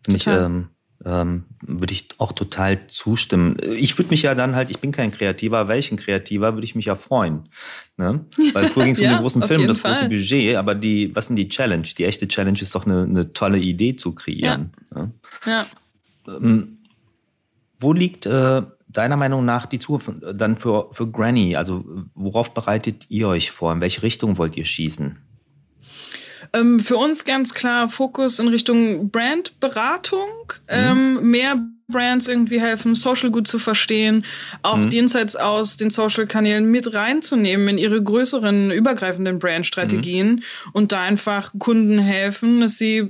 Finde 0.04 0.18
ich 0.18 0.28
ähm, 0.28 0.70
ähm, 1.06 1.46
würde 1.62 1.94
ich 1.94 2.10
auch 2.18 2.32
total 2.32 2.88
zustimmen. 2.88 3.58
Ich 3.78 3.98
würde 3.98 4.10
mich 4.10 4.24
ja 4.24 4.36
dann 4.36 4.56
halt, 4.56 4.70
ich 4.70 4.80
bin 4.80 4.92
kein 4.92 5.12
Kreativer, 5.12 5.68
welchen 5.68 5.98
Kreativer 5.98 6.56
würde 6.56 6.66
ich 6.66 6.76
mich 6.76 6.86
ja 6.86 6.96
freuen. 6.96 7.50
Ne? 7.98 8.26
Weil 8.54 8.66
früher 8.66 8.86
ging 8.86 8.94
es 8.94 9.00
ja, 9.00 9.10
um 9.12 9.16
den 9.16 9.22
großen 9.22 9.44
Film, 9.44 9.68
das 9.68 9.80
Fall. 9.80 9.94
große 9.94 10.10
Budget, 10.10 10.56
aber 10.56 10.76
die, 10.76 11.16
was 11.16 11.28
sind 11.28 11.36
die 11.36 11.50
Challenge? 11.50 11.88
Die 11.98 12.04
echte 12.04 12.28
Challenge 12.28 12.60
ist 12.60 12.74
doch 12.74 12.86
eine, 12.86 13.04
eine 13.04 13.32
tolle 13.32 13.60
Idee 13.60 13.96
zu 13.96 14.14
kreieren. 14.14 14.72
Ja. 14.94 15.02
Ne? 15.02 15.12
ja. 15.46 15.66
Ähm, 16.28 16.80
wo 17.80 17.94
liegt 17.94 18.26
äh, 18.26 18.62
deiner 18.88 19.18
Meinung 19.18 19.46
nach 19.46 19.66
die 19.66 19.80
Zukunft 19.80 20.12
dann 20.34 20.58
für, 20.58 20.90
für 20.92 21.10
Granny? 21.10 21.56
Also 21.56 21.86
worauf 22.16 22.54
bereitet 22.54 23.06
ihr 23.10 23.28
euch 23.28 23.52
vor? 23.52 23.74
In 23.74 23.82
welche 23.82 24.04
Richtung 24.04 24.38
wollt 24.38 24.58
ihr 24.58 24.66
schießen? 24.66 25.18
Ähm, 26.54 26.80
für 26.80 26.98
uns 26.98 27.26
ganz 27.26 27.54
klar 27.54 27.90
Fokus 27.90 28.40
in 28.40 28.48
Richtung 28.48 29.10
Brandberatung, 29.12 30.22
mhm. 30.48 30.70
ähm, 30.70 31.30
mehr 31.30 31.68
Brands 31.90 32.28
irgendwie 32.28 32.60
helfen, 32.60 32.96
Social 32.96 33.32
gut 33.32 33.48
zu 33.48 33.60
verstehen, 33.60 34.26
auch 34.62 34.78
mhm. 34.78 34.90
die 34.90 34.98
Insights 34.98 35.36
aus 35.36 35.78
den 35.78 35.90
Social-Kanälen 35.90 36.70
mit 36.70 36.94
reinzunehmen 36.94 37.70
in 37.70 37.78
ihre 37.78 38.02
größeren, 38.02 38.72
übergreifenden 38.72 39.40
Brandstrategien 39.40 40.28
mhm. 40.28 40.42
und 40.74 40.92
da 40.92 41.02
einfach 41.02 41.54
Kunden 41.58 41.98
helfen, 42.00 42.60
dass 42.60 42.78
sie 42.78 43.10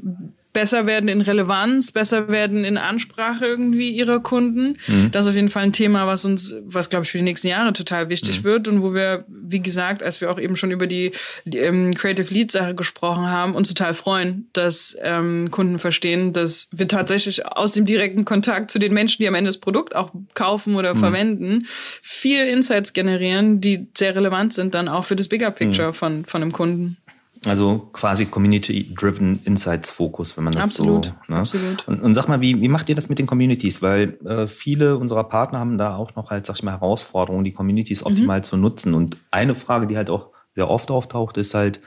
besser 0.58 0.88
werden 0.88 1.08
in 1.08 1.22
Relevanz, 1.22 1.92
besser 1.92 2.30
werden 2.30 2.66
in 2.66 2.80
Ansprache 2.80 3.46
irgendwie 3.46 3.92
ihrer 3.92 4.20
Kunden. 4.20 4.80
Mhm. 4.88 5.12
Das 5.12 5.26
ist 5.26 5.30
auf 5.30 5.36
jeden 5.36 5.52
Fall 5.52 5.62
ein 5.62 5.72
Thema, 5.72 6.08
was 6.08 6.26
uns, 6.26 6.56
was 6.66 6.90
glaube 6.90 7.06
ich 7.06 7.12
für 7.12 7.20
die 7.20 7.24
nächsten 7.24 7.48
Jahre 7.48 7.74
total 7.74 8.10
wichtig 8.10 8.40
mhm. 8.40 8.44
wird 8.44 8.68
und 8.68 8.82
wo 8.82 8.96
wir, 8.96 9.24
wie 9.28 9.62
gesagt, 9.62 10.02
als 10.02 10.20
wir 10.20 10.32
auch 10.32 10.40
eben 10.40 10.56
schon 10.56 10.72
über 10.72 10.88
die, 10.88 11.12
die 11.46 11.60
ähm, 11.60 11.94
Creative 11.94 12.34
Lead 12.34 12.52
Sache 12.52 12.74
gesprochen 12.74 13.28
haben, 13.28 13.54
uns 13.54 13.68
total 13.68 13.94
freuen, 13.94 14.50
dass 14.54 14.98
ähm, 15.04 15.52
Kunden 15.52 15.78
verstehen, 15.78 16.34
dass 16.34 16.70
wir 16.72 16.88
tatsächlich 16.88 17.46
aus 17.46 17.74
dem 17.74 17.86
direkten 17.86 18.26
Kontakt 18.26 18.72
zu 18.72 18.80
den 18.80 18.94
Menschen, 18.94 19.22
die 19.22 19.28
am 19.28 19.36
Ende 19.36 19.50
das 19.50 19.60
Produkt 19.60 19.96
auch 19.96 20.12
kaufen 20.34 20.74
oder 20.74 20.96
mhm. 20.96 21.00
verwenden, 21.00 21.68
viel 22.02 22.48
Insights 22.48 22.94
generieren, 22.94 23.62
die 23.62 23.90
sehr 23.96 24.16
relevant 24.16 24.56
sind 24.56 24.74
dann 24.74 24.88
auch 24.88 25.06
für 25.06 25.16
das 25.16 25.28
Bigger 25.28 25.52
Picture 25.52 25.90
mhm. 25.90 25.94
von, 25.94 26.26
von 26.26 26.42
einem 26.42 26.52
Kunden. 26.52 26.98
Also 27.46 27.90
quasi 27.94 28.26
Community-Driven 28.26 29.42
Insights-Fokus, 29.44 30.38
wenn 30.38 30.44
man 30.44 30.54
das 30.54 30.64
absolut, 30.64 31.06
so. 31.06 31.34
Ne? 31.34 31.40
Absolut. 31.40 31.88
Und, 31.88 32.02
und 32.02 32.16
sag 32.16 32.28
mal, 32.28 32.42
wie, 32.42 32.62
wie 32.62 32.70
macht 32.70 32.90
ihr 32.90 32.96
das 32.96 33.10
mit 33.10 33.20
den 33.20 33.28
Communities? 33.28 33.82
Weil 33.82 34.18
äh, 34.26 34.48
viele 34.48 34.98
unserer 34.98 35.24
Partner 35.26 35.60
haben 35.60 35.78
da 35.78 35.96
auch 35.96 36.16
noch 36.16 36.30
halt, 36.30 36.46
sag 36.46 36.58
ich 36.58 36.64
mal, 36.64 36.72
Herausforderungen, 36.72 37.44
die 37.44 37.54
Communities 37.54 38.02
mhm. 38.02 38.08
optimal 38.08 38.44
zu 38.44 38.58
nutzen. 38.58 38.94
Und 38.94 39.18
eine 39.32 39.56
Frage, 39.56 39.88
die 39.88 39.98
halt 39.98 40.10
auch 40.10 40.30
sehr 40.56 40.70
oft 40.70 40.90
auftaucht, 40.90 41.38
ist 41.38 41.54
halt, 41.54 41.80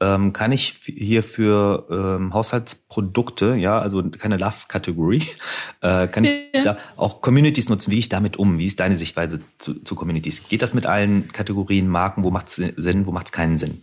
ähm, 0.00 0.32
kann 0.32 0.52
ich 0.52 0.74
hier 0.84 1.22
für 1.22 1.86
ähm, 1.90 2.34
Haushaltsprodukte, 2.34 3.54
ja, 3.54 3.78
also 3.78 4.02
keine 4.02 4.36
Love-Kategorie, 4.36 5.22
äh, 5.80 6.06
kann 6.08 6.24
ich 6.24 6.32
ja. 6.54 6.62
da 6.62 6.78
auch 6.96 7.22
Communities 7.22 7.68
nutzen? 7.68 7.90
Wie 7.90 7.96
gehe 7.96 8.00
ich 8.00 8.08
damit 8.08 8.36
um? 8.36 8.58
Wie 8.58 8.66
ist 8.66 8.80
deine 8.80 8.96
Sichtweise 8.96 9.40
zu, 9.58 9.80
zu 9.80 9.94
Communities? 9.94 10.48
Geht 10.48 10.60
das 10.60 10.74
mit 10.74 10.86
allen 10.86 11.28
Kategorien, 11.32 11.88
Marken? 11.88 12.24
Wo 12.24 12.30
macht 12.30 12.48
es 12.48 12.56
Sinn, 12.76 13.06
wo 13.06 13.12
macht 13.12 13.26
es 13.26 13.32
keinen 13.32 13.56
Sinn? 13.56 13.82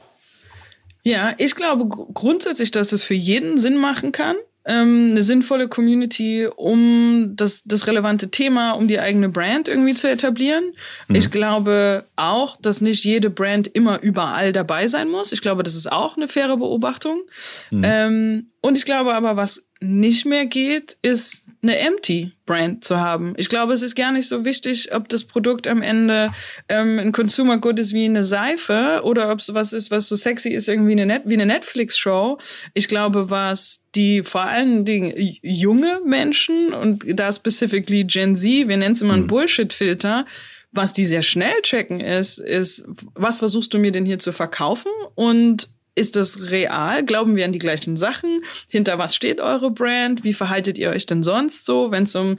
Ja, 1.04 1.34
ich 1.38 1.56
glaube 1.56 1.88
grundsätzlich, 1.88 2.72
dass 2.72 2.88
das 2.88 3.04
für 3.04 3.14
jeden 3.14 3.58
Sinn 3.58 3.78
machen 3.78 4.12
kann. 4.12 4.36
Ähm, 4.66 5.10
eine 5.12 5.24
sinnvolle 5.24 5.68
Community, 5.68 6.48
um 6.48 7.34
das, 7.36 7.64
das 7.66 7.86
relevante 7.86 8.32
Thema, 8.32 8.72
um 8.72 8.88
die 8.88 8.98
eigene 8.98 9.28
Brand 9.28 9.68
irgendwie 9.68 9.94
zu 9.94 10.10
etablieren. 10.10 10.64
Mhm. 11.10 11.16
Ich 11.16 11.32
glaube 11.32 12.06
auch, 12.16 12.56
dass 12.62 12.80
nicht 12.80 13.04
jede 13.04 13.30
Brand 13.30 13.68
immer 13.68 14.02
überall 14.02 14.54
dabei 14.54 14.88
sein 14.88 15.10
muss. 15.10 15.34
Ich 15.34 15.42
glaube, 15.42 15.64
das 15.64 15.76
ist 15.76 15.92
auch 15.92 16.16
eine 16.16 16.30
faire 16.30 16.56
Beobachtung. 16.56 17.24
Mhm. 17.72 17.84
Ähm, 17.84 18.48
und 18.62 18.78
ich 18.78 18.86
glaube 18.86 19.14
aber, 19.14 19.36
was 19.36 19.66
nicht 19.84 20.26
mehr 20.26 20.46
geht, 20.46 20.98
ist 21.02 21.44
eine 21.62 21.78
Empty 21.78 22.32
Brand 22.46 22.84
zu 22.84 23.00
haben. 23.00 23.34
Ich 23.38 23.48
glaube, 23.48 23.74
es 23.74 23.82
ist 23.82 23.96
gar 23.96 24.12
nicht 24.12 24.28
so 24.28 24.44
wichtig, 24.44 24.94
ob 24.94 25.08
das 25.08 25.24
Produkt 25.24 25.66
am 25.68 25.82
Ende 25.82 26.32
ähm, 26.68 27.00
ein 27.00 27.12
Consumer 27.14 27.58
Good 27.58 27.80
ist 27.80 27.94
wie 27.94 28.06
eine 28.06 28.26
Seife 28.26 29.02
oder 29.04 29.32
ob 29.32 29.40
es 29.40 29.54
was 29.54 29.72
ist, 29.72 29.90
was 29.90 30.10
so 30.10 30.16
sexy 30.16 30.50
ist, 30.50 30.68
irgendwie 30.68 30.92
eine 30.92 31.06
Net 31.06 31.24
wie 31.26 31.36
eine 31.36 31.46
Netflix 31.46 31.98
Show. 31.98 32.38
Ich 32.74 32.88
glaube, 32.88 33.30
was 33.30 33.86
die 33.96 34.24
vor 34.24 34.44
allen 34.44 34.84
Dingen 34.84 35.14
junge 35.42 36.02
Menschen 36.06 36.74
und 36.74 37.06
da 37.08 37.32
specifically 37.32 38.04
Gen 38.04 38.36
Z, 38.36 38.68
wir 38.68 38.78
nennen 38.78 38.94
es 38.94 39.02
immer 39.02 39.14
einen 39.14 39.24
mhm. 39.24 39.28
Bullshit 39.28 39.72
Filter, 39.72 40.26
was 40.74 40.92
die 40.92 41.06
sehr 41.06 41.24
schnell 41.24 41.62
checken 41.62 42.00
ist, 42.00 42.40
ist, 42.40 42.86
was 43.14 43.40
versuchst 43.40 43.74
du 43.74 43.80
mir 43.80 43.92
denn 43.92 44.06
hier 44.06 44.20
zu 44.20 44.34
verkaufen 44.34 44.92
und 45.16 45.70
ist 45.96 46.16
das 46.16 46.50
real? 46.50 47.04
Glauben 47.06 47.36
wir 47.36 47.46
an 47.46 47.52
die 47.52 47.60
gleichen 47.60 47.98
Sachen? 47.98 48.44
Hinter 48.68 48.98
was 48.98 49.16
steht 49.16 49.40
eure 49.40 49.72
Brand? 49.72 50.24
Wie 50.24 50.34
verhaltet 50.34 50.78
ihr 50.78 50.90
euch 50.90 51.06
denn 51.06 51.24
sonst 51.24 51.66
so, 51.66 51.92
wenn 51.92 52.04
es 52.04 52.16
um 52.16 52.38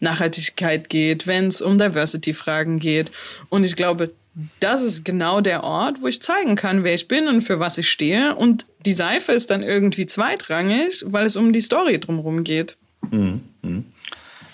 Nachhaltigkeit 0.00 0.88
geht, 0.88 1.26
wenn 1.26 1.48
es 1.48 1.60
um 1.60 1.76
Diversity-Fragen 1.78 2.78
geht? 2.78 3.10
Und 3.50 3.64
ich 3.64 3.76
glaube, 3.76 4.12
das 4.60 4.82
ist 4.82 5.04
genau 5.04 5.40
der 5.40 5.62
Ort, 5.62 6.02
wo 6.02 6.08
ich 6.08 6.20
zeigen 6.20 6.56
kann, 6.56 6.82
wer 6.82 6.94
ich 6.94 7.06
bin 7.06 7.28
und 7.28 7.42
für 7.42 7.60
was 7.60 7.78
ich 7.78 7.90
stehe. 7.90 8.34
Und 8.34 8.66
die 8.84 8.92
Seife 8.92 9.32
ist 9.32 9.50
dann 9.50 9.62
irgendwie 9.62 10.06
zweitrangig, 10.06 11.04
weil 11.06 11.26
es 11.26 11.36
um 11.36 11.52
die 11.52 11.60
Story 11.60 12.00
drumherum 12.00 12.44
geht. 12.44 12.76
Mhm. 13.10 13.40
mhm. 13.62 13.84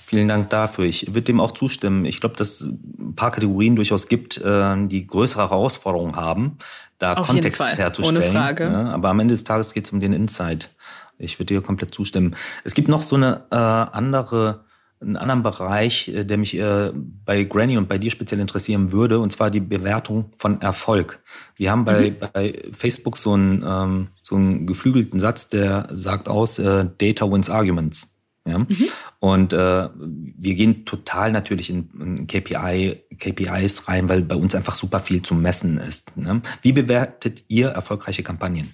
Vielen 0.06 0.26
Dank 0.26 0.50
dafür. 0.50 0.86
Ich 0.86 1.06
würde 1.06 1.22
dem 1.22 1.38
auch 1.38 1.52
zustimmen. 1.52 2.04
Ich 2.04 2.18
glaube, 2.18 2.34
dass 2.34 2.62
es 2.62 2.66
ein 2.66 3.14
paar 3.14 3.30
Kategorien 3.30 3.76
durchaus 3.76 4.08
gibt, 4.08 4.38
äh, 4.38 4.74
die 4.88 5.06
größere 5.06 5.42
Herausforderungen 5.42 6.16
haben, 6.16 6.58
da 7.00 7.14
Auf 7.14 7.26
Kontext 7.26 7.60
herzustellen. 7.60 8.22
Ohne 8.22 8.30
Frage. 8.30 8.64
Ja, 8.64 8.90
aber 8.90 9.08
am 9.08 9.18
Ende 9.18 9.34
des 9.34 9.42
Tages 9.42 9.74
geht 9.74 9.86
es 9.86 9.92
um 9.92 10.00
den 10.00 10.12
Insight. 10.12 10.70
Ich 11.18 11.38
würde 11.38 11.54
dir 11.54 11.60
komplett 11.62 11.92
zustimmen. 11.92 12.36
Es 12.62 12.74
gibt 12.74 12.88
noch 12.88 13.02
so 13.02 13.16
eine 13.16 13.42
äh, 13.50 13.56
andere, 13.56 14.64
einen 15.00 15.16
anderen 15.16 15.42
Bereich, 15.42 16.08
äh, 16.08 16.24
der 16.24 16.36
mich 16.36 16.56
äh, 16.58 16.92
bei 16.94 17.44
Granny 17.44 17.78
und 17.78 17.88
bei 17.88 17.98
dir 17.98 18.10
speziell 18.10 18.40
interessieren 18.40 18.92
würde, 18.92 19.18
und 19.18 19.32
zwar 19.32 19.50
die 19.50 19.60
Bewertung 19.60 20.32
von 20.36 20.60
Erfolg. 20.60 21.20
Wir 21.56 21.70
haben 21.70 21.84
bei, 21.84 22.10
mhm. 22.10 22.16
bei 22.32 22.62
Facebook 22.76 23.16
so 23.16 23.32
einen, 23.32 23.64
ähm, 23.66 24.08
so 24.22 24.36
einen 24.36 24.66
geflügelten 24.66 25.20
Satz, 25.20 25.48
der 25.48 25.88
sagt 25.90 26.28
aus, 26.28 26.58
äh, 26.58 26.86
Data 26.98 27.30
wins 27.30 27.48
Arguments. 27.48 28.14
Ja? 28.50 28.58
Mhm. 28.58 28.88
Und 29.20 29.52
äh, 29.52 29.88
wir 29.96 30.54
gehen 30.54 30.84
total 30.84 31.32
natürlich 31.32 31.70
in, 31.70 31.88
in 32.00 32.26
KPI, 32.26 33.02
KPIs 33.18 33.88
rein, 33.88 34.08
weil 34.08 34.22
bei 34.22 34.34
uns 34.34 34.54
einfach 34.54 34.74
super 34.74 35.00
viel 35.00 35.22
zu 35.22 35.34
messen 35.34 35.78
ist. 35.78 36.16
Ne? 36.16 36.42
Wie 36.62 36.72
bewertet 36.72 37.44
ihr 37.48 37.68
erfolgreiche 37.68 38.22
Kampagnen? 38.22 38.72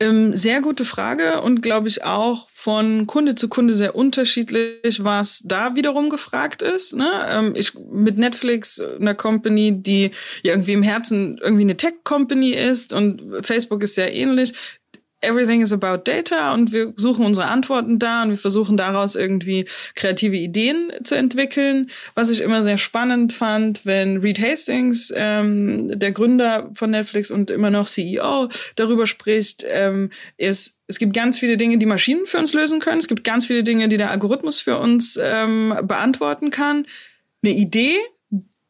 Ähm, 0.00 0.36
sehr 0.36 0.60
gute 0.60 0.84
Frage 0.84 1.40
und 1.42 1.62
glaube 1.62 1.88
ich 1.88 2.04
auch 2.04 2.48
von 2.52 3.06
Kunde 3.06 3.34
zu 3.34 3.48
Kunde 3.48 3.74
sehr 3.74 3.96
unterschiedlich, 3.96 5.02
was 5.02 5.42
da 5.44 5.74
wiederum 5.74 6.10
gefragt 6.10 6.62
ist. 6.62 6.94
Ne? 6.94 7.26
Ähm, 7.28 7.54
ich 7.56 7.74
mit 7.74 8.18
Netflix, 8.18 8.80
einer 8.80 9.14
Company, 9.14 9.82
die 9.82 10.12
ja 10.42 10.52
irgendwie 10.52 10.74
im 10.74 10.82
Herzen 10.82 11.38
irgendwie 11.38 11.62
eine 11.62 11.76
Tech-Company 11.76 12.52
ist 12.52 12.92
und 12.92 13.44
Facebook 13.44 13.82
ist 13.82 13.96
sehr 13.96 14.14
ähnlich, 14.14 14.54
Everything 15.20 15.60
is 15.60 15.72
about 15.72 16.02
data 16.04 16.54
und 16.54 16.72
wir 16.72 16.92
suchen 16.96 17.26
unsere 17.26 17.46
Antworten 17.46 17.98
da 17.98 18.22
und 18.22 18.30
wir 18.30 18.36
versuchen 18.36 18.76
daraus 18.76 19.16
irgendwie 19.16 19.66
kreative 19.94 20.36
Ideen 20.36 20.92
zu 21.02 21.16
entwickeln. 21.16 21.90
Was 22.14 22.30
ich 22.30 22.40
immer 22.40 22.62
sehr 22.62 22.78
spannend 22.78 23.32
fand, 23.32 23.84
wenn 23.84 24.18
Reed 24.18 24.40
Hastings, 24.40 25.12
ähm, 25.14 25.98
der 25.98 26.12
Gründer 26.12 26.70
von 26.74 26.90
Netflix 26.90 27.30
und 27.30 27.50
immer 27.50 27.70
noch 27.70 27.88
CEO, 27.88 28.48
darüber 28.76 29.06
spricht, 29.06 29.64
ähm, 29.68 30.10
ist, 30.36 30.78
es 30.86 30.98
gibt 30.98 31.14
ganz 31.14 31.38
viele 31.38 31.56
Dinge, 31.56 31.78
die 31.78 31.86
Maschinen 31.86 32.26
für 32.26 32.38
uns 32.38 32.54
lösen 32.54 32.78
können. 32.78 33.00
Es 33.00 33.08
gibt 33.08 33.24
ganz 33.24 33.46
viele 33.46 33.64
Dinge, 33.64 33.88
die 33.88 33.96
der 33.96 34.10
Algorithmus 34.10 34.60
für 34.60 34.78
uns 34.78 35.18
ähm, 35.20 35.76
beantworten 35.82 36.50
kann. 36.50 36.86
Eine 37.42 37.54
Idee, 37.54 37.98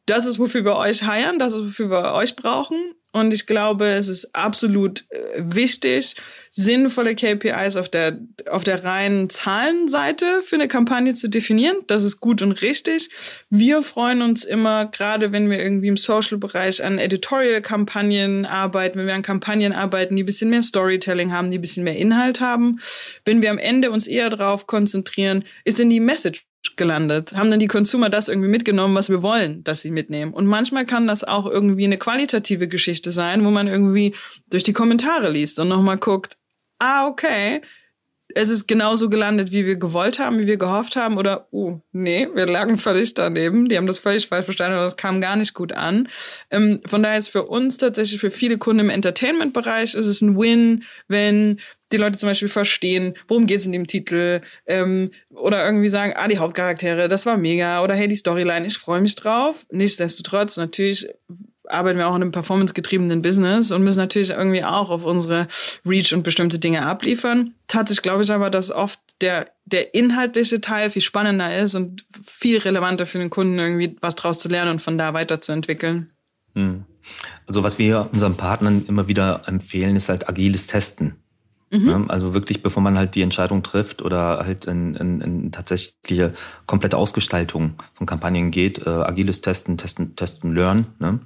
das 0.09 0.27
ist, 0.27 0.39
wofür 0.39 0.65
wir 0.65 0.77
euch 0.77 1.05
heiern, 1.05 1.39
das 1.39 1.55
ist, 1.55 1.65
wofür 1.67 1.91
wir 1.91 2.15
euch 2.15 2.37
brauchen. 2.37 2.95
Und 3.11 3.33
ich 3.33 3.47
glaube, 3.47 3.89
es 3.89 4.07
ist 4.07 4.35
absolut 4.35 5.07
äh, 5.11 5.39
wichtig, 5.39 6.15
sinnvolle 6.51 7.15
KPIs 7.15 7.77
auf 7.77 7.89
der, 7.89 8.19
auf 8.51 8.65
der 8.65 8.85
reinen 8.85 9.31
Zahlenseite 9.31 10.43
für 10.43 10.57
eine 10.57 10.69
Kampagne 10.69 11.15
zu 11.15 11.29
definieren. 11.29 11.79
Das 11.87 12.03
ist 12.03 12.21
gut 12.21 12.43
und 12.43 12.61
richtig. 12.61 13.09
Wir 13.49 13.83
freuen 13.83 14.21
uns 14.21 14.45
immer, 14.45 14.87
gerade 14.87 15.33
wenn 15.33 15.49
wir 15.49 15.59
irgendwie 15.59 15.89
im 15.89 15.97
Social-Bereich 15.97 16.85
an 16.85 16.99
Editorial-Kampagnen 16.99 18.45
arbeiten, 18.45 18.99
wenn 18.99 19.07
wir 19.07 19.15
an 19.15 19.23
Kampagnen 19.23 19.73
arbeiten, 19.73 20.15
die 20.15 20.23
ein 20.23 20.27
bisschen 20.27 20.51
mehr 20.51 20.63
Storytelling 20.63 21.33
haben, 21.33 21.51
die 21.51 21.59
ein 21.59 21.63
bisschen 21.63 21.85
mehr 21.85 21.97
Inhalt 21.97 22.41
haben, 22.41 22.79
wenn 23.25 23.41
wir 23.41 23.51
am 23.51 23.59
Ende 23.59 23.91
uns 23.91 24.07
eher 24.07 24.29
darauf 24.29 24.67
konzentrieren, 24.67 25.45
ist 25.65 25.79
denn 25.79 25.89
die 25.89 26.01
Message 26.01 26.48
gelandet? 26.77 27.33
Haben 27.35 27.51
dann 27.51 27.61
die 27.61 27.67
Consumer 27.67 28.11
das 28.11 28.29
irgendwie 28.29 28.49
mitgenommen, 28.49 28.95
was 28.95 29.09
wir 29.09 29.23
wollen, 29.23 29.65
dass 29.65 29.83
sie 29.83 29.91
mitnehmen? 29.91 30.33
Und 30.33 30.47
manchmal 30.47 30.87
kann 30.87 31.07
das 31.07 31.25
auch 31.25 31.47
irgendwie 31.47 31.85
eine 31.85 31.99
qualitative 31.99 32.69
Geschichte 32.69 33.13
sein, 33.13 33.45
wo 33.45 33.51
man 33.51 33.69
irgendwie 33.69 34.15
durch 34.51 34.65
die 34.65 34.73
Kommentare 34.73 35.31
liest 35.31 35.59
und 35.59 35.69
nochmal 35.69 35.99
guckt, 35.99 36.37
ah, 36.79 37.07
okay, 37.07 37.63
es 38.35 38.49
ist 38.51 38.67
genauso 38.69 39.09
gelandet, 39.09 39.53
wie 39.53 39.65
wir 39.65 39.77
gewollt 39.77 40.19
haben, 40.19 40.39
wie 40.39 40.47
wir 40.47 40.59
gehofft 40.59 40.97
haben, 40.97 41.17
oder, 41.17 41.49
oh, 41.51 41.81
nee, 41.93 42.29
wir 42.35 42.47
lagen 42.47 42.77
völlig 42.77 43.15
daneben. 43.15 43.69
Die 43.69 43.77
haben 43.77 43.87
das 43.87 43.99
völlig 43.99 44.29
falsch 44.29 44.45
verstanden, 44.45 44.75
aber 44.75 44.85
das 44.85 44.97
kam 44.97 45.21
gar 45.21 45.37
nicht 45.37 45.55
gut 45.55 45.73
an. 45.73 46.09
Ähm, 46.51 46.81
von 46.87 47.03
daher 47.03 47.19
ist 47.19 47.29
für 47.29 47.45
uns 47.45 47.79
tatsächlich, 47.79 48.21
für 48.21 48.31
viele 48.31 48.59
Kunden 48.59 48.81
im 48.81 48.91
Entertainment-Bereich, 48.91 49.95
ist 49.95 50.07
es 50.07 50.21
ein 50.21 50.39
Win, 50.39 50.85
wenn 51.09 51.59
die 51.91 51.97
Leute 51.97 52.19
zum 52.19 52.29
Beispiel 52.29 52.49
verstehen, 52.49 53.15
worum 53.29 53.47
geht 53.47 53.61
es 53.61 53.67
in 53.67 53.73
dem 53.73 53.87
Titel, 53.87 54.43
ähm, 54.67 55.11
oder 55.31 55.65
irgendwie 55.65 55.89
sagen, 55.89 56.13
ah, 56.15 56.29
die 56.29 56.39
Hauptcharaktere, 56.39 57.09
das 57.09 57.25
war 57.25 57.39
mega, 57.39 57.83
oder 57.83 57.95
hey, 57.95 58.09
die 58.09 58.17
Storyline, 58.17 58.67
ich 58.67 58.77
freue 58.77 59.01
mich 59.01 59.15
drauf. 59.15 59.65
Nichtsdestotrotz, 59.71 60.59
natürlich 60.59 61.09
arbeiten 61.71 61.99
wir 61.99 62.09
auch 62.09 62.17
in 62.17 62.23
einem 62.23 62.33
performancegetriebenen 62.33 63.23
Business 63.23 63.71
und 63.71 63.83
müssen 63.83 63.99
natürlich 63.99 64.31
irgendwie 64.31 64.65
auch 64.65 64.91
auf 64.91 65.05
unsere 65.05 65.49
Reach 65.85 66.13
und 66.15 66.23
bestimmte 66.23 66.59
Dinge 66.59 66.87
abliefern. 66.87 67.55
Tatsächlich 67.67 68.03
glaube 68.03 68.23
ich 68.23 68.33
aber, 68.33 68.51
dass 68.51 68.71
oft 68.71 68.99
der, 69.21 69.51
der 69.65 69.95
inhaltliche 69.95 70.61
Teil 70.61 70.91
viel 70.91 71.03
spannender 71.03 71.57
ist 71.57 71.75
und 71.75 72.05
viel 72.27 72.59
relevanter 72.59 73.07
für 73.07 73.19
den 73.19 73.31
Kunden 73.31 73.59
irgendwie 73.59 73.97
was 74.01 74.15
draus 74.15 74.39
zu 74.39 74.49
lernen 74.49 74.73
und 74.73 74.83
von 74.83 74.99
da 74.99 75.15
weiterzuentwickeln. 75.15 76.11
Hm. 76.55 76.85
Also 77.47 77.63
was 77.63 77.79
wir 77.79 78.09
unseren 78.13 78.37
Partnern 78.37 78.85
immer 78.87 79.09
wieder 79.09 79.43
empfehlen, 79.47 79.97
ist 79.97 80.09
halt 80.09 80.29
agiles 80.29 80.67
Testen. 80.67 81.17
Mhm. 81.71 82.07
Also 82.09 82.33
wirklich, 82.33 82.63
bevor 82.63 82.83
man 82.83 82.97
halt 82.97 83.15
die 83.15 83.23
Entscheidung 83.23 83.63
trifft 83.63 84.01
oder 84.01 84.39
halt 84.39 84.65
in, 84.65 84.95
in, 84.95 85.21
in 85.21 85.53
tatsächliche 85.53 86.33
komplette 86.67 86.97
Ausgestaltung 86.97 87.75
von 87.95 88.07
Kampagnen 88.07 88.51
geht, 88.51 88.87
äh, 88.87 88.91
agiles 88.91 89.43
Testen, 89.43 89.77
Testen, 89.77 90.17
Testen, 90.17 90.55
Learn. 90.55 90.87
Ne? 90.99 91.21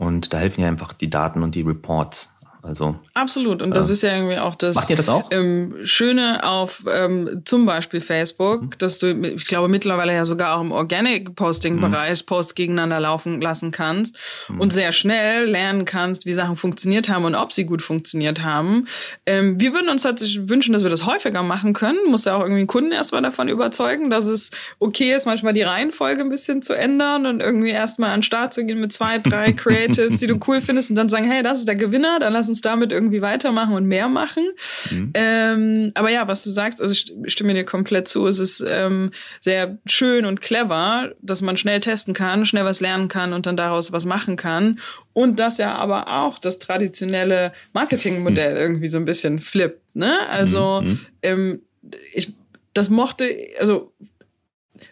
Und 0.00 0.32
da 0.32 0.38
helfen 0.38 0.62
ja 0.62 0.68
einfach 0.68 0.94
die 0.94 1.10
Daten 1.10 1.42
und 1.42 1.54
die 1.54 1.60
Reports. 1.60 2.34
Also 2.62 2.96
absolut. 3.14 3.62
Und 3.62 3.74
das 3.74 3.88
äh, 3.88 3.92
ist 3.92 4.02
ja 4.02 4.14
irgendwie 4.14 4.38
auch 4.38 4.54
das, 4.54 4.76
macht 4.76 4.90
ihr 4.90 4.96
das 4.96 5.08
auch? 5.08 5.30
Ähm, 5.30 5.76
Schöne 5.84 6.44
auf 6.44 6.84
ähm, 6.90 7.42
zum 7.44 7.64
Beispiel 7.64 8.00
Facebook, 8.00 8.62
mhm. 8.62 8.70
dass 8.78 8.98
du, 8.98 9.12
ich 9.12 9.46
glaube 9.46 9.68
mittlerweile 9.68 10.12
ja 10.12 10.24
sogar 10.24 10.56
auch 10.56 10.60
im 10.60 10.72
Organic 10.72 11.34
Posting 11.34 11.80
Bereich 11.80 12.22
mhm. 12.22 12.26
Posts 12.26 12.54
gegeneinander 12.54 13.00
laufen 13.00 13.40
lassen 13.40 13.70
kannst 13.70 14.16
mhm. 14.48 14.60
und 14.60 14.72
sehr 14.72 14.92
schnell 14.92 15.46
lernen 15.46 15.84
kannst, 15.84 16.26
wie 16.26 16.34
Sachen 16.34 16.56
funktioniert 16.56 17.08
haben 17.08 17.24
und 17.24 17.34
ob 17.34 17.52
sie 17.52 17.64
gut 17.64 17.82
funktioniert 17.82 18.42
haben. 18.42 18.86
Ähm, 19.24 19.58
wir 19.58 19.72
würden 19.72 19.88
uns 19.88 20.02
tatsächlich 20.02 20.48
wünschen, 20.48 20.72
dass 20.72 20.82
wir 20.82 20.90
das 20.90 21.06
häufiger 21.06 21.42
machen 21.42 21.72
können. 21.72 21.98
Muss 22.08 22.26
ja 22.26 22.36
auch 22.36 22.42
irgendwie 22.42 22.66
Kunden 22.66 22.92
erstmal 22.92 23.22
davon 23.22 23.48
überzeugen, 23.48 24.10
dass 24.10 24.26
es 24.26 24.50
okay 24.78 25.14
ist, 25.14 25.24
manchmal 25.24 25.54
die 25.54 25.62
Reihenfolge 25.62 26.20
ein 26.20 26.28
bisschen 26.28 26.62
zu 26.62 26.74
ändern 26.74 27.24
und 27.24 27.40
irgendwie 27.40 27.70
erstmal 27.70 28.10
an 28.10 28.18
den 28.18 28.22
Start 28.24 28.52
zu 28.52 28.64
gehen 28.66 28.80
mit 28.80 28.92
zwei, 28.92 29.18
drei 29.18 29.52
Creatives, 29.54 30.18
die 30.18 30.26
du 30.26 30.38
cool 30.46 30.60
findest 30.60 30.90
und 30.90 30.96
dann 30.96 31.08
sagen, 31.08 31.24
hey, 31.24 31.42
das 31.42 31.60
ist 31.60 31.68
der 31.68 31.76
Gewinner, 31.76 32.18
dann 32.18 32.32
lass 32.32 32.49
uns 32.50 32.60
damit 32.60 32.92
irgendwie 32.92 33.22
weitermachen 33.22 33.74
und 33.74 33.86
mehr 33.86 34.08
machen. 34.08 34.50
Mhm. 34.90 35.10
Ähm, 35.14 35.92
aber 35.94 36.10
ja, 36.10 36.28
was 36.28 36.44
du 36.44 36.50
sagst, 36.50 36.82
also 36.82 36.92
ich 36.92 37.32
stimme 37.32 37.54
dir 37.54 37.64
komplett 37.64 38.08
zu. 38.08 38.26
Es 38.26 38.38
ist 38.38 38.62
ähm, 38.66 39.12
sehr 39.40 39.78
schön 39.86 40.26
und 40.26 40.42
clever, 40.42 41.12
dass 41.22 41.40
man 41.40 41.56
schnell 41.56 41.80
testen 41.80 42.12
kann, 42.12 42.44
schnell 42.44 42.64
was 42.64 42.80
lernen 42.80 43.08
kann 43.08 43.32
und 43.32 43.46
dann 43.46 43.56
daraus 43.56 43.92
was 43.92 44.04
machen 44.04 44.36
kann. 44.36 44.78
Und 45.14 45.40
dass 45.40 45.56
ja 45.56 45.74
aber 45.74 46.08
auch 46.08 46.38
das 46.38 46.58
traditionelle 46.58 47.52
Marketingmodell 47.72 48.52
mhm. 48.52 48.60
irgendwie 48.60 48.88
so 48.88 48.98
ein 48.98 49.06
bisschen 49.06 49.40
flippt. 49.40 49.96
Ne? 49.96 50.28
Also 50.28 50.82
mhm. 50.82 51.00
ähm, 51.22 51.62
ich 52.12 52.34
das 52.74 52.88
mochte, 52.88 53.36
also 53.58 53.92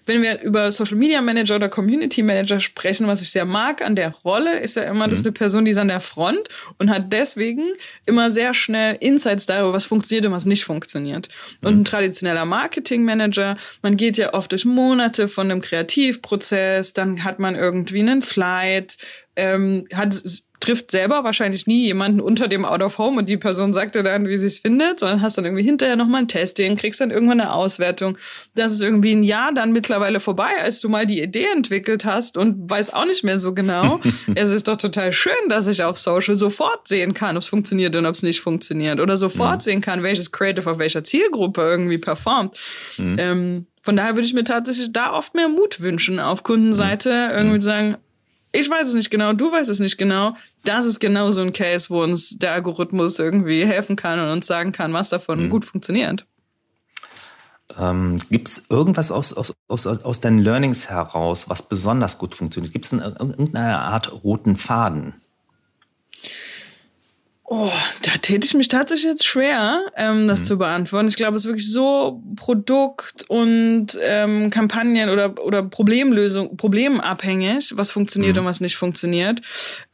wenn 0.07 0.23
wir 0.23 0.41
über 0.41 0.71
Social 0.73 0.97
Media 0.97 1.21
Manager 1.21 1.57
oder 1.57 1.69
Community 1.69 2.23
Manager 2.23 2.61
sprechen, 2.61 3.07
was 3.07 3.23
ich 3.23 3.31
sehr 3.31 3.45
mag 3.45 3.83
an 3.83 3.97
der 3.97 4.11
Rolle, 4.11 4.61
ist 4.61 4.77
ja 4.77 4.85
immer, 4.85 5.07
mhm. 5.07 5.11
das 5.11 5.21
ist 5.21 5.27
eine 5.27 5.33
Person, 5.33 5.65
die 5.65 5.71
ist 5.71 5.79
an 5.79 5.89
der 5.89 6.01
Front 6.01 6.49
und 6.79 6.91
hat 6.91 7.13
deswegen 7.13 7.65
immer 8.07 8.31
sehr 8.31 8.55
schnell 8.55 8.97
Insights 9.01 9.47
darüber, 9.47 9.73
was 9.73 9.87
funktioniert 9.87 10.27
und 10.27 10.33
was 10.33 10.47
nicht 10.47 10.65
funktioniert. 10.65 11.29
Mhm. 11.61 11.69
Und 11.69 11.81
ein 11.81 11.85
traditioneller 11.85 12.45
Marketing 12.45 13.05
Manager, 13.05 13.57
man 13.83 13.97
geht 13.97 14.17
ja 14.17 14.35
oft 14.35 14.53
durch 14.53 14.65
Monate 14.65 15.29
von 15.29 15.51
einem 15.51 15.61
Kreativprozess, 15.61 16.93
dann 16.93 17.25
hat 17.25 17.39
man 17.39 17.55
irgendwie 17.55 18.01
einen 18.01 18.23
Flight, 18.23 18.99
ähm, 19.37 19.85
hat 19.93 20.21
trifft 20.61 20.91
selber 20.91 21.25
wahrscheinlich 21.25 21.67
nie 21.67 21.85
jemanden 21.85 22.21
unter 22.21 22.49
dem 22.49 22.65
Out 22.65 22.83
of 22.83 22.99
Home 22.99 23.19
und 23.19 23.29
die 23.29 23.37
Person 23.37 23.75
sagt 23.75 23.95
dir 23.95 24.03
dann, 24.03 24.27
wie 24.27 24.37
sie 24.37 24.49
es 24.49 24.59
findet, 24.59 25.01
sondern 25.01 25.23
hast 25.23 25.39
dann 25.39 25.45
irgendwie 25.45 25.63
hinterher 25.63 25.97
nochmal 25.97 26.23
ein 26.23 26.29
Testing, 26.29 26.77
kriegst 26.77 27.01
dann 27.01 27.11
irgendwann 27.11 27.41
eine 27.41 27.53
Auswertung. 27.53 28.19
Das 28.55 28.73
ist 28.73 28.81
irgendwie 28.81 29.13
ein 29.13 29.23
Jahr 29.23 29.53
dann 29.53 29.73
mittlerweile 29.73 30.21
vorbei, 30.21 30.51
als 30.61 30.81
du 30.81 30.89
mal 30.89 31.07
die 31.07 31.23
Idee 31.23 31.47
entwickelt 31.55 32.05
hast 32.05 32.37
und 32.37 32.69
weiß 32.69 32.93
auch 32.93 33.07
nicht 33.07 33.25
mehr 33.25 33.39
so 33.39 33.55
genau. 33.55 34.01
es 34.35 34.51
ist 34.51 34.69
doch 34.69 34.77
total 34.77 35.13
schön, 35.13 35.49
dass 35.49 35.67
ich 35.67 35.83
auf 35.85 35.99
Social 35.99 36.37
sofort 36.37 36.89
sehen 36.89 37.15
kann, 37.15 37.37
ob 37.37 37.43
es 37.43 37.49
funktioniert 37.49 37.95
und 37.95 38.07
ob 38.07 38.15
es 38.15 38.23
nicht 38.23 38.41
funktioniert 38.41 39.01
oder 39.01 39.17
sofort 39.17 39.57
mhm. 39.57 39.61
sehen 39.61 39.81
kann, 39.81 40.03
welches 40.03 40.33
Creative 40.33 40.71
auf 40.71 40.79
welcher 40.79 41.05
Zielgruppe 41.05 41.63
irgendwie 41.63 41.99
performt. 41.99 42.57
Mhm. 42.97 43.17
Ähm, 43.19 43.67
von 43.83 43.97
daher 43.97 44.17
würde 44.17 44.27
ich 44.27 44.35
mir 44.35 44.45
tatsächlich 44.45 44.93
da 44.93 45.15
oft 45.15 45.35
mehr 45.35 45.49
Mut 45.49 45.81
wünschen, 45.81 46.21
auf 46.21 46.43
Kundenseite 46.43 47.11
mhm. 47.11 47.39
irgendwie 47.39 47.57
mhm. 47.57 47.63
sagen, 47.63 47.97
ich 48.53 48.69
weiß 48.69 48.89
es 48.89 48.95
nicht 48.95 49.11
genau, 49.11 49.33
du 49.33 49.53
weißt 49.53 49.69
es 49.69 49.79
nicht 49.79 49.99
genau. 49.99 50.35
Das 50.65 50.87
ist 50.87 51.01
genau 51.01 51.31
so 51.31 51.43
ein 51.43 51.53
Case, 51.53 51.91
wo 51.91 52.03
uns 52.03 52.39
der 52.39 52.53
Algorithmus 52.53 53.19
irgendwie 53.19 53.67
helfen 53.67 53.97
kann 53.97 54.19
und 54.19 54.31
uns 54.31 54.47
sagen 54.47 54.73
kann, 54.73 54.93
was 54.93 55.09
davon 55.09 55.45
mhm. 55.45 55.51
gut 55.51 55.65
funktioniert. 55.65 56.27
Ähm, 57.79 58.19
Gibt 58.31 58.49
es 58.49 58.65
irgendwas 58.71 59.11
aus, 59.11 59.33
aus, 59.35 59.55
aus, 59.69 59.87
aus 59.87 60.21
deinen 60.21 60.39
Learnings 60.39 60.89
heraus, 60.89 61.49
was 61.49 61.69
besonders 61.69 62.19
gut 62.19 62.35
funktioniert? 62.35 62.73
Gibt 62.73 62.87
es 62.87 62.93
irgendeine 62.93 63.79
Art 63.79 64.25
roten 64.25 64.57
Faden? 64.57 65.15
Oh, 67.51 67.73
da 68.03 68.11
täte 68.21 68.47
ich 68.47 68.53
mich 68.53 68.69
tatsächlich 68.69 69.07
jetzt 69.07 69.25
schwer, 69.25 69.87
ähm, 69.97 70.27
das 70.27 70.41
mhm. 70.41 70.45
zu 70.45 70.59
beantworten. 70.59 71.09
Ich 71.09 71.17
glaube, 71.17 71.35
es 71.35 71.45
ist 71.45 71.49
wirklich 71.49 71.73
so 71.73 72.23
Produkt- 72.37 73.25
und 73.29 73.99
ähm, 74.03 74.51
Kampagnen- 74.51 75.09
oder, 75.09 75.43
oder 75.43 75.63
Problemlösung, 75.63 76.59
problemabhängig, 76.59 77.73
was 77.75 77.91
funktioniert 77.91 78.35
mhm. 78.37 78.41
und 78.41 78.47
was 78.47 78.61
nicht 78.61 78.77
funktioniert. 78.77 79.41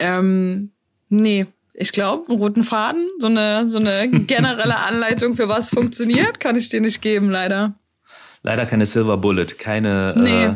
Ähm, 0.01 0.73
nee, 1.09 1.47
ich 1.75 1.93
glaube, 1.93 2.29
einen 2.29 2.39
roten 2.39 2.65
Faden, 2.65 3.07
so 3.21 3.29
eine, 3.29 3.69
so 3.69 3.79
eine 3.79 4.09
generelle 4.27 4.79
Anleitung 4.79 5.37
für 5.37 5.49
was 5.49 5.71
funktioniert, 5.71 6.41
kann 6.41 6.57
ich 6.57 6.71
dir 6.71 6.81
nicht 6.81 7.03
geben, 7.03 7.31
leider. 7.31 7.75
Leider 8.43 8.67
keine 8.67 8.85
Silver 8.85 9.17
Bullet, 9.17 9.47
keine 9.59 10.15
nee. 10.17 10.45
äh, 10.47 10.55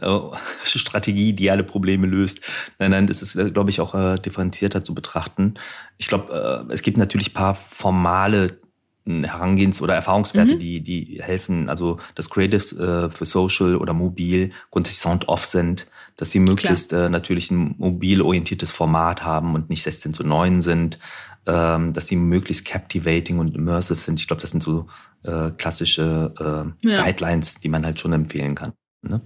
äh, 0.00 0.36
Strategie, 0.64 1.32
die 1.32 1.50
alle 1.50 1.64
Probleme 1.64 2.06
löst. 2.06 2.40
Nein, 2.78 2.92
nein, 2.92 3.06
das 3.06 3.22
ist, 3.22 3.36
äh, 3.36 3.50
glaube 3.50 3.70
ich, 3.70 3.80
auch 3.80 3.94
äh, 3.94 4.16
differenzierter 4.16 4.84
zu 4.84 4.94
betrachten. 4.94 5.54
Ich 5.98 6.08
glaube, 6.08 6.66
äh, 6.68 6.72
es 6.72 6.82
gibt 6.82 6.96
natürlich 6.96 7.34
paar 7.34 7.54
formale 7.54 8.58
hm, 9.06 9.24
Herangehens- 9.24 9.80
oder 9.80 9.94
Erfahrungswerte, 9.94 10.54
mhm. 10.54 10.58
die, 10.58 10.80
die 10.82 11.20
helfen, 11.22 11.68
also 11.68 11.98
dass 12.14 12.28
Creatives 12.30 12.72
äh, 12.72 13.10
für 13.10 13.24
Social 13.24 13.76
oder 13.76 13.92
Mobil 13.92 14.50
grundsätzlich 14.70 15.00
Sound-off 15.00 15.44
sind, 15.46 15.86
dass 16.16 16.30
sie 16.30 16.38
möglichst 16.38 16.92
äh, 16.92 17.08
natürlich 17.08 17.50
ein 17.50 17.74
mobil 17.78 18.20
orientiertes 18.20 18.72
Format 18.72 19.24
haben 19.24 19.54
und 19.54 19.70
nicht 19.70 19.82
16 19.82 20.12
zu 20.12 20.22
9 20.22 20.60
sind, 20.60 20.98
ähm, 21.46 21.92
dass 21.94 22.06
sie 22.06 22.16
möglichst 22.16 22.66
captivating 22.66 23.38
und 23.38 23.56
immersive 23.56 24.00
sind. 24.00 24.20
Ich 24.20 24.26
glaube, 24.26 24.42
das 24.42 24.50
sind 24.50 24.62
so 24.62 24.86
äh, 25.22 25.50
klassische 25.50 26.34
äh, 26.38 26.88
ja. 26.88 27.02
Guidelines, 27.02 27.54
die 27.54 27.68
man 27.68 27.84
halt 27.84 27.98
schon 27.98 28.12
empfehlen 28.12 28.54
kann. 28.54 28.72
Ne? 29.02 29.20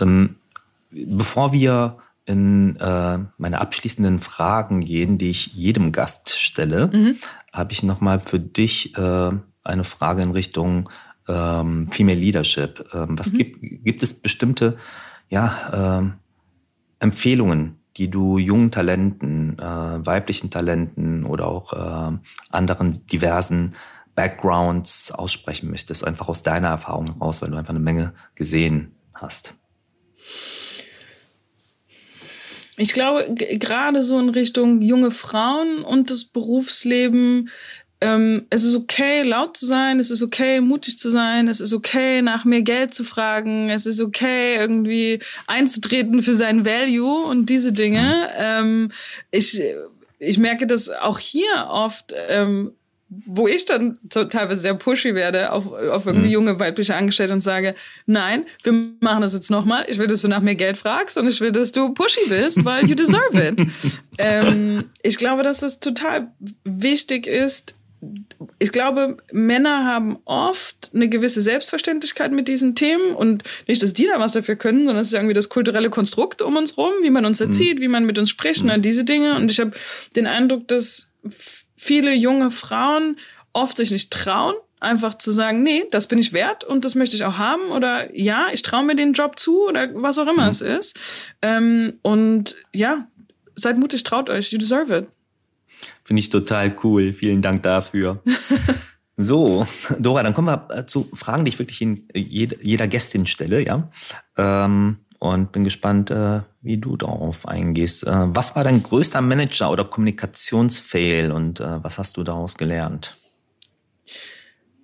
Ähm, 0.00 0.36
bevor 0.90 1.52
wir 1.52 1.98
in 2.24 2.76
äh, 2.76 3.18
meine 3.36 3.60
abschließenden 3.60 4.20
Fragen 4.20 4.80
gehen, 4.80 5.18
die 5.18 5.30
ich 5.30 5.48
jedem 5.54 5.92
Gast 5.92 6.30
stelle, 6.38 6.88
mhm. 6.92 7.16
habe 7.52 7.72
ich 7.72 7.82
nochmal 7.82 8.20
für 8.20 8.38
dich 8.38 8.96
äh, 8.96 9.30
eine 9.64 9.84
Frage 9.84 10.22
in 10.22 10.30
Richtung 10.30 10.88
ähm, 11.28 11.88
Female 11.88 12.18
Leadership. 12.18 12.88
Ähm, 12.92 13.18
was 13.18 13.32
mhm. 13.32 13.38
gibt, 13.38 13.60
gibt 13.60 14.02
es 14.02 14.14
bestimmte 14.14 14.76
ja, 15.28 16.00
äh, 16.00 16.10
Empfehlungen, 17.00 17.78
die 17.96 18.08
du 18.08 18.38
jungen 18.38 18.70
Talenten, 18.70 19.58
äh, 19.58 20.06
weiblichen 20.06 20.50
Talenten 20.50 21.24
oder 21.24 21.48
auch 21.48 21.72
äh, 21.72 22.16
anderen 22.50 23.06
diversen 23.06 23.74
Backgrounds 24.14 25.10
aussprechen 25.10 25.70
möchtest, 25.70 26.06
einfach 26.06 26.28
aus 26.28 26.42
deiner 26.42 26.68
Erfahrung 26.68 27.14
heraus, 27.14 27.42
weil 27.42 27.50
du 27.50 27.56
einfach 27.56 27.70
eine 27.70 27.80
Menge 27.80 28.12
gesehen 28.34 28.92
hast? 29.22 29.54
Ich 32.76 32.92
glaube, 32.94 33.34
gerade 33.34 34.02
so 34.02 34.18
in 34.18 34.30
Richtung 34.30 34.80
junge 34.80 35.10
Frauen 35.10 35.82
und 35.82 36.10
das 36.10 36.24
Berufsleben, 36.24 37.50
ähm, 38.00 38.46
es 38.50 38.64
ist 38.64 38.74
okay, 38.74 39.22
laut 39.22 39.56
zu 39.56 39.66
sein, 39.66 40.00
es 40.00 40.10
ist 40.10 40.22
okay, 40.22 40.60
mutig 40.60 40.98
zu 40.98 41.10
sein, 41.10 41.46
es 41.46 41.60
ist 41.60 41.72
okay, 41.72 42.20
nach 42.22 42.44
mehr 42.44 42.62
Geld 42.62 42.94
zu 42.94 43.04
fragen, 43.04 43.70
es 43.70 43.86
ist 43.86 44.00
okay, 44.00 44.56
irgendwie 44.56 45.20
einzutreten 45.46 46.22
für 46.22 46.34
sein 46.34 46.66
Value 46.66 47.24
und 47.24 47.46
diese 47.46 47.72
Dinge. 47.72 48.30
Ähm, 48.36 48.90
ich, 49.30 49.62
ich 50.18 50.38
merke 50.38 50.66
das 50.66 50.88
auch 50.88 51.20
hier 51.20 51.68
oft. 51.68 52.12
Ähm, 52.28 52.72
wo 53.26 53.46
ich 53.48 53.66
dann 53.66 53.98
teilweise 54.08 54.60
sehr 54.60 54.74
pushy 54.74 55.14
werde 55.14 55.52
auf, 55.52 55.72
auf 55.72 56.06
irgendwie 56.06 56.28
mhm. 56.28 56.32
junge 56.32 56.58
weibliche 56.58 56.94
Angestellte 56.94 57.32
und 57.32 57.42
sage, 57.42 57.74
nein, 58.06 58.44
wir 58.62 58.72
machen 59.00 59.22
das 59.22 59.32
jetzt 59.32 59.50
nochmal. 59.50 59.84
Ich 59.88 59.98
will, 59.98 60.06
dass 60.06 60.22
du 60.22 60.28
nach 60.28 60.40
mehr 60.40 60.54
Geld 60.54 60.76
fragst 60.76 61.18
und 61.18 61.26
ich 61.26 61.40
will, 61.40 61.52
dass 61.52 61.72
du 61.72 61.92
pushy 61.92 62.28
bist, 62.28 62.64
weil 62.64 62.86
you 62.86 62.94
deserve 62.94 63.38
it. 63.38 63.66
ähm, 64.18 64.84
ich 65.02 65.18
glaube, 65.18 65.42
dass 65.42 65.60
das 65.60 65.80
total 65.80 66.28
wichtig 66.64 67.26
ist. 67.26 67.76
Ich 68.58 68.72
glaube, 68.72 69.18
Männer 69.30 69.84
haben 69.84 70.18
oft 70.24 70.90
eine 70.92 71.08
gewisse 71.08 71.40
Selbstverständlichkeit 71.40 72.32
mit 72.32 72.48
diesen 72.48 72.74
Themen 72.74 73.14
und 73.14 73.44
nicht, 73.68 73.82
dass 73.82 73.92
die 73.92 74.06
da 74.06 74.18
was 74.18 74.32
dafür 74.32 74.56
können, 74.56 74.86
sondern 74.86 75.02
es 75.02 75.08
ist 75.08 75.14
irgendwie 75.14 75.34
das 75.34 75.48
kulturelle 75.48 75.90
Konstrukt 75.90 76.42
um 76.42 76.56
uns 76.56 76.76
rum, 76.76 76.92
wie 77.02 77.10
man 77.10 77.24
uns 77.24 77.40
erzieht, 77.40 77.78
mhm. 77.78 77.82
wie 77.82 77.88
man 77.88 78.04
mit 78.04 78.18
uns 78.18 78.30
spricht 78.30 78.62
und 78.62 78.70
all 78.70 78.80
diese 78.80 79.04
Dinge. 79.04 79.36
Und 79.36 79.50
ich 79.50 79.60
habe 79.60 79.72
den 80.16 80.26
Eindruck, 80.26 80.66
dass 80.66 81.08
viele 81.82 82.14
junge 82.14 82.52
Frauen 82.52 83.16
oft 83.52 83.76
sich 83.76 83.90
nicht 83.90 84.12
trauen, 84.12 84.54
einfach 84.78 85.18
zu 85.18 85.32
sagen, 85.32 85.64
nee, 85.64 85.84
das 85.90 86.06
bin 86.06 86.18
ich 86.18 86.32
wert 86.32 86.62
und 86.62 86.84
das 86.84 86.94
möchte 86.94 87.16
ich 87.16 87.24
auch 87.24 87.38
haben 87.38 87.70
oder 87.72 88.14
ja, 88.16 88.46
ich 88.52 88.62
traue 88.62 88.84
mir 88.84 88.94
den 88.94 89.14
Job 89.14 89.38
zu 89.38 89.66
oder 89.66 89.88
was 89.94 90.18
auch 90.18 90.28
immer 90.28 90.44
mhm. 90.44 90.50
es 90.50 90.60
ist. 90.60 90.98
Ähm, 91.42 91.94
und 92.02 92.56
ja, 92.72 93.08
seid 93.56 93.78
mutig, 93.78 94.04
traut 94.04 94.30
euch, 94.30 94.52
you 94.52 94.58
deserve 94.58 94.96
it. 94.96 95.08
Finde 96.04 96.20
ich 96.20 96.30
total 96.30 96.72
cool. 96.84 97.12
Vielen 97.14 97.42
Dank 97.42 97.64
dafür. 97.64 98.22
so, 99.16 99.66
Dora, 99.98 100.22
dann 100.22 100.34
kommen 100.34 100.48
wir 100.48 100.68
äh, 100.78 100.86
zu 100.86 101.10
Fragen, 101.12 101.44
die 101.44 101.48
ich 101.48 101.58
wirklich 101.58 101.82
in 101.82 102.06
jeder, 102.14 102.62
jeder 102.62 102.86
Gästin 102.86 103.26
stelle, 103.26 103.64
ja. 103.64 103.90
Ähm, 104.36 104.98
und 105.22 105.52
bin 105.52 105.62
gespannt, 105.62 106.10
äh, 106.10 106.40
wie 106.62 106.78
du 106.78 106.96
darauf 106.96 107.46
eingehst. 107.46 108.04
Äh, 108.04 108.10
was 108.10 108.56
war 108.56 108.64
dein 108.64 108.82
größter 108.82 109.20
Manager- 109.20 109.70
oder 109.70 109.84
Kommunikationsfail 109.84 111.30
und 111.30 111.60
äh, 111.60 111.84
was 111.84 111.98
hast 111.98 112.16
du 112.16 112.24
daraus 112.24 112.56
gelernt? 112.56 113.16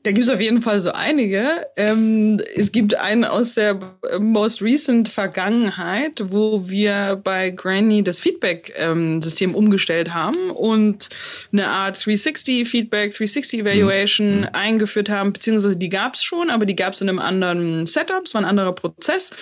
Da 0.05 0.13
gibt 0.13 0.25
es 0.25 0.31
auf 0.31 0.41
jeden 0.41 0.63
Fall 0.63 0.81
so 0.81 0.93
einige. 0.93 1.67
Ähm, 1.77 2.41
es 2.55 2.71
gibt 2.71 2.95
einen 2.95 3.25
aus 3.25 3.55
der 3.55 3.97
most 4.21 4.63
recent 4.63 5.09
Vergangenheit, 5.09 6.23
wo 6.29 6.69
wir 6.69 7.21
bei 7.23 7.51
Granny 7.51 8.05
das 8.05 8.21
Feedback-System 8.21 9.51
ähm, 9.51 9.57
umgestellt 9.57 10.15
haben 10.15 10.53
und 10.53 11.09
eine 11.53 11.67
Art 11.67 11.97
360 11.97 12.69
Feedback, 12.69 13.11
360 13.11 13.61
Evaluation 13.61 14.41
mhm. 14.43 14.49
eingeführt 14.53 15.11
haben, 15.11 15.33
beziehungsweise 15.33 15.77
die 15.77 15.89
gab 15.89 16.15
es 16.15 16.23
schon, 16.23 16.49
aber 16.49 16.65
die 16.65 16.77
gab 16.77 16.93
es 16.93 17.01
in 17.01 17.09
einem 17.09 17.19
anderen 17.19 17.85
Setup, 17.85 18.23
es 18.25 18.35
war 18.35 18.43
ein 18.43 18.49
anderer 18.49 18.77
Prozess. 18.77 19.33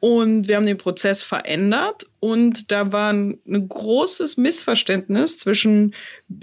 Und 0.00 0.46
wir 0.46 0.56
haben 0.56 0.66
den 0.66 0.78
Prozess 0.78 1.22
verändert 1.24 2.06
und 2.20 2.70
da 2.70 2.92
war 2.92 3.12
ein 3.12 3.40
großes 3.46 4.36
Missverständnis 4.36 5.38
zwischen 5.38 5.94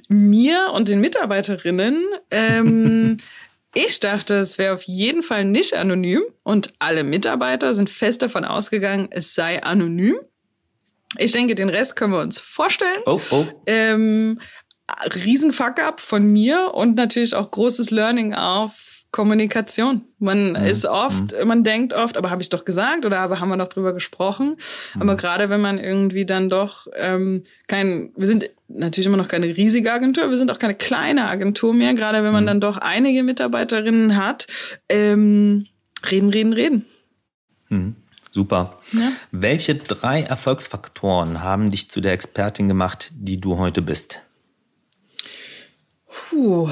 mir 0.10 0.72
und 0.74 0.89
den 0.89 0.99
Mitarbeiterinnen. 0.99 2.03
Ähm, 2.32 3.18
ich 3.74 4.01
dachte, 4.01 4.36
es 4.36 4.58
wäre 4.58 4.76
auf 4.76 4.84
jeden 4.84 5.24
Fall 5.24 5.45
nicht 5.45 5.74
anonym 5.74 6.24
und 6.43 6.74
alle 6.80 7.06
Mitarbeiter 7.06 7.74
sind 7.74 7.89
fest 7.89 8.22
davon 8.22 8.43
ausgegangen, 8.43 9.08
es 9.12 9.36
sei 9.36 9.64
anonym. 9.64 10.18
Ich 11.18 11.32
denke, 11.32 11.56
den 11.56 11.70
Rest 11.70 11.95
können 11.95 12.12
wir 12.12 12.20
uns 12.20 12.39
vorstellen. 12.39 12.97
Oh, 13.06 13.22
oh. 13.32 13.45
Ähm, 13.68 14.41
Riesenfuck-up 15.16 16.01
von 16.01 16.26
mir 16.28 16.74
und 16.74 16.95
natürlich 16.95 17.36
auch 17.36 17.51
großes 17.51 17.89
Learning 17.91 18.34
auf 18.34 18.95
Kommunikation. 19.16 20.01
Man 20.20 20.49
mhm. 20.49 20.55
ist 20.57 20.86
oft, 20.86 21.39
mhm. 21.39 21.47
man 21.47 21.63
denkt 21.63 21.93
oft, 21.93 22.18
aber 22.18 22.32
habe 22.32 22.41
ich 22.41 22.49
doch 22.49 22.66
gesagt 22.66 23.05
oder 23.05 23.22
aber 23.22 23.39
haben 23.39 23.47
wir 23.47 23.55
noch 23.55 23.70
drüber 23.70 23.93
gesprochen. 23.93 24.57
Mhm. 24.93 25.01
Aber 25.01 25.16
gerade 25.16 25.49
wenn 25.49 25.61
man 25.61 25.78
irgendwie 25.78 26.26
dann 26.26 26.49
doch 26.49 26.88
ähm, 26.93 27.45
kein, 27.68 28.11
wir 28.18 28.28
sind 28.28 28.49
natürlich 28.68 29.07
immer 29.07 29.16
noch 29.16 29.30
keine 29.30 29.45
riesige 29.45 29.93
Agentur, 29.93 30.30
wir 30.30 30.38
sind 30.38 30.51
auch 30.51 30.59
keine 30.59 30.76
kleine 30.76 31.30
Agentur 31.30 31.74
mehr. 31.74 31.93
Gerade 31.93 32.26
wenn 32.26 32.34
man 32.34 32.43
mhm. 32.43 32.47
dann 32.47 32.59
doch 32.59 32.76
einige 32.76 33.24
Mitarbeiterinnen 33.24 34.18
hat, 34.18 34.47
ähm, 34.89 35.68
reden, 36.11 36.30
reden, 36.32 36.51
reden. 36.51 36.86
Mhm. 37.70 37.95
Super. 38.32 38.82
Ja. 38.91 39.13
Welche 39.32 39.76
drei 39.76 40.24
Erfolgsfaktoren 40.24 41.41
haben 41.41 41.70
dich 41.70 41.89
zu 41.89 42.01
der 42.01 42.11
Expertin 42.11 42.68
gemacht, 42.68 43.13
die 43.16 43.39
du 43.39 43.57
heute 43.59 43.82
bist? 43.82 44.24
Puh. 46.36 46.70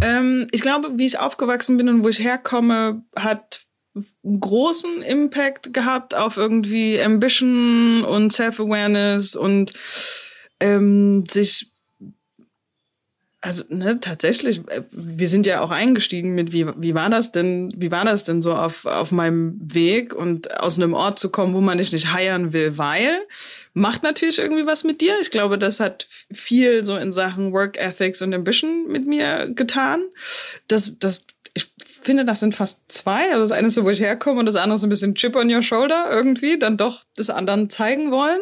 Ähm, 0.00 0.48
ich 0.50 0.62
glaube, 0.62 0.98
wie 0.98 1.06
ich 1.06 1.20
aufgewachsen 1.20 1.76
bin 1.76 1.88
und 1.88 2.02
wo 2.02 2.08
ich 2.08 2.18
herkomme, 2.18 3.04
hat 3.14 3.64
einen 3.94 4.40
großen 4.40 5.00
Impact 5.02 5.72
gehabt 5.72 6.14
auf 6.14 6.36
irgendwie 6.36 7.00
Ambition 7.00 8.04
und 8.04 8.32
Self-Awareness 8.32 9.36
und 9.36 9.74
ähm, 10.58 11.24
sich 11.30 11.72
also 13.46 13.62
ne, 13.68 14.00
tatsächlich, 14.00 14.58
äh, 14.68 14.82
wir 14.90 15.28
sind 15.28 15.46
ja 15.46 15.60
auch 15.60 15.70
eingestiegen 15.70 16.34
mit, 16.34 16.52
wie, 16.52 16.66
wie 16.76 16.94
war 16.94 17.08
das 17.10 17.30
denn, 17.30 17.72
wie 17.76 17.92
war 17.92 18.04
das 18.04 18.24
denn 18.24 18.42
so 18.42 18.54
auf, 18.54 18.84
auf 18.86 19.12
meinem 19.12 19.56
Weg 19.62 20.14
und 20.14 20.58
aus 20.58 20.78
einem 20.78 20.94
Ort 20.94 21.20
zu 21.20 21.30
kommen, 21.30 21.54
wo 21.54 21.60
man 21.60 21.78
dich 21.78 21.92
nicht 21.92 22.12
heiern 22.12 22.52
will, 22.52 22.76
weil 22.76 23.20
macht 23.72 24.02
natürlich 24.02 24.38
irgendwie 24.38 24.66
was 24.66 24.82
mit 24.82 25.00
dir. 25.00 25.20
Ich 25.20 25.30
glaube, 25.30 25.58
das 25.58 25.78
hat 25.80 26.08
viel 26.32 26.84
so 26.84 26.96
in 26.96 27.12
Sachen 27.12 27.52
Work 27.52 27.78
Ethics 27.78 28.20
und 28.20 28.34
Ambition 28.34 28.88
mit 28.88 29.06
mir 29.06 29.50
getan. 29.54 30.02
Das, 30.66 30.98
das, 30.98 31.24
ich 31.54 31.70
finde, 31.86 32.24
das 32.24 32.40
sind 32.40 32.54
fast 32.54 32.90
zwei. 32.90 33.30
Also 33.30 33.44
das 33.44 33.52
eine 33.52 33.68
ist 33.68 33.74
so, 33.74 33.84
wo 33.84 33.90
ich 33.90 34.00
herkomme 34.00 34.40
und 34.40 34.46
das 34.46 34.56
andere 34.56 34.78
so 34.78 34.86
ein 34.86 34.90
bisschen 34.90 35.14
Chip 35.14 35.36
on 35.36 35.54
your 35.54 35.62
shoulder 35.62 36.06
irgendwie, 36.10 36.58
dann 36.58 36.76
doch 36.76 37.04
des 37.16 37.30
anderen 37.30 37.70
zeigen 37.70 38.10
wollen. 38.10 38.40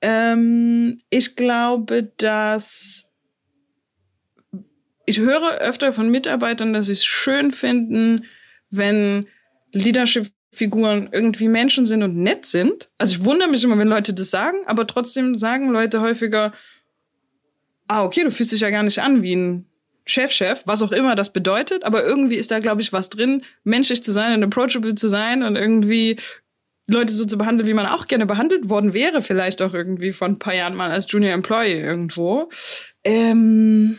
Ähm, 0.00 1.00
ich 1.10 1.36
glaube, 1.36 2.10
dass 2.16 3.11
ich 5.12 5.20
höre 5.20 5.58
öfter 5.58 5.92
von 5.92 6.08
Mitarbeitern, 6.08 6.72
dass 6.72 6.86
sie 6.86 6.92
es 6.92 7.04
schön 7.04 7.52
finden, 7.52 8.24
wenn 8.70 9.26
Leadership-Figuren 9.72 11.10
irgendwie 11.12 11.48
Menschen 11.48 11.84
sind 11.84 12.02
und 12.02 12.16
nett 12.16 12.46
sind. 12.46 12.88
Also 12.96 13.16
ich 13.16 13.24
wundere 13.24 13.50
mich 13.50 13.62
immer, 13.62 13.76
wenn 13.76 13.88
Leute 13.88 14.14
das 14.14 14.30
sagen, 14.30 14.56
aber 14.64 14.86
trotzdem 14.86 15.36
sagen 15.36 15.68
Leute 15.68 16.00
häufiger, 16.00 16.52
ah, 17.88 18.04
okay, 18.04 18.24
du 18.24 18.30
fühlst 18.30 18.52
dich 18.52 18.62
ja 18.62 18.70
gar 18.70 18.82
nicht 18.82 19.00
an 19.00 19.22
wie 19.22 19.36
ein 19.36 19.66
Chef-Chef, 20.06 20.60
-Chef, 20.60 20.62
was 20.64 20.80
auch 20.80 20.92
immer 20.92 21.14
das 21.14 21.34
bedeutet, 21.34 21.84
aber 21.84 22.02
irgendwie 22.04 22.36
ist 22.36 22.50
da, 22.50 22.58
glaube 22.58 22.80
ich, 22.80 22.94
was 22.94 23.10
drin, 23.10 23.42
menschlich 23.64 24.02
zu 24.02 24.12
sein 24.12 24.32
und 24.32 24.42
approachable 24.42 24.94
zu 24.94 25.08
sein 25.08 25.42
und 25.42 25.56
irgendwie 25.56 26.16
Leute 26.88 27.12
so 27.12 27.26
zu 27.26 27.36
behandeln, 27.36 27.68
wie 27.68 27.74
man 27.74 27.86
auch 27.86 28.08
gerne 28.08 28.24
behandelt 28.24 28.70
worden 28.70 28.94
wäre, 28.94 29.20
vielleicht 29.20 29.60
auch 29.60 29.74
irgendwie 29.74 30.12
von 30.12 30.32
ein 30.32 30.38
paar 30.38 30.54
Jahren 30.54 30.74
mal 30.74 30.90
als 30.90 31.12
Junior 31.12 31.34
Employee 31.34 31.82
irgendwo. 31.82 32.48
Ähm 33.04 33.98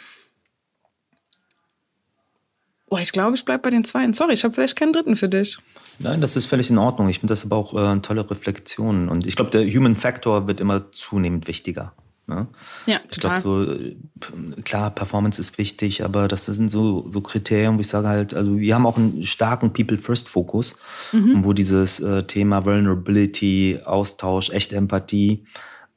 Boah, 2.94 3.00
ich 3.00 3.12
glaube, 3.12 3.36
ich 3.36 3.44
bleibe 3.44 3.64
bei 3.64 3.70
den 3.72 3.84
Zweien. 3.84 4.14
Sorry, 4.14 4.34
ich 4.34 4.44
habe 4.44 4.54
vielleicht 4.54 4.76
keinen 4.76 4.94
dritten 4.94 5.16
für 5.16 5.28
dich. 5.28 5.58
Nein, 5.98 6.22
das 6.22 6.36
ist 6.36 6.46
völlig 6.46 6.70
in 6.70 6.78
Ordnung. 6.78 7.10
Ich 7.10 7.18
finde 7.18 7.32
das 7.32 7.44
aber 7.44 7.56
auch 7.56 7.74
äh, 7.74 7.80
eine 7.80 8.04
tolle 8.04 8.30
Reflexion. 8.30 9.10
Und 9.10 9.26
ich 9.26 9.36
glaube, 9.36 9.50
der 9.50 9.66
Human 9.66 9.96
Factor 9.96 10.46
wird 10.46 10.62
immer 10.62 10.92
zunehmend 10.92 11.48
wichtiger. 11.48 11.94
Ne? 12.28 12.46
Ja, 12.86 13.00
total. 13.10 13.10
Ich 13.10 13.18
glaube, 13.18 13.40
so, 13.40 13.64
äh, 13.64 14.62
klar, 14.62 14.92
Performance 14.92 15.42
ist 15.42 15.58
wichtig, 15.58 16.04
aber 16.04 16.28
das 16.28 16.46
sind 16.46 16.70
so, 16.70 17.10
so 17.10 17.22
Kriterien, 17.22 17.78
wo 17.78 17.82
ich 17.82 17.88
sage 17.88 18.10
halt, 18.10 18.36
also 18.36 18.60
wir 18.60 18.76
haben 18.76 18.86
auch 18.86 18.98
einen 18.98 19.24
starken 19.24 19.74
People-First-Fokus, 19.74 20.76
mhm. 21.14 21.44
wo 21.44 21.54
dieses 21.54 22.00
äh, 22.00 22.22
Thema 22.26 22.64
Vulnerability, 22.64 23.80
Austausch, 23.86 24.52
echte 24.52 24.76
Empathie, 24.76 25.46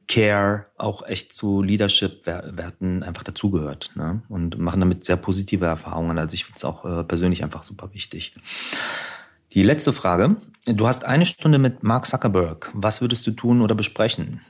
Care 0.09 0.67
auch 0.79 1.05
echt 1.07 1.33
zu 1.33 1.63
Leadership-Werten 1.63 3.03
einfach 3.03 3.25
dazugehört 3.25 3.91
ne? 3.95 4.23
und 4.29 4.59
machen 4.59 4.81
damit 4.81 5.05
sehr 5.05 5.17
positive 5.17 5.65
Erfahrungen. 5.65 6.19
Also 6.19 6.35
ich 6.35 6.45
finde 6.45 6.59
es 6.59 6.65
auch 6.65 6.85
äh, 6.85 7.05
persönlich 7.05 7.43
einfach 7.43 7.65
super 7.65 7.93
wichtig. 7.93 8.33
Die 9.53 9.63
letzte 9.63 9.93
Frage. 9.93 10.37
Du 10.67 10.87
hast 10.87 11.05
eine 11.05 11.27
Stunde 11.27 11.59
mit 11.59 11.83
Mark 11.83 12.07
Zuckerberg. 12.07 12.71
Was 12.75 13.01
würdest 13.01 13.27
du 13.27 13.31
tun 13.33 13.63
oder 13.63 13.75
besprechen? 13.75 14.41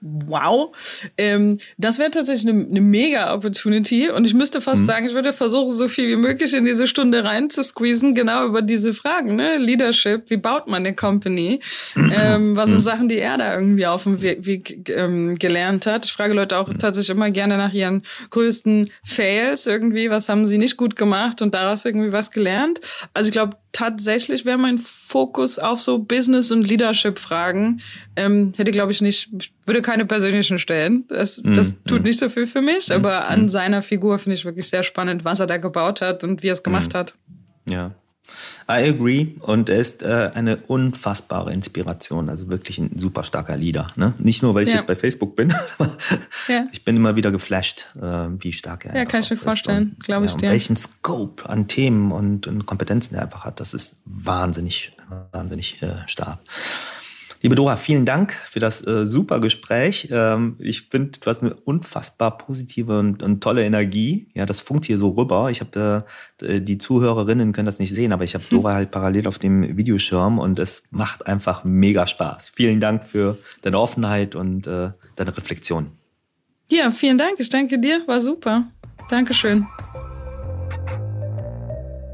Wow. 0.00 0.74
Ähm, 1.18 1.58
das 1.76 1.98
wäre 1.98 2.10
tatsächlich 2.10 2.50
eine, 2.50 2.64
eine 2.64 2.80
mega 2.80 3.34
Opportunity 3.34 4.08
und 4.10 4.24
ich 4.24 4.34
müsste 4.34 4.60
fast 4.60 4.82
mhm. 4.82 4.86
sagen, 4.86 5.06
ich 5.06 5.14
würde 5.14 5.32
versuchen, 5.32 5.72
so 5.72 5.88
viel 5.88 6.08
wie 6.08 6.16
möglich 6.16 6.54
in 6.54 6.64
diese 6.64 6.86
Stunde 6.86 7.22
rein 7.24 7.50
zu 7.50 7.62
squeezen, 7.62 8.14
genau 8.14 8.46
über 8.46 8.62
diese 8.62 8.94
Fragen, 8.94 9.36
ne? 9.36 9.58
Leadership, 9.58 10.30
wie 10.30 10.38
baut 10.38 10.66
man 10.66 10.86
eine 10.86 10.94
Company? 10.94 11.60
ähm, 11.96 12.56
was 12.56 12.70
sind 12.70 12.78
mhm. 12.78 12.84
Sachen, 12.84 13.08
die 13.08 13.18
er 13.18 13.36
da 13.36 13.54
irgendwie 13.54 13.86
auf 13.86 14.04
dem 14.04 14.22
Weg, 14.22 14.46
Weg 14.46 14.88
ähm, 14.88 15.38
gelernt 15.38 15.86
hat? 15.86 16.06
Ich 16.06 16.12
frage 16.12 16.32
Leute 16.32 16.56
auch 16.56 16.68
mhm. 16.68 16.78
tatsächlich 16.78 17.14
immer 17.16 17.30
gerne 17.30 17.58
nach 17.58 17.72
ihren 17.72 18.02
größten 18.30 18.90
Fails 19.04 19.66
irgendwie, 19.66 20.10
was 20.10 20.28
haben 20.28 20.46
sie 20.46 20.58
nicht 20.58 20.76
gut 20.76 20.96
gemacht 20.96 21.42
und 21.42 21.54
daraus 21.54 21.84
irgendwie 21.84 22.12
was 22.12 22.30
gelernt. 22.30 22.80
Also 23.12 23.28
ich 23.28 23.32
glaube, 23.32 23.56
tatsächlich 23.72 24.44
wäre 24.44 24.58
mein 24.58 24.78
Fokus 24.78 25.58
auf 25.58 25.80
so 25.80 25.98
Business- 25.98 26.50
und 26.50 26.66
Leadership-Fragen. 26.66 27.82
Ähm, 28.20 28.52
hätte, 28.56 28.70
glaube 28.70 28.92
ich, 28.92 29.00
nicht, 29.00 29.30
würde 29.66 29.82
keine 29.82 30.04
persönlichen 30.04 30.58
stellen. 30.58 31.04
Das, 31.08 31.42
mm, 31.42 31.54
das 31.54 31.82
tut 31.84 32.02
mm. 32.02 32.04
nicht 32.04 32.18
so 32.18 32.28
viel 32.28 32.46
für 32.46 32.60
mich, 32.60 32.88
mm, 32.88 32.92
aber 32.92 33.28
an 33.28 33.48
seiner 33.48 33.82
Figur 33.82 34.18
finde 34.18 34.34
ich 34.34 34.44
wirklich 34.44 34.68
sehr 34.68 34.82
spannend, 34.82 35.24
was 35.24 35.40
er 35.40 35.46
da 35.46 35.56
gebaut 35.56 36.00
hat 36.00 36.24
und 36.24 36.42
wie 36.42 36.48
er 36.48 36.52
es 36.52 36.62
gemacht 36.62 36.94
hat. 36.94 37.14
Ja, 37.68 37.92
I 38.68 38.88
agree. 38.88 39.34
Und 39.40 39.68
er 39.68 39.78
ist 39.78 40.02
äh, 40.02 40.30
eine 40.34 40.58
unfassbare 40.58 41.52
Inspiration. 41.52 42.28
Also 42.28 42.50
wirklich 42.50 42.78
ein 42.78 42.96
super 42.96 43.24
starker 43.24 43.56
Leader. 43.56 43.92
Ne? 43.96 44.14
Nicht 44.18 44.42
nur, 44.42 44.54
weil 44.54 44.64
ich 44.64 44.68
ja. 44.70 44.76
jetzt 44.76 44.86
bei 44.86 44.96
Facebook 44.96 45.36
bin, 45.36 45.52
ja. 46.48 46.66
ich 46.72 46.84
bin 46.84 46.96
immer 46.96 47.16
wieder 47.16 47.32
geflasht, 47.32 47.88
äh, 48.00 48.28
wie 48.38 48.52
stark 48.52 48.84
er 48.84 48.92
ist. 48.92 48.96
Ja, 48.96 49.04
kann 49.04 49.20
ich 49.20 49.30
mir 49.30 49.36
vorstellen, 49.36 49.96
glaube 49.98 50.26
ich 50.26 50.32
ja, 50.32 50.38
dir. 50.38 50.50
Welchen 50.50 50.76
Scope 50.76 51.48
an 51.48 51.68
Themen 51.68 52.12
und, 52.12 52.46
und, 52.46 52.66
Kompetenzen 52.66 53.16
er 53.16 53.22
einfach 53.22 53.44
hat, 53.44 53.60
das 53.60 53.74
ist 53.74 54.00
wahnsinnig, 54.04 54.92
wahnsinnig 55.32 55.82
äh, 55.82 56.06
stark. 56.06 56.38
Liebe 57.42 57.54
Dora, 57.54 57.76
vielen 57.76 58.04
Dank 58.04 58.34
für 58.34 58.60
das 58.60 58.86
äh, 58.86 59.06
super 59.06 59.40
Gespräch. 59.40 60.08
Ähm, 60.10 60.56
ich 60.58 60.82
finde, 60.82 61.18
du 61.18 61.26
hast 61.26 61.42
eine 61.42 61.54
unfassbar 61.54 62.36
positive 62.36 62.98
und, 62.98 63.22
und, 63.22 63.40
tolle 63.40 63.64
Energie. 63.64 64.28
Ja, 64.34 64.44
das 64.44 64.60
funkt 64.60 64.84
hier 64.84 64.98
so 64.98 65.10
rüber. 65.10 65.50
Ich 65.50 65.60
habe 65.60 66.04
äh, 66.42 66.60
die 66.60 66.76
Zuhörerinnen 66.76 67.52
können 67.52 67.64
das 67.64 67.78
nicht 67.78 67.94
sehen, 67.94 68.12
aber 68.12 68.24
ich 68.24 68.34
habe 68.34 68.44
hm. 68.44 68.50
Dora 68.50 68.74
halt 68.74 68.90
parallel 68.90 69.26
auf 69.26 69.38
dem 69.38 69.78
Videoschirm 69.78 70.38
und 70.38 70.58
es 70.58 70.82
macht 70.90 71.26
einfach 71.26 71.64
mega 71.64 72.06
Spaß. 72.06 72.52
Vielen 72.54 72.78
Dank 72.78 73.04
für 73.04 73.38
deine 73.62 73.80
Offenheit 73.80 74.34
und 74.34 74.66
äh, 74.66 74.90
deine 75.16 75.34
Reflexion. 75.34 75.92
Ja, 76.68 76.90
vielen 76.90 77.16
Dank. 77.16 77.40
Ich 77.40 77.48
danke 77.48 77.78
dir. 77.78 78.02
War 78.06 78.20
super. 78.20 78.66
Dankeschön. 79.08 79.66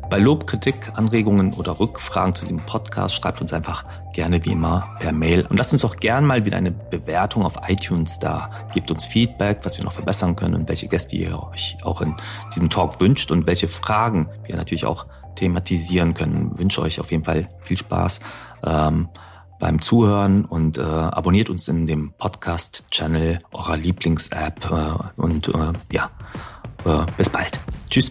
Bei 0.09 0.18
Lob, 0.18 0.46
Kritik, 0.46 0.92
Anregungen 0.94 1.52
oder 1.54 1.80
Rückfragen 1.80 2.32
zu 2.32 2.44
diesem 2.44 2.64
Podcast 2.64 3.16
schreibt 3.16 3.40
uns 3.40 3.52
einfach 3.52 3.84
gerne 4.12 4.44
wie 4.44 4.52
immer 4.52 4.96
per 5.00 5.12
Mail 5.12 5.44
und 5.50 5.57
lasst 5.57 5.72
uns 5.72 5.84
auch 5.84 5.96
gerne 5.96 6.26
mal 6.26 6.44
wieder 6.44 6.57
eine 6.57 6.70
Bewertung 6.70 7.44
auf 7.44 7.59
iTunes 7.68 8.18
da. 8.20 8.50
Gebt 8.72 8.90
uns 8.90 9.04
Feedback, 9.04 9.61
was 9.64 9.76
wir 9.76 9.84
noch 9.84 9.92
verbessern 9.92 10.36
können 10.36 10.54
und 10.54 10.68
welche 10.68 10.86
Gäste 10.86 11.16
ihr 11.16 11.42
euch 11.50 11.76
auch 11.82 12.00
in 12.02 12.14
diesem 12.54 12.70
Talk 12.70 13.00
wünscht 13.00 13.32
und 13.32 13.46
welche 13.46 13.66
Fragen 13.66 14.28
wir 14.46 14.57
natürlich 14.57 14.86
auch 14.86 15.07
thematisieren 15.34 16.14
können. 16.14 16.52
Ich 16.54 16.61
wünsche 16.61 16.82
euch 16.82 17.00
auf 17.00 17.11
jeden 17.11 17.24
Fall 17.24 17.48
viel 17.62 17.76
Spaß 17.76 18.20
ähm, 18.64 19.09
beim 19.59 19.82
Zuhören 19.82 20.44
und 20.44 20.78
äh, 20.78 20.82
abonniert 20.82 21.50
uns 21.50 21.66
in 21.66 21.86
dem 21.86 22.12
Podcast-Channel 22.12 23.40
eurer 23.52 23.76
Lieblings-App 23.76 24.70
äh, 24.70 25.20
und 25.20 25.48
äh, 25.48 25.72
ja, 25.92 26.11
äh, 26.84 27.07
bis 27.16 27.28
bald. 27.28 27.59
Tschüss. 27.90 28.11